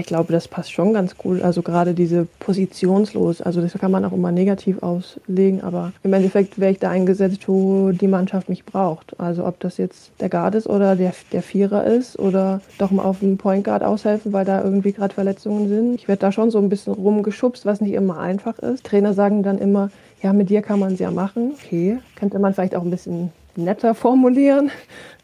Ich 0.00 0.06
glaube, 0.06 0.32
das 0.32 0.48
passt 0.48 0.72
schon 0.72 0.94
ganz 0.94 1.18
gut. 1.18 1.42
Also 1.42 1.60
gerade 1.60 1.92
diese 1.92 2.26
positionslos, 2.38 3.42
also 3.42 3.60
das 3.60 3.74
kann 3.74 3.90
man 3.90 4.06
auch 4.06 4.12
immer 4.12 4.32
negativ 4.32 4.82
auslegen, 4.82 5.62
aber 5.62 5.92
im 6.02 6.14
Endeffekt 6.14 6.58
wäre 6.58 6.72
ich 6.72 6.78
da 6.78 6.88
eingesetzt, 6.88 7.46
wo 7.46 7.90
die 7.92 8.08
Mannschaft 8.08 8.48
mich 8.48 8.64
braucht. 8.64 9.20
Also 9.20 9.46
ob 9.46 9.60
das 9.60 9.76
jetzt 9.76 10.12
der 10.20 10.30
Guard 10.30 10.54
ist 10.54 10.66
oder 10.66 10.96
der, 10.96 11.12
der 11.32 11.42
Vierer 11.42 11.84
ist 11.84 12.18
oder 12.18 12.62
doch 12.78 12.90
mal 12.90 13.02
auf 13.02 13.20
den 13.20 13.36
Point 13.36 13.64
Guard 13.64 13.82
aushelfen, 13.82 14.32
weil 14.32 14.46
da 14.46 14.64
irgendwie 14.64 14.92
gerade 14.92 15.12
Verletzungen 15.12 15.68
sind. 15.68 15.94
Ich 15.96 16.08
werde 16.08 16.20
da 16.20 16.32
schon 16.32 16.50
so 16.50 16.58
ein 16.58 16.70
bisschen 16.70 16.94
rumgeschubst, 16.94 17.66
was 17.66 17.82
nicht 17.82 17.92
immer 17.92 18.18
einfach 18.18 18.58
ist. 18.58 18.84
Trainer 18.84 19.12
sagen 19.12 19.42
dann 19.42 19.58
immer, 19.58 19.90
ja, 20.22 20.32
mit 20.32 20.48
dir 20.48 20.62
kann 20.62 20.78
man 20.78 20.94
es 20.94 21.00
ja 21.00 21.10
machen. 21.10 21.52
Okay, 21.62 21.98
könnte 22.18 22.38
man 22.38 22.54
vielleicht 22.54 22.74
auch 22.74 22.82
ein 22.82 22.90
bisschen 22.90 23.30
netter 23.56 23.94
formulieren. 23.94 24.70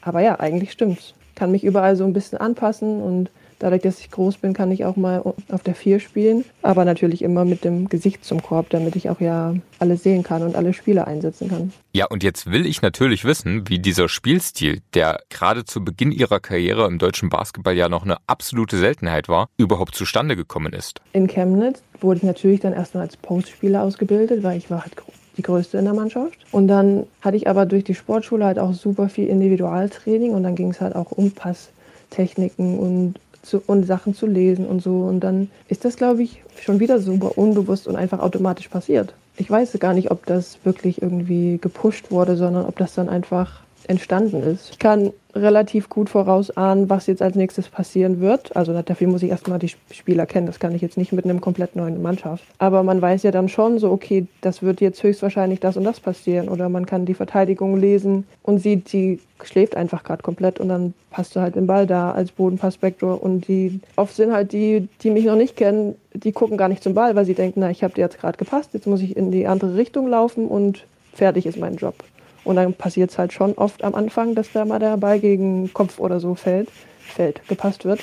Aber 0.02 0.20
ja, 0.20 0.38
eigentlich 0.40 0.72
stimmt's. 0.72 1.14
Kann 1.34 1.52
mich 1.52 1.64
überall 1.64 1.96
so 1.96 2.04
ein 2.04 2.12
bisschen 2.12 2.38
anpassen 2.38 3.00
und 3.00 3.30
Dadurch, 3.62 3.82
dass 3.82 4.00
ich 4.00 4.10
groß 4.10 4.38
bin, 4.38 4.54
kann 4.54 4.72
ich 4.72 4.84
auch 4.84 4.96
mal 4.96 5.22
auf 5.48 5.62
der 5.62 5.76
4 5.76 6.00
spielen, 6.00 6.44
aber 6.62 6.84
natürlich 6.84 7.22
immer 7.22 7.44
mit 7.44 7.62
dem 7.62 7.88
Gesicht 7.88 8.24
zum 8.24 8.42
Korb, 8.42 8.70
damit 8.70 8.96
ich 8.96 9.08
auch 9.08 9.20
ja 9.20 9.54
alles 9.78 10.02
sehen 10.02 10.24
kann 10.24 10.42
und 10.42 10.56
alle 10.56 10.72
Spiele 10.72 11.06
einsetzen 11.06 11.48
kann. 11.48 11.72
Ja, 11.92 12.06
und 12.06 12.24
jetzt 12.24 12.50
will 12.50 12.66
ich 12.66 12.82
natürlich 12.82 13.24
wissen, 13.24 13.68
wie 13.68 13.78
dieser 13.78 14.08
Spielstil, 14.08 14.80
der 14.94 15.20
gerade 15.30 15.64
zu 15.64 15.84
Beginn 15.84 16.10
ihrer 16.10 16.40
Karriere 16.40 16.88
im 16.88 16.98
deutschen 16.98 17.28
Basketball 17.28 17.76
ja 17.76 17.88
noch 17.88 18.02
eine 18.02 18.16
absolute 18.26 18.76
Seltenheit 18.78 19.28
war, 19.28 19.48
überhaupt 19.56 19.94
zustande 19.94 20.34
gekommen 20.34 20.72
ist. 20.72 21.00
In 21.12 21.28
Chemnitz 21.28 21.84
wurde 22.00 22.18
ich 22.18 22.24
natürlich 22.24 22.58
dann 22.58 22.72
erstmal 22.72 23.04
als 23.04 23.16
Postspieler 23.16 23.84
ausgebildet, 23.84 24.42
weil 24.42 24.58
ich 24.58 24.72
war 24.72 24.82
halt 24.82 24.94
die 25.36 25.42
größte 25.42 25.78
in 25.78 25.84
der 25.84 25.94
Mannschaft. 25.94 26.36
Und 26.50 26.66
dann 26.66 27.06
hatte 27.20 27.36
ich 27.36 27.46
aber 27.46 27.64
durch 27.64 27.84
die 27.84 27.94
Sportschule 27.94 28.44
halt 28.44 28.58
auch 28.58 28.74
super 28.74 29.08
viel 29.08 29.28
Individualtraining 29.28 30.32
und 30.32 30.42
dann 30.42 30.56
ging 30.56 30.70
es 30.70 30.80
halt 30.80 30.96
auch 30.96 31.12
um 31.12 31.30
Passtechniken 31.30 32.80
und 32.80 33.14
zu, 33.42 33.62
und 33.66 33.84
Sachen 33.84 34.14
zu 34.14 34.26
lesen 34.26 34.66
und 34.66 34.82
so. 34.82 35.02
Und 35.02 35.20
dann 35.20 35.50
ist 35.68 35.84
das, 35.84 35.96
glaube 35.96 36.22
ich, 36.22 36.42
schon 36.60 36.80
wieder 36.80 37.00
super 37.00 37.36
unbewusst 37.36 37.86
und 37.86 37.96
einfach 37.96 38.20
automatisch 38.20 38.68
passiert. 38.68 39.14
Ich 39.36 39.50
weiß 39.50 39.76
gar 39.80 39.94
nicht, 39.94 40.10
ob 40.10 40.26
das 40.26 40.58
wirklich 40.64 41.02
irgendwie 41.02 41.58
gepusht 41.58 42.10
wurde, 42.10 42.36
sondern 42.36 42.66
ob 42.66 42.76
das 42.76 42.94
dann 42.94 43.08
einfach 43.08 43.60
entstanden 43.86 44.42
ist. 44.42 44.70
Ich 44.70 44.78
kann 44.78 45.12
relativ 45.34 45.88
gut 45.88 46.10
vorausahnen, 46.10 46.90
was 46.90 47.06
jetzt 47.06 47.22
als 47.22 47.36
nächstes 47.36 47.68
passieren 47.68 48.20
wird. 48.20 48.54
Also 48.54 48.80
dafür 48.80 49.08
muss 49.08 49.22
ich 49.22 49.30
erstmal 49.30 49.58
die 49.58 49.72
Spieler 49.90 50.26
kennen. 50.26 50.46
Das 50.46 50.60
kann 50.60 50.74
ich 50.74 50.82
jetzt 50.82 50.98
nicht 50.98 51.12
mit 51.12 51.24
einem 51.24 51.40
komplett 51.40 51.74
neuen 51.74 52.02
Mannschaft. 52.02 52.44
Aber 52.58 52.82
man 52.82 53.00
weiß 53.00 53.22
ja 53.22 53.30
dann 53.30 53.48
schon 53.48 53.78
so, 53.78 53.90
okay, 53.90 54.26
das 54.42 54.62
wird 54.62 54.80
jetzt 54.80 55.02
höchstwahrscheinlich 55.02 55.60
das 55.60 55.76
und 55.76 55.84
das 55.84 56.00
passieren. 56.00 56.48
Oder 56.48 56.68
man 56.68 56.86
kann 56.86 57.06
die 57.06 57.14
Verteidigung 57.14 57.76
lesen 57.78 58.26
und 58.42 58.58
sieht, 58.58 58.88
sie 58.88 59.20
schläft 59.42 59.76
einfach 59.76 60.04
gerade 60.04 60.22
komplett 60.22 60.60
und 60.60 60.68
dann 60.68 60.94
passt 61.10 61.34
du 61.34 61.40
halt 61.40 61.56
den 61.56 61.66
Ball 61.66 61.86
da 61.86 62.12
als 62.12 62.32
Bodenpassvektor. 62.32 63.22
Und 63.22 63.48
die 63.48 63.80
oft 63.96 64.14
sind 64.14 64.32
halt 64.32 64.52
die, 64.52 64.88
die 65.02 65.10
mich 65.10 65.24
noch 65.24 65.36
nicht 65.36 65.56
kennen, 65.56 65.94
die 66.12 66.32
gucken 66.32 66.56
gar 66.56 66.68
nicht 66.68 66.82
zum 66.82 66.94
Ball, 66.94 67.16
weil 67.16 67.24
sie 67.24 67.34
denken, 67.34 67.60
na, 67.60 67.70
ich 67.70 67.82
habe 67.82 67.94
dir 67.94 68.02
jetzt 68.02 68.20
gerade 68.20 68.36
gepasst, 68.36 68.70
jetzt 68.74 68.86
muss 68.86 69.00
ich 69.00 69.16
in 69.16 69.30
die 69.30 69.46
andere 69.46 69.76
Richtung 69.76 70.08
laufen 70.08 70.46
und 70.46 70.84
fertig 71.14 71.46
ist 71.46 71.58
mein 71.58 71.76
Job. 71.76 71.94
Und 72.44 72.56
dann 72.56 72.74
passiert 72.74 73.10
es 73.10 73.18
halt 73.18 73.32
schon 73.32 73.54
oft 73.54 73.84
am 73.84 73.94
Anfang, 73.94 74.34
dass 74.34 74.52
da 74.52 74.64
mal 74.64 74.78
der 74.78 74.96
Ball 74.96 75.20
gegen 75.20 75.72
Kopf 75.72 75.98
oder 75.98 76.20
so 76.20 76.34
fällt, 76.34 76.68
fällt, 77.00 77.46
gepasst 77.48 77.84
wird, 77.84 78.00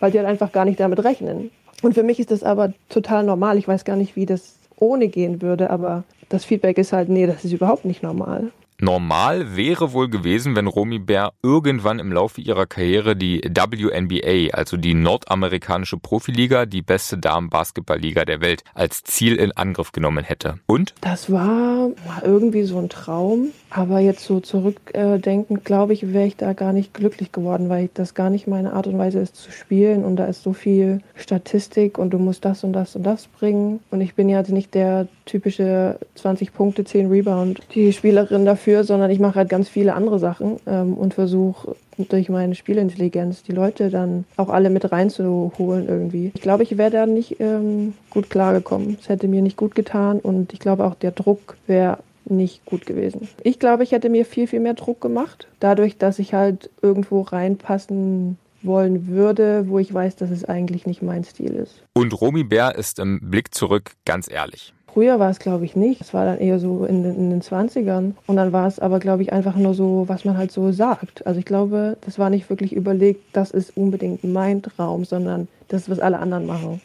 weil 0.00 0.10
die 0.10 0.18
halt 0.18 0.28
einfach 0.28 0.52
gar 0.52 0.64
nicht 0.64 0.80
damit 0.80 1.04
rechnen. 1.04 1.50
Und 1.82 1.94
für 1.94 2.02
mich 2.02 2.20
ist 2.20 2.30
das 2.30 2.42
aber 2.42 2.72
total 2.88 3.24
normal. 3.24 3.58
Ich 3.58 3.68
weiß 3.68 3.84
gar 3.84 3.96
nicht, 3.96 4.16
wie 4.16 4.26
das 4.26 4.56
ohne 4.76 5.08
gehen 5.08 5.42
würde, 5.42 5.70
aber 5.70 6.04
das 6.28 6.44
Feedback 6.44 6.78
ist 6.78 6.92
halt, 6.92 7.08
nee, 7.08 7.26
das 7.26 7.44
ist 7.44 7.52
überhaupt 7.52 7.84
nicht 7.84 8.02
normal. 8.02 8.50
Normal 8.82 9.56
wäre 9.56 9.92
wohl 9.92 10.08
gewesen, 10.08 10.56
wenn 10.56 10.66
Romy 10.66 10.98
Bär 10.98 11.32
irgendwann 11.40 12.00
im 12.00 12.12
Laufe 12.12 12.40
ihrer 12.40 12.66
Karriere 12.66 13.14
die 13.14 13.40
WNBA, 13.44 14.56
also 14.56 14.76
die 14.76 14.94
nordamerikanische 14.94 15.98
Profiliga, 15.98 16.66
die 16.66 16.82
beste 16.82 17.16
Damen-Basketballliga 17.16 18.24
der 18.24 18.40
Welt, 18.40 18.64
als 18.74 19.04
Ziel 19.04 19.36
in 19.36 19.52
Angriff 19.52 19.92
genommen 19.92 20.24
hätte. 20.24 20.58
Und? 20.66 20.94
Das 21.00 21.30
war 21.30 21.90
irgendwie 22.24 22.64
so 22.64 22.78
ein 22.78 22.88
Traum, 22.88 23.52
aber 23.74 24.00
jetzt 24.00 24.24
so 24.24 24.40
zurückdenkend, 24.40 25.64
glaube 25.64 25.94
ich, 25.94 26.12
wäre 26.12 26.26
ich 26.26 26.36
da 26.36 26.52
gar 26.52 26.74
nicht 26.74 26.92
glücklich 26.92 27.32
geworden, 27.32 27.70
weil 27.70 27.88
das 27.94 28.14
gar 28.14 28.28
nicht 28.28 28.46
meine 28.46 28.74
Art 28.74 28.86
und 28.86 28.98
Weise 28.98 29.20
ist 29.20 29.36
zu 29.36 29.50
spielen 29.50 30.04
und 30.04 30.16
da 30.16 30.26
ist 30.26 30.42
so 30.42 30.52
viel 30.52 31.00
Statistik 31.14 31.96
und 31.96 32.10
du 32.10 32.18
musst 32.18 32.44
das 32.44 32.64
und 32.64 32.74
das 32.74 32.96
und 32.96 33.04
das 33.04 33.26
bringen 33.28 33.80
und 33.90 34.02
ich 34.02 34.14
bin 34.14 34.28
ja 34.28 34.42
nicht 34.42 34.74
der 34.74 35.08
typische 35.24 35.98
20 36.16 36.52
Punkte, 36.52 36.84
10 36.84 37.08
Rebound, 37.08 37.60
die 37.74 37.92
Spielerin 37.92 38.44
dafür, 38.44 38.84
sondern 38.84 39.10
ich 39.10 39.20
mache 39.20 39.36
halt 39.36 39.48
ganz 39.48 39.68
viele 39.68 39.94
andere 39.94 40.18
Sachen 40.18 40.58
ähm, 40.66 40.94
und 40.94 41.14
versuche 41.14 41.74
durch 41.96 42.28
meine 42.28 42.54
Spielintelligenz 42.54 43.42
die 43.42 43.52
Leute 43.52 43.88
dann 43.88 44.24
auch 44.36 44.48
alle 44.48 44.70
mit 44.70 44.90
reinzuholen 44.92 45.88
irgendwie. 45.88 46.32
Ich 46.34 46.42
glaube, 46.42 46.62
ich 46.62 46.76
wäre 46.76 46.90
da 46.90 47.06
nicht 47.06 47.36
ähm, 47.40 47.94
gut 48.10 48.28
klargekommen. 48.28 48.98
Es 49.00 49.08
hätte 49.08 49.28
mir 49.28 49.42
nicht 49.42 49.56
gut 49.56 49.74
getan 49.74 50.18
und 50.18 50.52
ich 50.52 50.58
glaube 50.58 50.84
auch 50.84 50.94
der 50.94 51.12
Druck 51.12 51.56
wäre 51.66 51.98
nicht 52.24 52.64
gut 52.64 52.86
gewesen. 52.86 53.28
Ich 53.42 53.58
glaube, 53.58 53.82
ich 53.82 53.92
hätte 53.92 54.08
mir 54.08 54.24
viel, 54.24 54.46
viel 54.46 54.60
mehr 54.60 54.74
Druck 54.74 55.00
gemacht, 55.00 55.46
dadurch, 55.60 55.98
dass 55.98 56.18
ich 56.18 56.34
halt 56.34 56.70
irgendwo 56.80 57.22
reinpassen 57.22 58.38
wollen 58.62 59.08
würde, 59.08 59.68
wo 59.68 59.78
ich 59.78 59.92
weiß, 59.92 60.16
dass 60.16 60.30
es 60.30 60.44
eigentlich 60.44 60.86
nicht 60.86 61.02
mein 61.02 61.24
Stil 61.24 61.54
ist. 61.54 61.82
Und 61.94 62.20
Romy 62.20 62.44
Bär 62.44 62.76
ist 62.76 62.98
im 62.98 63.20
Blick 63.20 63.54
zurück 63.54 63.92
ganz 64.04 64.30
ehrlich. 64.30 64.72
Früher 64.92 65.18
war 65.18 65.30
es, 65.30 65.38
glaube 65.38 65.64
ich, 65.64 65.74
nicht. 65.74 66.02
Es 66.02 66.12
war 66.12 66.26
dann 66.26 66.38
eher 66.38 66.58
so 66.58 66.84
in, 66.84 67.02
in 67.04 67.30
den 67.30 67.40
20ern. 67.40 68.12
Und 68.26 68.36
dann 68.36 68.52
war 68.52 68.66
es 68.66 68.78
aber, 68.78 68.98
glaube 68.98 69.22
ich, 69.22 69.32
einfach 69.32 69.56
nur 69.56 69.72
so, 69.72 70.04
was 70.06 70.26
man 70.26 70.36
halt 70.36 70.52
so 70.52 70.70
sagt. 70.70 71.26
Also 71.26 71.40
ich 71.40 71.46
glaube, 71.46 71.96
das 72.02 72.18
war 72.18 72.28
nicht 72.28 72.50
wirklich 72.50 72.74
überlegt, 72.74 73.22
das 73.32 73.52
ist 73.52 73.74
unbedingt 73.74 74.22
mein 74.22 74.62
Traum, 74.62 75.06
sondern 75.06 75.48
das, 75.68 75.88
was 75.88 75.98
alle 75.98 76.18
anderen 76.18 76.44
machen. 76.44 76.82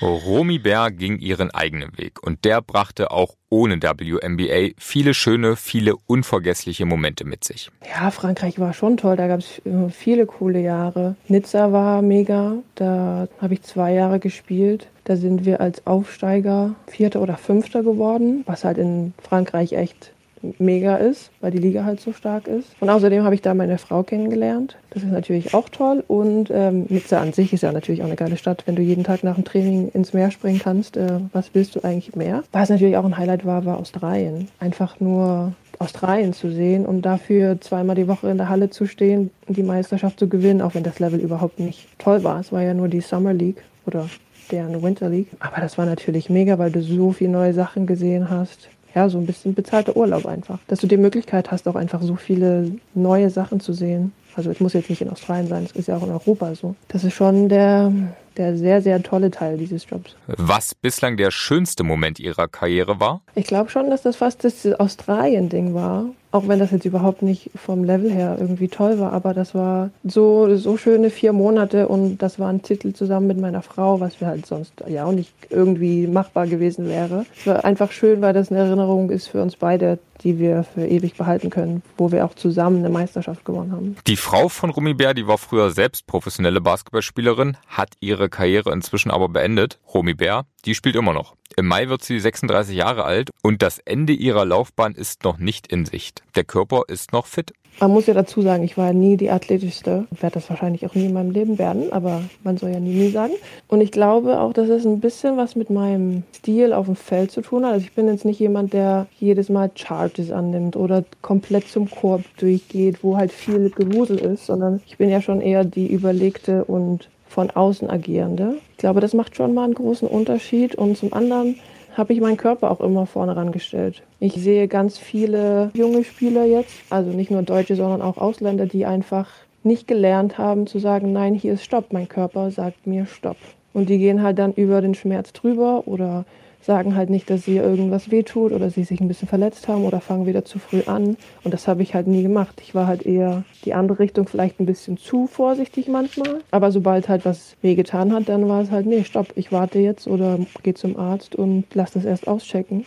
Romy 0.00 0.58
Bär 0.58 0.90
ging 0.90 1.18
ihren 1.18 1.50
eigenen 1.50 1.96
Weg 1.98 2.22
und 2.22 2.44
der 2.44 2.62
brachte 2.62 3.10
auch 3.10 3.34
ohne 3.50 3.82
WNBA 3.82 4.74
viele 4.78 5.14
schöne, 5.14 5.56
viele 5.56 5.94
unvergessliche 6.06 6.84
Momente 6.84 7.24
mit 7.24 7.44
sich. 7.44 7.70
Ja, 7.88 8.10
Frankreich 8.10 8.58
war 8.58 8.72
schon 8.72 8.96
toll, 8.96 9.16
da 9.16 9.26
gab 9.26 9.40
es 9.40 9.60
viele 9.90 10.26
coole 10.26 10.60
Jahre. 10.60 11.16
Nizza 11.28 11.72
war 11.72 12.02
mega, 12.02 12.54
da 12.74 13.28
habe 13.40 13.54
ich 13.54 13.62
zwei 13.62 13.94
Jahre 13.94 14.18
gespielt. 14.18 14.88
Da 15.04 15.16
sind 15.16 15.46
wir 15.46 15.60
als 15.60 15.86
Aufsteiger 15.86 16.74
Vierter 16.86 17.22
oder 17.22 17.36
Fünfter 17.38 17.82
geworden, 17.82 18.42
was 18.46 18.64
halt 18.64 18.76
in 18.76 19.14
Frankreich 19.22 19.72
echt 19.72 20.12
mega 20.58 20.96
ist, 20.96 21.30
weil 21.40 21.50
die 21.50 21.58
Liga 21.58 21.84
halt 21.84 22.00
so 22.00 22.12
stark 22.12 22.46
ist. 22.48 22.68
Und 22.80 22.90
außerdem 22.90 23.24
habe 23.24 23.34
ich 23.34 23.42
da 23.42 23.54
meine 23.54 23.78
Frau 23.78 24.02
kennengelernt. 24.02 24.76
Das 24.90 25.02
ist 25.02 25.12
natürlich 25.12 25.54
auch 25.54 25.68
toll. 25.68 26.04
Und 26.06 26.50
ähm, 26.52 26.86
Nizza 26.88 27.20
an 27.20 27.32
sich 27.32 27.52
ist 27.52 27.62
ja 27.62 27.72
natürlich 27.72 28.02
auch 28.02 28.06
eine 28.06 28.16
geile 28.16 28.36
Stadt. 28.36 28.62
Wenn 28.66 28.76
du 28.76 28.82
jeden 28.82 29.04
Tag 29.04 29.24
nach 29.24 29.34
dem 29.34 29.44
Training 29.44 29.90
ins 29.92 30.12
Meer 30.12 30.30
springen 30.30 30.60
kannst, 30.62 30.96
äh, 30.96 31.20
was 31.32 31.50
willst 31.54 31.74
du 31.74 31.84
eigentlich 31.84 32.16
mehr? 32.16 32.42
Was 32.52 32.68
natürlich 32.68 32.96
auch 32.96 33.04
ein 33.04 33.16
Highlight 33.16 33.44
war, 33.44 33.64
war 33.64 33.78
Australien. 33.78 34.48
Einfach 34.60 35.00
nur 35.00 35.52
Australien 35.78 36.32
zu 36.32 36.50
sehen 36.50 36.86
und 36.86 37.02
dafür 37.02 37.60
zweimal 37.60 37.94
die 37.94 38.08
Woche 38.08 38.28
in 38.28 38.38
der 38.38 38.48
Halle 38.48 38.70
zu 38.70 38.86
stehen 38.86 39.30
und 39.46 39.56
die 39.56 39.62
Meisterschaft 39.62 40.18
zu 40.18 40.28
gewinnen, 40.28 40.60
auch 40.60 40.74
wenn 40.74 40.82
das 40.82 40.98
Level 40.98 41.20
überhaupt 41.20 41.60
nicht 41.60 41.86
toll 41.98 42.24
war. 42.24 42.40
Es 42.40 42.52
war 42.52 42.62
ja 42.62 42.74
nur 42.74 42.88
die 42.88 43.00
Summer 43.00 43.32
League 43.32 43.62
oder 43.86 44.08
deren 44.50 44.82
Winter 44.82 45.08
League. 45.08 45.28
Aber 45.40 45.60
das 45.60 45.78
war 45.78 45.86
natürlich 45.86 46.30
mega, 46.30 46.58
weil 46.58 46.70
du 46.70 46.82
so 46.82 47.12
viele 47.12 47.30
neue 47.30 47.52
Sachen 47.52 47.86
gesehen 47.86 48.30
hast 48.30 48.68
ja, 48.94 49.08
so 49.08 49.18
ein 49.18 49.26
bisschen 49.26 49.54
bezahlter 49.54 49.96
Urlaub 49.96 50.26
einfach. 50.26 50.58
Dass 50.66 50.80
du 50.80 50.86
die 50.86 50.96
Möglichkeit 50.96 51.50
hast, 51.50 51.68
auch 51.68 51.76
einfach 51.76 52.02
so 52.02 52.16
viele 52.16 52.72
neue 52.94 53.30
Sachen 53.30 53.60
zu 53.60 53.72
sehen. 53.72 54.12
Also 54.34 54.50
es 54.50 54.60
muss 54.60 54.72
jetzt 54.72 54.88
nicht 54.88 55.02
in 55.02 55.10
Australien 55.10 55.48
sein, 55.48 55.64
es 55.64 55.72
ist 55.72 55.88
ja 55.88 55.96
auch 55.96 56.04
in 56.04 56.10
Europa 56.10 56.54
so. 56.54 56.76
Das 56.86 57.02
ist 57.02 57.14
schon 57.14 57.48
der, 57.48 57.92
der 58.36 58.56
sehr, 58.56 58.80
sehr 58.82 59.02
tolle 59.02 59.30
Teil 59.32 59.58
dieses 59.58 59.88
Jobs. 59.90 60.14
Was 60.26 60.74
bislang 60.76 61.16
der 61.16 61.32
schönste 61.32 61.82
Moment 61.82 62.20
Ihrer 62.20 62.46
Karriere 62.46 63.00
war? 63.00 63.22
Ich 63.34 63.46
glaube 63.46 63.70
schon, 63.70 63.90
dass 63.90 64.02
das 64.02 64.16
fast 64.16 64.44
das 64.44 64.64
Australien-Ding 64.64 65.74
war. 65.74 66.06
Auch 66.30 66.48
wenn 66.48 66.58
das 66.58 66.70
jetzt 66.70 66.84
überhaupt 66.84 67.22
nicht 67.22 67.50
vom 67.54 67.84
Level 67.84 68.10
her 68.10 68.36
irgendwie 68.38 68.68
toll 68.68 68.98
war, 68.98 69.12
aber 69.12 69.34
das 69.34 69.54
war 69.54 69.90
so, 70.04 70.56
so 70.56 70.76
schöne 70.76 71.10
vier 71.10 71.32
Monate 71.32 71.88
und 71.88 72.18
das 72.18 72.38
war 72.38 72.48
ein 72.48 72.62
Titel 72.62 72.92
zusammen 72.92 73.26
mit 73.26 73.40
meiner 73.40 73.62
Frau, 73.62 74.00
was 74.00 74.20
wir 74.20 74.28
halt 74.28 74.46
sonst 74.46 74.72
ja 74.86 75.04
auch 75.04 75.12
nicht 75.12 75.32
irgendwie 75.48 76.06
machbar 76.06 76.46
gewesen 76.46 76.88
wäre. 76.88 77.24
Es 77.38 77.46
war 77.46 77.64
einfach 77.64 77.92
schön, 77.92 78.20
weil 78.20 78.34
das 78.34 78.50
eine 78.50 78.60
Erinnerung 78.60 79.10
ist 79.10 79.28
für 79.28 79.40
uns 79.42 79.56
beide, 79.56 79.98
die 80.22 80.38
wir 80.38 80.64
für 80.64 80.86
ewig 80.86 81.14
behalten 81.14 81.50
können, 81.50 81.82
wo 81.96 82.12
wir 82.12 82.24
auch 82.24 82.34
zusammen 82.34 82.78
eine 82.78 82.90
Meisterschaft 82.90 83.44
gewonnen 83.44 83.72
haben. 83.72 83.96
Die 84.06 84.16
Frau 84.16 84.48
von 84.48 84.70
Rumi 84.70 84.94
Bär, 84.94 85.14
die 85.14 85.26
war 85.26 85.38
früher 85.38 85.70
selbst 85.70 86.06
professionelle 86.06 86.60
Basketballspielerin, 86.60 87.56
hat 87.66 87.90
ihre 88.00 88.28
Karriere 88.28 88.72
inzwischen 88.72 89.10
aber 89.10 89.28
beendet. 89.28 89.78
Rumi 89.94 90.14
Bär, 90.14 90.44
die 90.64 90.74
spielt 90.74 90.96
immer 90.96 91.12
noch. 91.12 91.36
Im 91.56 91.66
Mai 91.66 91.88
wird 91.88 92.04
sie 92.04 92.20
36 92.20 92.76
Jahre 92.76 93.04
alt 93.04 93.30
und 93.42 93.62
das 93.62 93.78
Ende 93.78 94.12
ihrer 94.12 94.44
Laufbahn 94.44 94.94
ist 94.94 95.24
noch 95.24 95.38
nicht 95.38 95.66
in 95.66 95.86
Sicht. 95.86 96.17
Der 96.34 96.44
Körper 96.44 96.82
ist 96.88 97.12
noch 97.12 97.26
fit. 97.26 97.52
Man 97.80 97.92
muss 97.92 98.06
ja 98.06 98.14
dazu 98.14 98.42
sagen, 98.42 98.64
ich 98.64 98.76
war 98.76 98.92
nie 98.92 99.16
die 99.16 99.30
athletischste. 99.30 100.06
Ich 100.10 100.20
werde 100.20 100.34
das 100.34 100.50
wahrscheinlich 100.50 100.84
auch 100.84 100.96
nie 100.96 101.06
in 101.06 101.12
meinem 101.12 101.30
Leben 101.30 101.58
werden, 101.58 101.92
aber 101.92 102.22
man 102.42 102.56
soll 102.56 102.70
ja 102.70 102.80
nie, 102.80 102.92
nie 102.92 103.10
sagen. 103.10 103.34
Und 103.68 103.80
ich 103.80 103.92
glaube 103.92 104.40
auch, 104.40 104.52
dass 104.52 104.68
es 104.68 104.84
ein 104.84 104.98
bisschen 104.98 105.36
was 105.36 105.54
mit 105.54 105.70
meinem 105.70 106.24
Stil 106.34 106.72
auf 106.72 106.86
dem 106.86 106.96
Feld 106.96 107.30
zu 107.30 107.40
tun 107.40 107.64
hat. 107.64 107.74
Also 107.74 107.86
ich 107.86 107.92
bin 107.92 108.08
jetzt 108.08 108.24
nicht 108.24 108.40
jemand, 108.40 108.72
der 108.72 109.06
jedes 109.20 109.48
Mal 109.48 109.70
Charges 109.76 110.32
annimmt 110.32 110.74
oder 110.74 111.04
komplett 111.22 111.68
zum 111.68 111.88
Korb 111.88 112.24
durchgeht, 112.38 113.04
wo 113.04 113.16
halt 113.16 113.30
viel 113.30 113.70
Gewusel 113.70 114.18
ist, 114.18 114.46
sondern 114.46 114.80
ich 114.86 114.96
bin 114.96 115.08
ja 115.08 115.22
schon 115.22 115.40
eher 115.40 115.64
die 115.64 115.86
überlegte 115.86 116.64
und 116.64 117.08
von 117.28 117.50
außen 117.50 117.88
agierende. 117.88 118.56
Ich 118.72 118.78
glaube, 118.78 119.00
das 119.00 119.14
macht 119.14 119.36
schon 119.36 119.54
mal 119.54 119.64
einen 119.64 119.74
großen 119.74 120.08
Unterschied. 120.08 120.74
Und 120.74 120.96
zum 120.96 121.12
anderen 121.12 121.56
habe 121.98 122.12
ich 122.12 122.20
meinen 122.20 122.36
Körper 122.36 122.70
auch 122.70 122.80
immer 122.80 123.06
vorne 123.06 123.36
rangestellt. 123.36 124.02
Ich 124.20 124.34
sehe 124.34 124.68
ganz 124.68 124.96
viele 124.98 125.70
junge 125.74 126.04
Spieler 126.04 126.44
jetzt, 126.44 126.74
also 126.90 127.10
nicht 127.10 127.30
nur 127.30 127.42
Deutsche, 127.42 127.76
sondern 127.76 128.00
auch 128.00 128.16
Ausländer, 128.16 128.66
die 128.66 128.86
einfach 128.86 129.28
nicht 129.64 129.88
gelernt 129.88 130.38
haben 130.38 130.66
zu 130.66 130.78
sagen, 130.78 131.12
nein, 131.12 131.34
hier 131.34 131.54
ist 131.54 131.64
Stopp, 131.64 131.92
mein 131.92 132.08
Körper 132.08 132.50
sagt 132.50 132.86
mir 132.86 133.06
Stopp. 133.06 133.36
Und 133.74 133.88
die 133.88 133.98
gehen 133.98 134.22
halt 134.22 134.38
dann 134.38 134.54
über 134.54 134.80
den 134.80 134.94
Schmerz 134.94 135.32
drüber 135.32 135.82
oder 135.86 136.24
sagen 136.60 136.94
halt 136.96 137.10
nicht, 137.10 137.30
dass 137.30 137.44
sie 137.44 137.56
irgendwas 137.56 138.10
wehtut 138.10 138.52
oder 138.52 138.70
sie 138.70 138.84
sich 138.84 139.00
ein 139.00 139.08
bisschen 139.08 139.28
verletzt 139.28 139.68
haben 139.68 139.84
oder 139.84 140.00
fangen 140.00 140.26
wieder 140.26 140.44
zu 140.44 140.58
früh 140.58 140.82
an. 140.86 141.16
Und 141.44 141.54
das 141.54 141.66
habe 141.68 141.82
ich 141.82 141.94
halt 141.94 142.06
nie 142.06 142.22
gemacht. 142.22 142.60
Ich 142.62 142.74
war 142.74 142.86
halt 142.86 143.06
eher 143.06 143.44
die 143.64 143.74
andere 143.74 143.98
Richtung, 143.98 144.28
vielleicht 144.28 144.60
ein 144.60 144.66
bisschen 144.66 144.96
zu 144.98 145.26
vorsichtig 145.26 145.88
manchmal. 145.88 146.40
Aber 146.50 146.70
sobald 146.70 147.08
halt 147.08 147.24
was 147.24 147.56
wehgetan 147.62 148.12
hat, 148.12 148.28
dann 148.28 148.48
war 148.48 148.62
es 148.62 148.70
halt, 148.70 148.86
nee, 148.86 149.04
stopp, 149.04 149.28
ich 149.36 149.52
warte 149.52 149.78
jetzt 149.78 150.06
oder 150.06 150.38
gehe 150.62 150.74
zum 150.74 150.96
Arzt 150.96 151.34
und 151.34 151.64
lass 151.74 151.92
das 151.92 152.04
erst 152.04 152.28
auschecken. 152.28 152.84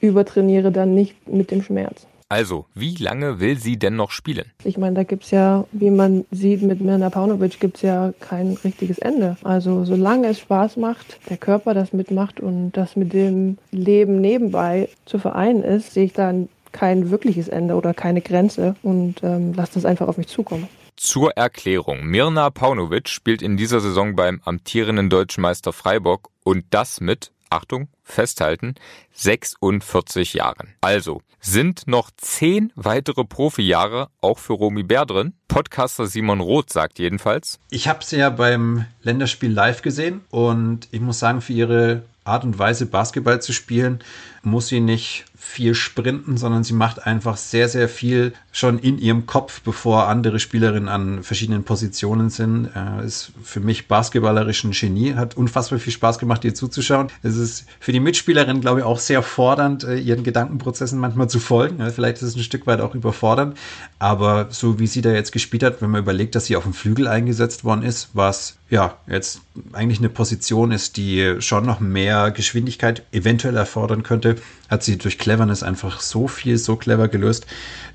Übertrainiere 0.00 0.72
dann 0.72 0.94
nicht 0.94 1.28
mit 1.28 1.50
dem 1.50 1.62
Schmerz. 1.62 2.06
Also, 2.32 2.64
wie 2.74 2.94
lange 2.94 3.40
will 3.40 3.58
sie 3.58 3.78
denn 3.78 3.94
noch 3.94 4.10
spielen? 4.10 4.50
Ich 4.64 4.78
meine, 4.78 4.94
da 4.94 5.02
gibt 5.02 5.24
es 5.24 5.32
ja, 5.32 5.66
wie 5.70 5.90
man 5.90 6.24
sieht, 6.30 6.62
mit 6.62 6.80
Mirna 6.80 7.10
Paunovic 7.10 7.60
gibt 7.60 7.76
es 7.76 7.82
ja 7.82 8.14
kein 8.20 8.56
richtiges 8.64 8.98
Ende. 8.98 9.36
Also, 9.44 9.84
solange 9.84 10.28
es 10.28 10.38
Spaß 10.38 10.78
macht, 10.78 11.18
der 11.28 11.36
Körper 11.36 11.74
das 11.74 11.92
mitmacht 11.92 12.40
und 12.40 12.72
das 12.72 12.96
mit 12.96 13.12
dem 13.12 13.58
Leben 13.70 14.22
nebenbei 14.22 14.88
zu 15.04 15.18
vereinen 15.18 15.62
ist, 15.62 15.92
sehe 15.92 16.06
ich 16.06 16.14
da 16.14 16.32
kein 16.72 17.10
wirkliches 17.10 17.48
Ende 17.48 17.74
oder 17.74 17.92
keine 17.92 18.22
Grenze 18.22 18.76
und 18.82 19.16
ähm, 19.22 19.52
lasse 19.52 19.74
das 19.74 19.84
einfach 19.84 20.08
auf 20.08 20.16
mich 20.16 20.28
zukommen. 20.28 20.68
Zur 20.96 21.32
Erklärung. 21.32 22.06
Mirna 22.06 22.48
Paunovic 22.48 23.10
spielt 23.10 23.42
in 23.42 23.58
dieser 23.58 23.80
Saison 23.80 24.16
beim 24.16 24.40
amtierenden 24.42 25.10
deutschen 25.10 25.42
Meister 25.42 25.74
Freiburg 25.74 26.30
und 26.44 26.64
das 26.70 27.02
mit 27.02 27.30
Achtung, 27.52 27.88
festhalten, 28.02 28.74
46 29.12 30.34
Jahren. 30.34 30.74
Also 30.80 31.22
sind 31.40 31.86
noch 31.86 32.10
zehn 32.16 32.72
weitere 32.76 33.24
Profijahre 33.24 34.08
auch 34.20 34.38
für 34.38 34.54
Romy 34.54 34.82
Bär 34.82 35.06
drin. 35.06 35.34
Podcaster 35.48 36.06
Simon 36.06 36.40
Roth 36.40 36.70
sagt 36.70 36.98
jedenfalls. 36.98 37.58
Ich 37.70 37.88
habe 37.88 38.04
sie 38.04 38.18
ja 38.18 38.30
beim 38.30 38.86
Länderspiel 39.02 39.52
live 39.52 39.82
gesehen 39.82 40.22
und 40.30 40.88
ich 40.92 41.00
muss 41.00 41.18
sagen, 41.18 41.40
für 41.40 41.52
ihre 41.52 42.04
Art 42.24 42.44
und 42.44 42.58
Weise 42.58 42.86
Basketball 42.86 43.42
zu 43.42 43.52
spielen, 43.52 43.98
muss 44.42 44.68
sie 44.68 44.80
nicht 44.80 45.24
viel 45.44 45.74
sprinten, 45.74 46.38
sondern 46.38 46.62
sie 46.64 46.72
macht 46.72 47.04
einfach 47.04 47.36
sehr, 47.36 47.68
sehr 47.68 47.88
viel 47.88 48.32
schon 48.52 48.78
in 48.78 48.98
ihrem 48.98 49.26
Kopf, 49.26 49.60
bevor 49.60 50.06
andere 50.06 50.38
Spielerinnen 50.38 50.88
an 50.88 51.22
verschiedenen 51.24 51.64
Positionen 51.64 52.30
sind. 52.30 52.70
Äh, 52.74 53.04
ist 53.04 53.32
für 53.42 53.60
mich 53.60 53.88
basketballerisch 53.88 54.64
ein 54.64 54.70
Genie, 54.70 55.14
hat 55.14 55.36
unfassbar 55.36 55.78
viel 55.78 55.92
Spaß 55.92 56.18
gemacht, 56.18 56.44
ihr 56.44 56.54
zuzuschauen. 56.54 57.08
Es 57.22 57.36
ist 57.36 57.66
für 57.80 57.92
die 57.92 58.00
Mitspielerin, 58.00 58.62
glaube 58.62 58.80
ich, 58.80 58.86
auch 58.86 58.98
sehr 58.98 59.22
fordernd, 59.22 59.84
äh, 59.84 59.96
ihren 59.96 60.22
Gedankenprozessen 60.22 60.98
manchmal 60.98 61.28
zu 61.28 61.40
folgen. 61.40 61.80
Ja, 61.80 61.90
vielleicht 61.90 62.18
ist 62.18 62.22
es 62.22 62.36
ein 62.36 62.44
Stück 62.44 62.66
weit 62.66 62.80
auch 62.80 62.94
überfordernd, 62.94 63.58
aber 63.98 64.46
so 64.50 64.78
wie 64.78 64.86
sie 64.86 65.02
da 65.02 65.10
jetzt 65.10 65.32
gespielt 65.32 65.64
hat, 65.64 65.82
wenn 65.82 65.90
man 65.90 66.02
überlegt, 66.02 66.34
dass 66.34 66.46
sie 66.46 66.56
auf 66.56 66.62
dem 66.62 66.72
Flügel 66.72 67.08
eingesetzt 67.08 67.64
worden 67.64 67.82
ist, 67.82 68.10
was 68.14 68.56
ja 68.70 68.96
jetzt 69.06 69.42
eigentlich 69.74 69.98
eine 69.98 70.08
Position 70.08 70.72
ist, 70.72 70.96
die 70.96 71.36
schon 71.40 71.66
noch 71.66 71.80
mehr 71.80 72.30
Geschwindigkeit 72.30 73.02
eventuell 73.12 73.56
erfordern 73.56 74.02
könnte, 74.02 74.36
hat 74.72 74.82
sie 74.82 74.96
durch 74.96 75.18
Cleverness 75.18 75.62
einfach 75.62 76.00
so 76.00 76.26
viel, 76.26 76.56
so 76.56 76.76
clever 76.76 77.08
gelöst, 77.08 77.46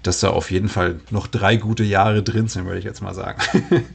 dass 0.04 0.20
da 0.20 0.30
auf 0.30 0.52
jeden 0.52 0.70
Fall 0.70 1.00
noch 1.10 1.26
drei 1.26 1.58
gute 1.58 1.84
Jahre 1.84 2.22
drin 2.22 2.48
sind, 2.48 2.66
würde 2.66 2.78
ich 2.78 2.86
jetzt 2.86 3.02
mal 3.02 3.16
sagen. 3.16 3.42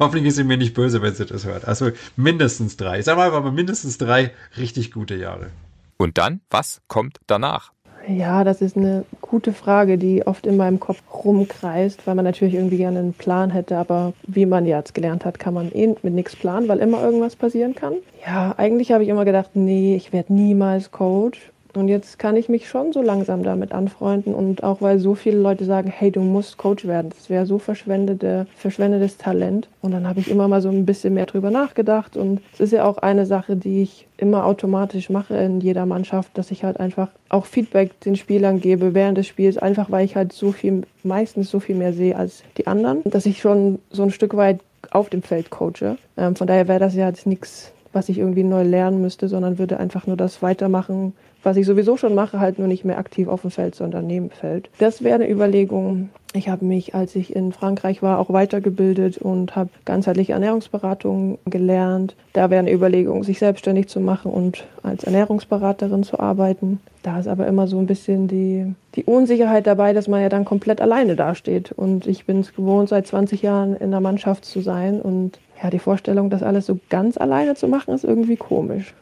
Hoffentlich 0.00 0.26
ist 0.26 0.34
sie 0.34 0.44
mir 0.44 0.56
nicht 0.56 0.74
böse, 0.74 1.00
wenn 1.02 1.14
sie 1.14 1.24
das 1.24 1.46
hört. 1.46 1.68
Also 1.68 1.92
mindestens 2.16 2.76
drei. 2.76 2.98
Ich 2.98 3.04
sag 3.04 3.16
mal, 3.16 3.30
aber 3.30 3.52
mindestens 3.52 3.96
drei 3.96 4.32
richtig 4.58 4.90
gute 4.90 5.14
Jahre. 5.14 5.50
Und 5.96 6.18
dann, 6.18 6.40
was 6.50 6.80
kommt 6.88 7.20
danach? 7.28 7.72
Ja, 8.08 8.42
das 8.42 8.60
ist 8.60 8.76
eine 8.76 9.04
gute 9.20 9.52
Frage, 9.52 9.96
die 9.96 10.26
oft 10.26 10.46
in 10.46 10.56
meinem 10.56 10.80
Kopf 10.80 11.00
rumkreist, 11.12 12.06
weil 12.06 12.16
man 12.16 12.24
natürlich 12.24 12.54
irgendwie 12.54 12.78
gerne 12.78 12.98
einen 12.98 13.12
Plan 13.12 13.50
hätte, 13.50 13.76
aber 13.76 14.14
wie 14.26 14.46
man 14.46 14.66
jetzt 14.66 14.94
gelernt 14.94 15.24
hat, 15.24 15.38
kann 15.38 15.54
man 15.54 15.70
eh 15.72 15.94
mit 16.02 16.14
nichts 16.14 16.34
planen, 16.34 16.66
weil 16.66 16.78
immer 16.78 17.04
irgendwas 17.04 17.36
passieren 17.36 17.76
kann. 17.76 17.94
Ja, 18.26 18.54
eigentlich 18.56 18.90
habe 18.90 19.04
ich 19.04 19.10
immer 19.10 19.24
gedacht, 19.24 19.50
nee, 19.54 19.94
ich 19.94 20.12
werde 20.12 20.32
niemals 20.32 20.90
Coach. 20.90 21.52
Und 21.74 21.88
jetzt 21.88 22.18
kann 22.18 22.36
ich 22.36 22.48
mich 22.48 22.68
schon 22.68 22.92
so 22.92 23.02
langsam 23.02 23.42
damit 23.42 23.72
anfreunden 23.72 24.34
und 24.34 24.62
auch 24.62 24.82
weil 24.82 24.98
so 24.98 25.14
viele 25.14 25.38
Leute 25.38 25.64
sagen, 25.64 25.90
hey, 25.90 26.10
du 26.10 26.20
musst 26.20 26.58
Coach 26.58 26.86
werden, 26.86 27.10
das 27.10 27.30
wäre 27.30 27.46
so 27.46 27.58
verschwendete, 27.58 28.46
verschwendetes 28.56 29.18
Talent. 29.18 29.68
Und 29.80 29.92
dann 29.92 30.06
habe 30.08 30.20
ich 30.20 30.30
immer 30.30 30.48
mal 30.48 30.60
so 30.60 30.68
ein 30.68 30.86
bisschen 30.86 31.14
mehr 31.14 31.26
drüber 31.26 31.50
nachgedacht 31.50 32.16
und 32.16 32.40
es 32.54 32.60
ist 32.60 32.72
ja 32.72 32.84
auch 32.84 32.98
eine 32.98 33.26
Sache, 33.26 33.56
die 33.56 33.82
ich 33.82 34.06
immer 34.16 34.44
automatisch 34.44 35.10
mache 35.10 35.36
in 35.36 35.60
jeder 35.60 35.86
Mannschaft, 35.86 36.36
dass 36.36 36.50
ich 36.50 36.64
halt 36.64 36.78
einfach 36.78 37.08
auch 37.28 37.46
Feedback 37.46 37.98
den 38.00 38.16
Spielern 38.16 38.60
gebe 38.60 38.94
während 38.94 39.18
des 39.18 39.26
Spiels, 39.26 39.56
einfach 39.56 39.90
weil 39.90 40.04
ich 40.04 40.16
halt 40.16 40.32
so 40.32 40.52
viel, 40.52 40.82
meistens 41.02 41.50
so 41.50 41.60
viel 41.60 41.76
mehr 41.76 41.92
sehe 41.92 42.16
als 42.16 42.42
die 42.58 42.66
anderen, 42.66 43.02
dass 43.04 43.26
ich 43.26 43.40
schon 43.40 43.78
so 43.90 44.02
ein 44.02 44.10
Stück 44.10 44.36
weit 44.36 44.60
auf 44.90 45.08
dem 45.08 45.22
Feld 45.22 45.50
coache. 45.50 45.96
Ähm, 46.16 46.36
von 46.36 46.46
daher 46.46 46.68
wäre 46.68 46.80
das 46.80 46.94
ja 46.94 47.08
jetzt 47.08 47.26
nichts, 47.26 47.72
was 47.92 48.08
ich 48.08 48.18
irgendwie 48.18 48.44
neu 48.44 48.62
lernen 48.62 49.00
müsste, 49.00 49.28
sondern 49.28 49.58
würde 49.58 49.78
einfach 49.78 50.06
nur 50.06 50.16
das 50.16 50.42
weitermachen, 50.42 51.14
was 51.42 51.56
ich 51.56 51.66
sowieso 51.66 51.96
schon 51.96 52.14
mache, 52.14 52.40
halt 52.40 52.58
nur 52.58 52.68
nicht 52.68 52.84
mehr 52.84 52.98
aktiv 52.98 53.28
auf 53.28 53.42
dem 53.42 53.50
Feld, 53.50 53.74
sondern 53.74 54.06
neben 54.06 54.28
dem 54.28 54.34
Feld. 54.34 54.68
Das 54.78 55.02
wäre 55.02 55.16
eine 55.16 55.30
Überlegung. 55.30 56.10
Ich 56.32 56.48
habe 56.48 56.64
mich, 56.64 56.94
als 56.94 57.16
ich 57.16 57.34
in 57.34 57.52
Frankreich 57.52 58.02
war, 58.02 58.18
auch 58.18 58.32
weitergebildet 58.32 59.18
und 59.18 59.56
habe 59.56 59.70
ganzheitliche 59.84 60.32
Ernährungsberatung 60.32 61.38
gelernt. 61.46 62.14
Da 62.34 62.50
wäre 62.50 62.60
eine 62.60 62.72
Überlegung, 62.72 63.24
sich 63.24 63.40
selbstständig 63.40 63.88
zu 63.88 63.98
machen 63.98 64.30
und 64.30 64.64
als 64.84 65.02
Ernährungsberaterin 65.02 66.04
zu 66.04 66.20
arbeiten. 66.20 66.80
Da 67.02 67.18
ist 67.18 67.26
aber 67.26 67.46
immer 67.48 67.66
so 67.66 67.78
ein 67.78 67.86
bisschen 67.86 68.28
die, 68.28 68.72
die 68.94 69.04
Unsicherheit 69.04 69.66
dabei, 69.66 69.92
dass 69.92 70.06
man 70.06 70.20
ja 70.20 70.28
dann 70.28 70.44
komplett 70.44 70.80
alleine 70.80 71.16
dasteht. 71.16 71.72
Und 71.72 72.06
ich 72.06 72.26
bin 72.26 72.40
es 72.40 72.54
gewohnt, 72.54 72.90
seit 72.90 73.08
20 73.08 73.42
Jahren 73.42 73.74
in 73.74 73.90
der 73.90 74.00
Mannschaft 74.00 74.44
zu 74.44 74.60
sein. 74.60 75.00
Und 75.00 75.40
ja, 75.62 75.70
die 75.70 75.78
Vorstellung, 75.78 76.30
das 76.30 76.42
alles 76.42 76.66
so 76.66 76.78
ganz 76.90 77.16
alleine 77.16 77.54
zu 77.54 77.68
machen, 77.68 77.94
ist 77.94 78.04
irgendwie 78.04 78.36
komisch. 78.36 78.94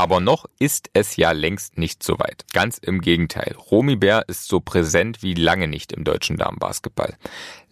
Aber 0.00 0.18
noch 0.18 0.46
ist 0.58 0.88
es 0.94 1.16
ja 1.16 1.32
längst 1.32 1.76
nicht 1.76 2.02
so 2.02 2.18
weit. 2.18 2.46
Ganz 2.54 2.78
im 2.78 3.02
Gegenteil. 3.02 3.54
Romy 3.70 3.96
Bär 3.96 4.24
ist 4.28 4.48
so 4.48 4.58
präsent 4.58 5.22
wie 5.22 5.34
lange 5.34 5.68
nicht 5.68 5.92
im 5.92 6.04
deutschen 6.04 6.38
Damenbasketball. 6.38 7.16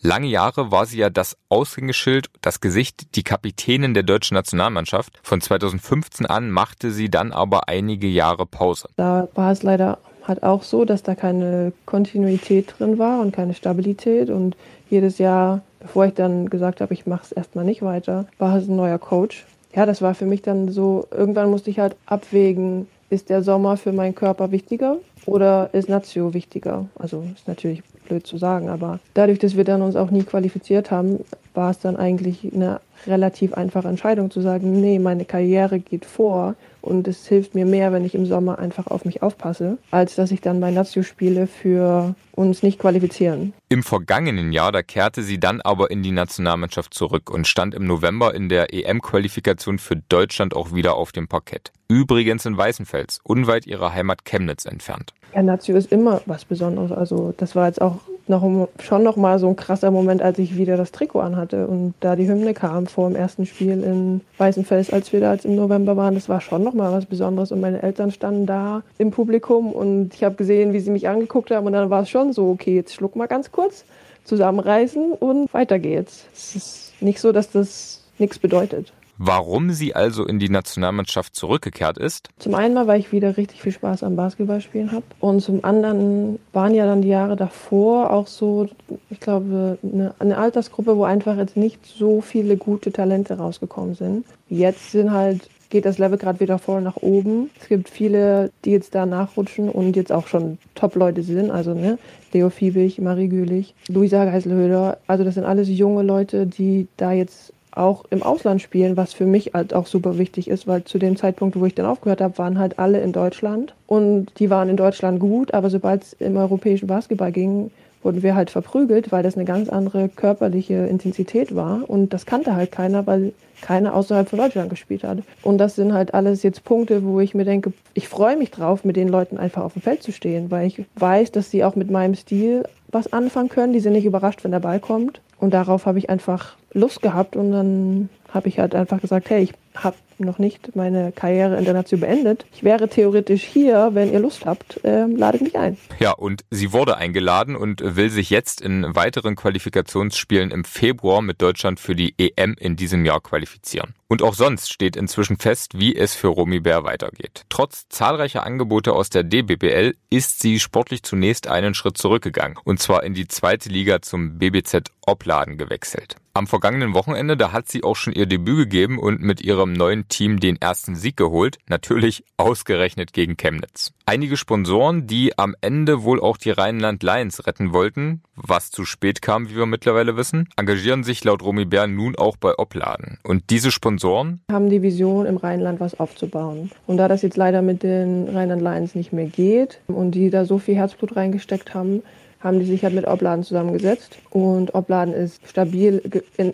Lange 0.02 0.26
Jahre 0.26 0.70
war 0.70 0.84
sie 0.84 0.98
ja 0.98 1.08
das 1.08 1.38
Aushängeschild, 1.48 2.28
das 2.42 2.60
Gesicht, 2.60 3.16
die 3.16 3.22
Kapitänin 3.22 3.94
der 3.94 4.02
deutschen 4.02 4.34
Nationalmannschaft. 4.34 5.18
Von 5.22 5.40
2015 5.40 6.26
an 6.26 6.50
machte 6.50 6.90
sie 6.90 7.08
dann 7.08 7.32
aber 7.32 7.66
einige 7.70 8.08
Jahre 8.08 8.44
Pause. 8.44 8.90
Da 8.96 9.28
war 9.34 9.50
es 9.50 9.62
leider 9.62 9.96
halt 10.22 10.42
auch 10.42 10.64
so, 10.64 10.84
dass 10.84 11.02
da 11.02 11.14
keine 11.14 11.72
Kontinuität 11.86 12.74
drin 12.78 12.98
war 12.98 13.22
und 13.22 13.34
keine 13.34 13.54
Stabilität 13.54 14.28
und 14.28 14.54
jedes 14.90 15.16
Jahr, 15.16 15.62
bevor 15.80 16.04
ich 16.04 16.12
dann 16.12 16.50
gesagt 16.50 16.82
habe, 16.82 16.92
ich 16.92 17.06
mache 17.06 17.22
es 17.24 17.32
erstmal 17.32 17.64
nicht 17.64 17.80
weiter, 17.80 18.26
war 18.36 18.58
es 18.58 18.68
ein 18.68 18.76
neuer 18.76 18.98
Coach 18.98 19.46
ja, 19.74 19.86
das 19.86 20.02
war 20.02 20.14
für 20.14 20.26
mich 20.26 20.42
dann 20.42 20.68
so, 20.70 21.06
irgendwann 21.10 21.50
musste 21.50 21.70
ich 21.70 21.78
halt 21.78 21.96
abwägen, 22.06 22.86
ist 23.10 23.30
der 23.30 23.42
Sommer 23.42 23.76
für 23.76 23.92
meinen 23.92 24.14
Körper 24.14 24.50
wichtiger 24.50 24.96
oder 25.26 25.70
ist 25.72 25.88
Nazio 25.88 26.34
wichtiger? 26.34 26.86
Also 26.98 27.24
ist 27.34 27.48
natürlich 27.48 27.82
blöd 28.06 28.26
zu 28.26 28.38
sagen, 28.38 28.68
aber 28.68 29.00
dadurch, 29.14 29.38
dass 29.38 29.56
wir 29.56 29.64
dann 29.64 29.82
uns 29.82 29.96
auch 29.96 30.10
nie 30.10 30.22
qualifiziert 30.22 30.90
haben, 30.90 31.20
war 31.54 31.70
es 31.70 31.78
dann 31.78 31.96
eigentlich 31.96 32.52
eine 32.52 32.80
relativ 33.06 33.54
einfache 33.54 33.88
Entscheidung 33.88 34.30
zu 34.30 34.40
sagen, 34.40 34.80
nee, 34.80 34.98
meine 34.98 35.24
Karriere 35.24 35.78
geht 35.78 36.04
vor 36.04 36.54
und 36.88 37.06
es 37.06 37.26
hilft 37.26 37.54
mir 37.54 37.66
mehr, 37.66 37.92
wenn 37.92 38.04
ich 38.04 38.14
im 38.14 38.26
Sommer 38.26 38.58
einfach 38.58 38.86
auf 38.86 39.04
mich 39.04 39.22
aufpasse, 39.22 39.78
als 39.90 40.16
dass 40.16 40.30
ich 40.30 40.40
dann 40.40 40.60
bei 40.60 40.70
Nazio 40.70 41.02
spiele 41.02 41.46
für 41.46 42.14
uns 42.32 42.62
nicht 42.62 42.78
qualifizieren. 42.78 43.52
Im 43.68 43.82
vergangenen 43.82 44.52
Jahr, 44.52 44.72
da 44.72 44.82
kehrte 44.82 45.22
sie 45.22 45.38
dann 45.38 45.60
aber 45.60 45.90
in 45.90 46.02
die 46.02 46.12
Nationalmannschaft 46.12 46.94
zurück 46.94 47.30
und 47.30 47.46
stand 47.46 47.74
im 47.74 47.86
November 47.86 48.34
in 48.34 48.48
der 48.48 48.72
EM-Qualifikation 48.72 49.78
für 49.78 49.96
Deutschland 49.96 50.56
auch 50.56 50.74
wieder 50.74 50.94
auf 50.94 51.12
dem 51.12 51.28
Parkett. 51.28 51.72
Übrigens 51.88 52.46
in 52.46 52.56
Weißenfels, 52.56 53.20
unweit 53.22 53.66
ihrer 53.66 53.92
Heimat 53.92 54.24
Chemnitz 54.24 54.64
entfernt. 54.64 55.12
Ja, 55.34 55.42
Nazio 55.42 55.76
ist 55.76 55.92
immer 55.92 56.22
was 56.26 56.44
Besonderes. 56.44 56.92
Also 56.92 57.34
das 57.36 57.54
war 57.54 57.66
jetzt 57.66 57.82
auch 57.82 57.98
noch, 58.28 58.68
schon 58.80 59.02
noch 59.02 59.16
mal 59.16 59.38
so 59.38 59.48
ein 59.48 59.56
krasser 59.56 59.90
Moment, 59.90 60.22
als 60.22 60.38
ich 60.38 60.56
wieder 60.56 60.76
das 60.76 60.92
Trikot 60.92 61.20
anhatte 61.20 61.66
und 61.66 61.94
da 62.00 62.16
die 62.16 62.28
Hymne 62.28 62.54
kam 62.54 62.86
vor 62.86 63.08
dem 63.08 63.16
ersten 63.16 63.46
Spiel 63.46 63.82
in 63.82 64.20
Weißenfels, 64.38 64.92
als 64.92 65.12
wir 65.12 65.20
da 65.20 65.32
jetzt 65.32 65.44
im 65.44 65.56
November 65.56 65.96
waren. 65.96 66.14
Das 66.14 66.28
war 66.28 66.40
schon 66.40 66.62
noch 66.64 66.74
mal 66.74 66.92
was 66.92 67.06
Besonderes 67.06 67.52
und 67.52 67.60
meine 67.60 67.82
Eltern 67.82 68.10
standen 68.10 68.46
da 68.46 68.82
im 68.98 69.10
Publikum 69.10 69.72
und 69.72 70.14
ich 70.14 70.24
habe 70.24 70.34
gesehen, 70.34 70.72
wie 70.72 70.80
sie 70.80 70.90
mich 70.90 71.08
angeguckt 71.08 71.50
haben 71.50 71.66
und 71.66 71.72
dann 71.72 71.90
war 71.90 72.02
es 72.02 72.10
schon 72.10 72.32
so, 72.32 72.50
okay, 72.50 72.74
jetzt 72.74 72.94
schluck 72.94 73.16
mal 73.16 73.26
ganz 73.26 73.52
kurz, 73.52 73.84
zusammenreißen 74.24 75.12
und 75.12 75.52
weiter 75.54 75.78
geht's. 75.78 76.26
Es 76.34 76.54
ist 76.54 76.92
nicht 77.00 77.20
so, 77.20 77.32
dass 77.32 77.50
das 77.50 78.04
nichts 78.18 78.38
bedeutet. 78.38 78.92
Warum 79.18 79.72
sie 79.72 79.96
also 79.96 80.24
in 80.24 80.38
die 80.38 80.48
Nationalmannschaft 80.48 81.34
zurückgekehrt 81.34 81.98
ist? 81.98 82.28
Zum 82.38 82.54
einen 82.54 82.72
mal, 82.72 82.86
weil 82.86 83.00
ich 83.00 83.10
wieder 83.10 83.36
richtig 83.36 83.62
viel 83.62 83.72
Spaß 83.72 84.04
am 84.04 84.14
Basketballspielen 84.14 84.92
habe. 84.92 85.02
Und 85.18 85.40
zum 85.40 85.64
anderen 85.64 86.38
waren 86.52 86.72
ja 86.72 86.86
dann 86.86 87.02
die 87.02 87.08
Jahre 87.08 87.34
davor 87.34 88.10
auch 88.10 88.28
so, 88.28 88.68
ich 89.10 89.18
glaube, 89.18 89.78
eine, 89.82 90.14
eine 90.20 90.38
Altersgruppe, 90.38 90.96
wo 90.96 91.02
einfach 91.02 91.36
jetzt 91.36 91.56
nicht 91.56 91.84
so 91.84 92.20
viele 92.20 92.56
gute 92.56 92.92
Talente 92.92 93.38
rausgekommen 93.38 93.96
sind. 93.96 94.24
Jetzt 94.48 94.92
sind 94.92 95.12
halt 95.12 95.48
geht 95.70 95.84
das 95.84 95.98
Level 95.98 96.18
gerade 96.18 96.40
wieder 96.40 96.58
voll 96.58 96.80
nach 96.80 96.96
oben. 96.96 97.50
Es 97.60 97.68
gibt 97.68 97.88
viele, 97.88 98.50
die 98.64 98.70
jetzt 98.70 98.94
da 98.94 99.06
nachrutschen 99.06 99.68
und 99.68 99.96
jetzt 99.96 100.12
auch 100.12 100.26
schon 100.26 100.58
Top-Leute 100.74 101.22
sind. 101.22 101.50
Also 101.50 101.74
ne, 101.74 101.98
Leo 102.32 102.50
Fiebig, 102.50 102.98
Marie 102.98 103.28
Gülich, 103.28 103.74
Luisa 103.88 104.24
Geiselhöder. 104.24 104.98
Also 105.06 105.24
das 105.24 105.34
sind 105.34 105.44
alles 105.44 105.68
junge 105.68 106.02
Leute, 106.02 106.46
die 106.46 106.88
da 106.96 107.12
jetzt 107.12 107.52
auch 107.72 108.04
im 108.10 108.22
Ausland 108.22 108.62
spielen, 108.62 108.96
was 108.96 109.12
für 109.12 109.26
mich 109.26 109.52
halt 109.54 109.74
auch 109.74 109.86
super 109.86 110.18
wichtig 110.18 110.48
ist, 110.48 110.66
weil 110.66 110.84
zu 110.84 110.98
dem 110.98 111.16
Zeitpunkt, 111.16 111.58
wo 111.58 111.64
ich 111.66 111.74
dann 111.74 111.86
aufgehört 111.86 112.20
habe, 112.20 112.38
waren 112.38 112.58
halt 112.58 112.78
alle 112.78 113.00
in 113.00 113.12
Deutschland 113.12 113.74
und 113.86 114.26
die 114.38 114.50
waren 114.50 114.68
in 114.68 114.76
Deutschland 114.76 115.20
gut, 115.20 115.54
aber 115.54 115.70
sobald 115.70 116.02
es 116.02 116.12
im 116.14 116.36
europäischen 116.36 116.86
Basketball 116.86 117.32
ging, 117.32 117.70
wurden 118.02 118.22
wir 118.22 118.34
halt 118.34 118.50
verprügelt, 118.50 119.10
weil 119.12 119.22
das 119.22 119.34
eine 119.34 119.44
ganz 119.44 119.68
andere 119.68 120.08
körperliche 120.08 120.86
Intensität 120.86 121.54
war 121.54 121.88
und 121.88 122.12
das 122.12 122.26
kannte 122.26 122.54
halt 122.54 122.72
keiner, 122.72 123.06
weil 123.06 123.32
keiner 123.60 123.94
außerhalb 123.94 124.28
von 124.28 124.38
Deutschland 124.38 124.70
gespielt 124.70 125.02
hat. 125.02 125.18
Und 125.42 125.58
das 125.58 125.74
sind 125.74 125.92
halt 125.92 126.14
alles 126.14 126.42
jetzt 126.42 126.64
Punkte, 126.64 127.04
wo 127.04 127.20
ich 127.20 127.34
mir 127.34 127.44
denke, 127.44 127.72
ich 127.94 128.08
freue 128.08 128.36
mich 128.36 128.50
drauf, 128.50 128.84
mit 128.84 128.96
den 128.96 129.08
Leuten 129.08 129.36
einfach 129.36 129.62
auf 129.62 129.72
dem 129.72 129.82
Feld 129.82 130.02
zu 130.02 130.12
stehen, 130.12 130.50
weil 130.50 130.66
ich 130.66 130.84
weiß, 130.96 131.32
dass 131.32 131.50
sie 131.50 131.64
auch 131.64 131.74
mit 131.74 131.90
meinem 131.90 132.14
Stil 132.14 132.64
was 132.90 133.12
anfangen 133.12 133.48
können. 133.48 133.72
Die 133.72 133.80
sind 133.80 133.92
nicht 133.94 134.04
überrascht, 134.04 134.44
wenn 134.44 134.52
der 134.52 134.60
Ball 134.60 134.80
kommt. 134.80 135.20
Und 135.38 135.54
darauf 135.54 135.86
habe 135.86 135.98
ich 135.98 136.10
einfach 136.10 136.56
Lust 136.72 137.00
gehabt 137.02 137.36
und 137.36 137.52
dann 137.52 138.08
habe 138.28 138.48
ich 138.48 138.58
halt 138.58 138.74
einfach 138.74 139.00
gesagt, 139.00 139.30
hey, 139.30 139.42
ich 139.42 139.52
habe 139.74 139.96
noch 140.18 140.38
nicht 140.38 140.74
meine 140.74 141.12
Karriere 141.12 141.56
in 141.56 141.64
der 141.64 141.74
Nation 141.74 142.00
beendet. 142.00 142.44
Ich 142.52 142.64
wäre 142.64 142.88
theoretisch 142.88 143.44
hier, 143.44 143.90
wenn 143.92 144.12
ihr 144.12 144.18
Lust 144.18 144.46
habt, 144.46 144.84
äh, 144.84 145.06
ladet 145.06 145.42
mich 145.42 145.56
ein. 145.56 145.76
Ja, 146.00 146.12
und 146.12 146.44
sie 146.50 146.72
wurde 146.72 146.96
eingeladen 146.96 147.56
und 147.56 147.96
will 147.96 148.10
sich 148.10 148.30
jetzt 148.30 148.60
in 148.60 148.94
weiteren 148.94 149.36
Qualifikationsspielen 149.36 150.50
im 150.50 150.64
Februar 150.64 151.22
mit 151.22 151.40
Deutschland 151.40 151.80
für 151.80 151.94
die 151.94 152.14
EM 152.18 152.54
in 152.58 152.76
diesem 152.76 153.04
Jahr 153.04 153.20
qualifizieren. 153.20 153.94
Und 154.08 154.22
auch 154.22 154.34
sonst 154.34 154.72
steht 154.72 154.96
inzwischen 154.96 155.36
fest, 155.36 155.78
wie 155.78 155.94
es 155.94 156.14
für 156.14 156.28
Romy 156.28 156.60
Bär 156.60 156.82
weitergeht. 156.84 157.44
Trotz 157.50 157.88
zahlreicher 157.90 158.44
Angebote 158.44 158.94
aus 158.94 159.10
der 159.10 159.22
DBBL 159.22 159.94
ist 160.08 160.40
sie 160.40 160.58
sportlich 160.60 161.02
zunächst 161.02 161.46
einen 161.46 161.74
Schritt 161.74 161.98
zurückgegangen. 161.98 162.56
Und 162.64 162.80
zwar 162.80 163.02
in 163.02 163.12
die 163.12 163.28
zweite 163.28 163.68
Liga 163.68 164.00
zum 164.00 164.38
BBZ 164.38 164.90
Opladen 165.06 165.58
gewechselt. 165.58 166.16
Am 166.32 166.46
vergangenen 166.46 166.94
Wochenende, 166.94 167.36
da 167.36 167.52
hat 167.52 167.68
sie 167.68 167.82
auch 167.82 167.96
schon 167.96 168.12
ihr 168.18 168.26
Debüt 168.26 168.56
gegeben 168.56 168.98
und 168.98 169.22
mit 169.22 169.40
ihrem 169.40 169.72
neuen 169.72 170.08
Team 170.08 170.40
den 170.40 170.56
ersten 170.60 170.96
Sieg 170.96 171.16
geholt. 171.16 171.58
Natürlich 171.68 172.24
ausgerechnet 172.36 173.12
gegen 173.12 173.36
Chemnitz. 173.36 173.92
Einige 174.06 174.36
Sponsoren, 174.36 175.06
die 175.06 175.38
am 175.38 175.54
Ende 175.60 176.02
wohl 176.02 176.20
auch 176.20 176.36
die 176.36 176.50
Rheinland 176.50 177.02
Lions 177.02 177.46
retten 177.46 177.72
wollten, 177.72 178.22
was 178.34 178.70
zu 178.70 178.84
spät 178.84 179.22
kam, 179.22 179.48
wie 179.48 179.56
wir 179.56 179.66
mittlerweile 179.66 180.16
wissen, 180.16 180.48
engagieren 180.56 181.04
sich 181.04 181.22
laut 181.24 181.42
Romy 181.42 181.64
Bär 181.64 181.86
nun 181.86 182.16
auch 182.16 182.36
bei 182.36 182.58
Opladen. 182.58 183.18
Und 183.22 183.50
diese 183.50 183.70
Sponsoren 183.70 184.40
haben 184.50 184.68
die 184.68 184.82
Vision, 184.82 185.26
im 185.26 185.36
Rheinland 185.36 185.78
was 185.78 185.98
aufzubauen. 186.00 186.70
Und 186.86 186.96
da 186.96 187.06
das 187.06 187.22
jetzt 187.22 187.36
leider 187.36 187.62
mit 187.62 187.82
den 187.82 188.28
Rheinland 188.28 188.62
Lions 188.62 188.94
nicht 188.94 189.12
mehr 189.12 189.26
geht 189.26 189.80
und 189.86 190.12
die 190.12 190.30
da 190.30 190.44
so 190.44 190.58
viel 190.58 190.74
Herzblut 190.74 191.14
reingesteckt 191.14 191.74
haben, 191.74 192.02
haben 192.40 192.60
die 192.60 192.66
sich 192.66 192.84
halt 192.84 192.94
mit 192.94 193.06
Obladen 193.06 193.42
zusammengesetzt. 193.42 194.18
Und 194.30 194.74
Obladen 194.74 195.12
ist 195.12 195.46
stabil, 195.48 196.00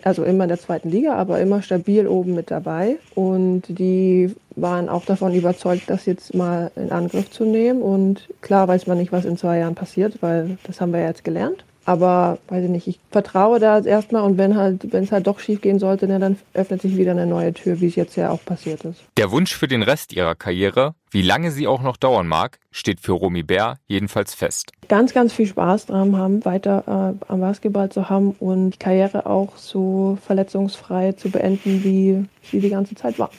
also 0.03 0.23
immer 0.23 0.45
in 0.45 0.49
der 0.49 0.59
zweiten 0.59 0.89
Liga, 0.89 1.15
aber 1.15 1.39
immer 1.39 1.61
stabil 1.61 2.07
oben 2.07 2.33
mit 2.33 2.49
dabei. 2.49 2.97
Und 3.13 3.63
die 3.67 4.33
waren 4.55 4.89
auch 4.89 5.05
davon 5.05 5.33
überzeugt, 5.33 5.83
das 5.87 6.05
jetzt 6.05 6.33
mal 6.33 6.71
in 6.75 6.91
Angriff 6.91 7.29
zu 7.29 7.45
nehmen. 7.45 7.81
Und 7.81 8.27
klar 8.41 8.67
weiß 8.67 8.87
man 8.87 8.97
nicht, 8.97 9.11
was 9.11 9.25
in 9.25 9.37
zwei 9.37 9.59
Jahren 9.59 9.75
passiert, 9.75 10.21
weil 10.21 10.57
das 10.63 10.81
haben 10.81 10.91
wir 10.91 11.01
ja 11.01 11.07
jetzt 11.07 11.23
gelernt. 11.23 11.63
Aber 11.85 12.39
weiß 12.49 12.63
ich 12.65 12.69
nicht, 12.69 12.87
ich 12.87 12.99
vertraue 13.11 13.59
da 13.59 13.79
erstmal 13.79 14.23
und 14.23 14.37
wenn 14.37 14.57
halt, 14.57 14.91
wenn 14.91 15.03
es 15.03 15.11
halt 15.11 15.27
doch 15.27 15.39
schief 15.39 15.61
gehen 15.61 15.79
sollte, 15.79 16.07
dann 16.07 16.37
öffnet 16.53 16.81
sich 16.81 16.97
wieder 16.97 17.11
eine 17.11 17.27
neue 17.27 17.53
Tür, 17.53 17.79
wie 17.79 17.87
es 17.87 17.95
jetzt 17.95 18.15
ja 18.15 18.31
auch 18.31 18.43
passiert 18.43 18.83
ist. 18.83 19.01
Der 19.17 19.31
Wunsch 19.31 19.55
für 19.55 19.67
den 19.67 19.83
Rest 19.83 20.11
ihrer 20.11 20.33
Karriere, 20.35 20.95
wie 21.11 21.21
lange 21.21 21.51
sie 21.51 21.67
auch 21.67 21.81
noch 21.81 21.97
dauern 21.97 22.27
mag, 22.27 22.59
steht 22.71 22.99
für 22.99 23.13
Romy 23.13 23.43
Bär 23.43 23.77
jedenfalls 23.87 24.33
fest. 24.33 24.71
Ganz, 24.89 25.13
ganz 25.13 25.33
viel 25.33 25.47
Spaß 25.47 25.85
dran 25.85 26.17
haben, 26.17 26.43
weiter 26.43 27.15
äh, 27.27 27.31
am 27.31 27.39
Basketball 27.39 27.89
zu 27.89 28.09
haben 28.09 28.31
und 28.39 28.71
die 28.71 28.79
Karriere 28.79 29.27
auch 29.27 29.55
so 29.57 30.17
verletzungsfrei 30.25 31.11
zu 31.13 31.29
beenden, 31.29 31.83
wie 31.83 32.25
sie 32.43 32.59
die 32.59 32.69
ganze 32.69 32.95
Zeit 32.95 33.19
war. 33.19 33.29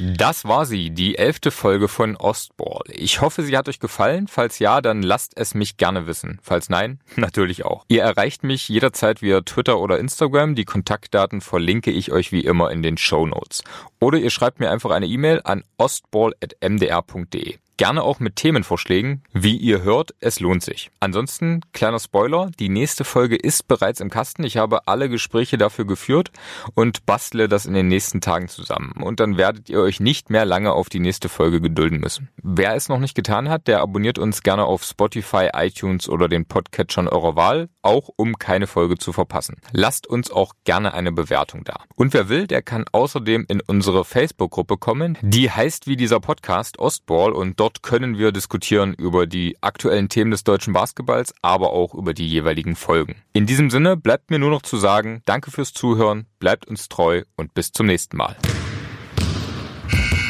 Das 0.00 0.46
war 0.46 0.64
sie, 0.64 0.90
die 0.90 1.18
elfte 1.18 1.50
Folge 1.50 1.86
von 1.86 2.16
Ostball. 2.16 2.82
Ich 2.88 3.20
hoffe, 3.20 3.42
sie 3.42 3.56
hat 3.56 3.68
euch 3.68 3.80
gefallen. 3.80 4.28
Falls 4.28 4.58
ja, 4.58 4.80
dann 4.80 5.02
lasst 5.02 5.36
es 5.36 5.54
mich 5.54 5.76
gerne 5.76 6.06
wissen. 6.06 6.38
Falls 6.42 6.70
nein, 6.70 7.00
natürlich 7.16 7.64
auch. 7.66 7.84
Ihr 7.88 8.02
erreicht 8.02 8.42
mich 8.42 8.68
jederzeit 8.68 9.20
via 9.20 9.42
Twitter 9.42 9.78
oder 9.78 9.98
Instagram. 9.98 10.54
Die 10.54 10.64
Kontaktdaten 10.64 11.42
verlinke 11.42 11.90
ich 11.90 12.12
euch 12.12 12.32
wie 12.32 12.40
immer 12.40 12.70
in 12.70 12.82
den 12.82 12.96
Show 12.96 13.26
Notes. 13.26 13.62
Oder 14.00 14.18
ihr 14.18 14.30
schreibt 14.30 14.58
mir 14.58 14.70
einfach 14.70 14.90
eine 14.90 15.06
E-Mail 15.06 15.42
an 15.44 15.64
ostball.mdr.de. 15.76 17.58
Gerne 17.80 18.02
auch 18.02 18.20
mit 18.20 18.36
Themenvorschlägen. 18.36 19.22
Wie 19.32 19.56
ihr 19.56 19.82
hört, 19.82 20.14
es 20.20 20.38
lohnt 20.38 20.62
sich. 20.62 20.90
Ansonsten, 21.00 21.62
kleiner 21.72 21.98
Spoiler, 21.98 22.50
die 22.58 22.68
nächste 22.68 23.04
Folge 23.04 23.36
ist 23.36 23.68
bereits 23.68 24.00
im 24.00 24.10
Kasten. 24.10 24.44
Ich 24.44 24.58
habe 24.58 24.86
alle 24.86 25.08
Gespräche 25.08 25.56
dafür 25.56 25.86
geführt 25.86 26.30
und 26.74 27.06
bastle 27.06 27.48
das 27.48 27.64
in 27.64 27.72
den 27.72 27.88
nächsten 27.88 28.20
Tagen 28.20 28.48
zusammen. 28.48 28.92
Und 29.02 29.18
dann 29.18 29.38
werdet 29.38 29.70
ihr 29.70 29.80
euch 29.80 29.98
nicht 29.98 30.28
mehr 30.28 30.44
lange 30.44 30.72
auf 30.72 30.90
die 30.90 31.00
nächste 31.00 31.30
Folge 31.30 31.62
gedulden 31.62 32.00
müssen. 32.00 32.28
Wer 32.42 32.74
es 32.74 32.90
noch 32.90 32.98
nicht 32.98 33.14
getan 33.14 33.48
hat, 33.48 33.66
der 33.66 33.80
abonniert 33.80 34.18
uns 34.18 34.42
gerne 34.42 34.66
auf 34.66 34.84
Spotify, 34.84 35.48
iTunes 35.54 36.06
oder 36.06 36.28
den 36.28 36.44
Podcatchern 36.44 37.08
eurer 37.08 37.34
Wahl, 37.34 37.70
auch 37.80 38.10
um 38.14 38.36
keine 38.36 38.66
Folge 38.66 38.98
zu 38.98 39.14
verpassen. 39.14 39.56
Lasst 39.72 40.06
uns 40.06 40.30
auch 40.30 40.52
gerne 40.64 40.92
eine 40.92 41.12
Bewertung 41.12 41.64
da. 41.64 41.84
Und 41.94 42.12
wer 42.12 42.28
will, 42.28 42.46
der 42.46 42.60
kann 42.60 42.84
außerdem 42.92 43.46
in 43.48 43.62
unsere 43.62 44.04
Facebook-Gruppe 44.04 44.76
kommen. 44.76 45.16
Die 45.22 45.50
heißt 45.50 45.86
wie 45.86 45.96
dieser 45.96 46.20
Podcast 46.20 46.78
Ostball 46.78 47.32
und 47.32 47.58
dort 47.58 47.69
Dort 47.70 47.84
können 47.84 48.18
wir 48.18 48.32
diskutieren 48.32 48.94
über 48.94 49.28
die 49.28 49.56
aktuellen 49.60 50.08
Themen 50.08 50.32
des 50.32 50.42
deutschen 50.42 50.72
Basketballs, 50.72 51.32
aber 51.40 51.70
auch 51.70 51.94
über 51.94 52.14
die 52.14 52.26
jeweiligen 52.26 52.74
Folgen. 52.74 53.22
In 53.32 53.46
diesem 53.46 53.70
Sinne 53.70 53.96
bleibt 53.96 54.28
mir 54.32 54.40
nur 54.40 54.50
noch 54.50 54.62
zu 54.62 54.76
sagen, 54.76 55.22
danke 55.24 55.52
fürs 55.52 55.72
Zuhören, 55.72 56.26
bleibt 56.40 56.66
uns 56.66 56.88
treu 56.88 57.22
und 57.36 57.54
bis 57.54 57.70
zum 57.70 57.86
nächsten 57.86 58.16
Mal. 58.16 58.34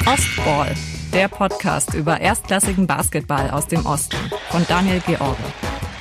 Ostball, 0.05 0.75
der 1.15 1.29
Podcast 1.29 1.95
über 1.95 2.21
erstklassigen 2.21 2.87
Basketball 2.87 3.51
aus 3.51 3.67
dem 3.67 3.87
Osten 3.87 4.19
von 4.51 4.67
Daniel 4.69 5.01
George. 5.07 5.39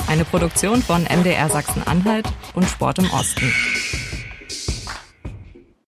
Eine 0.10 0.26
Produktion 0.26 0.82
von 0.82 1.04
MDR 1.04 1.48
Sachsen-Anhalt 1.48 2.28
und 2.54 2.66
Sport 2.66 3.00
im 3.00 3.10
Osten. 3.12 3.50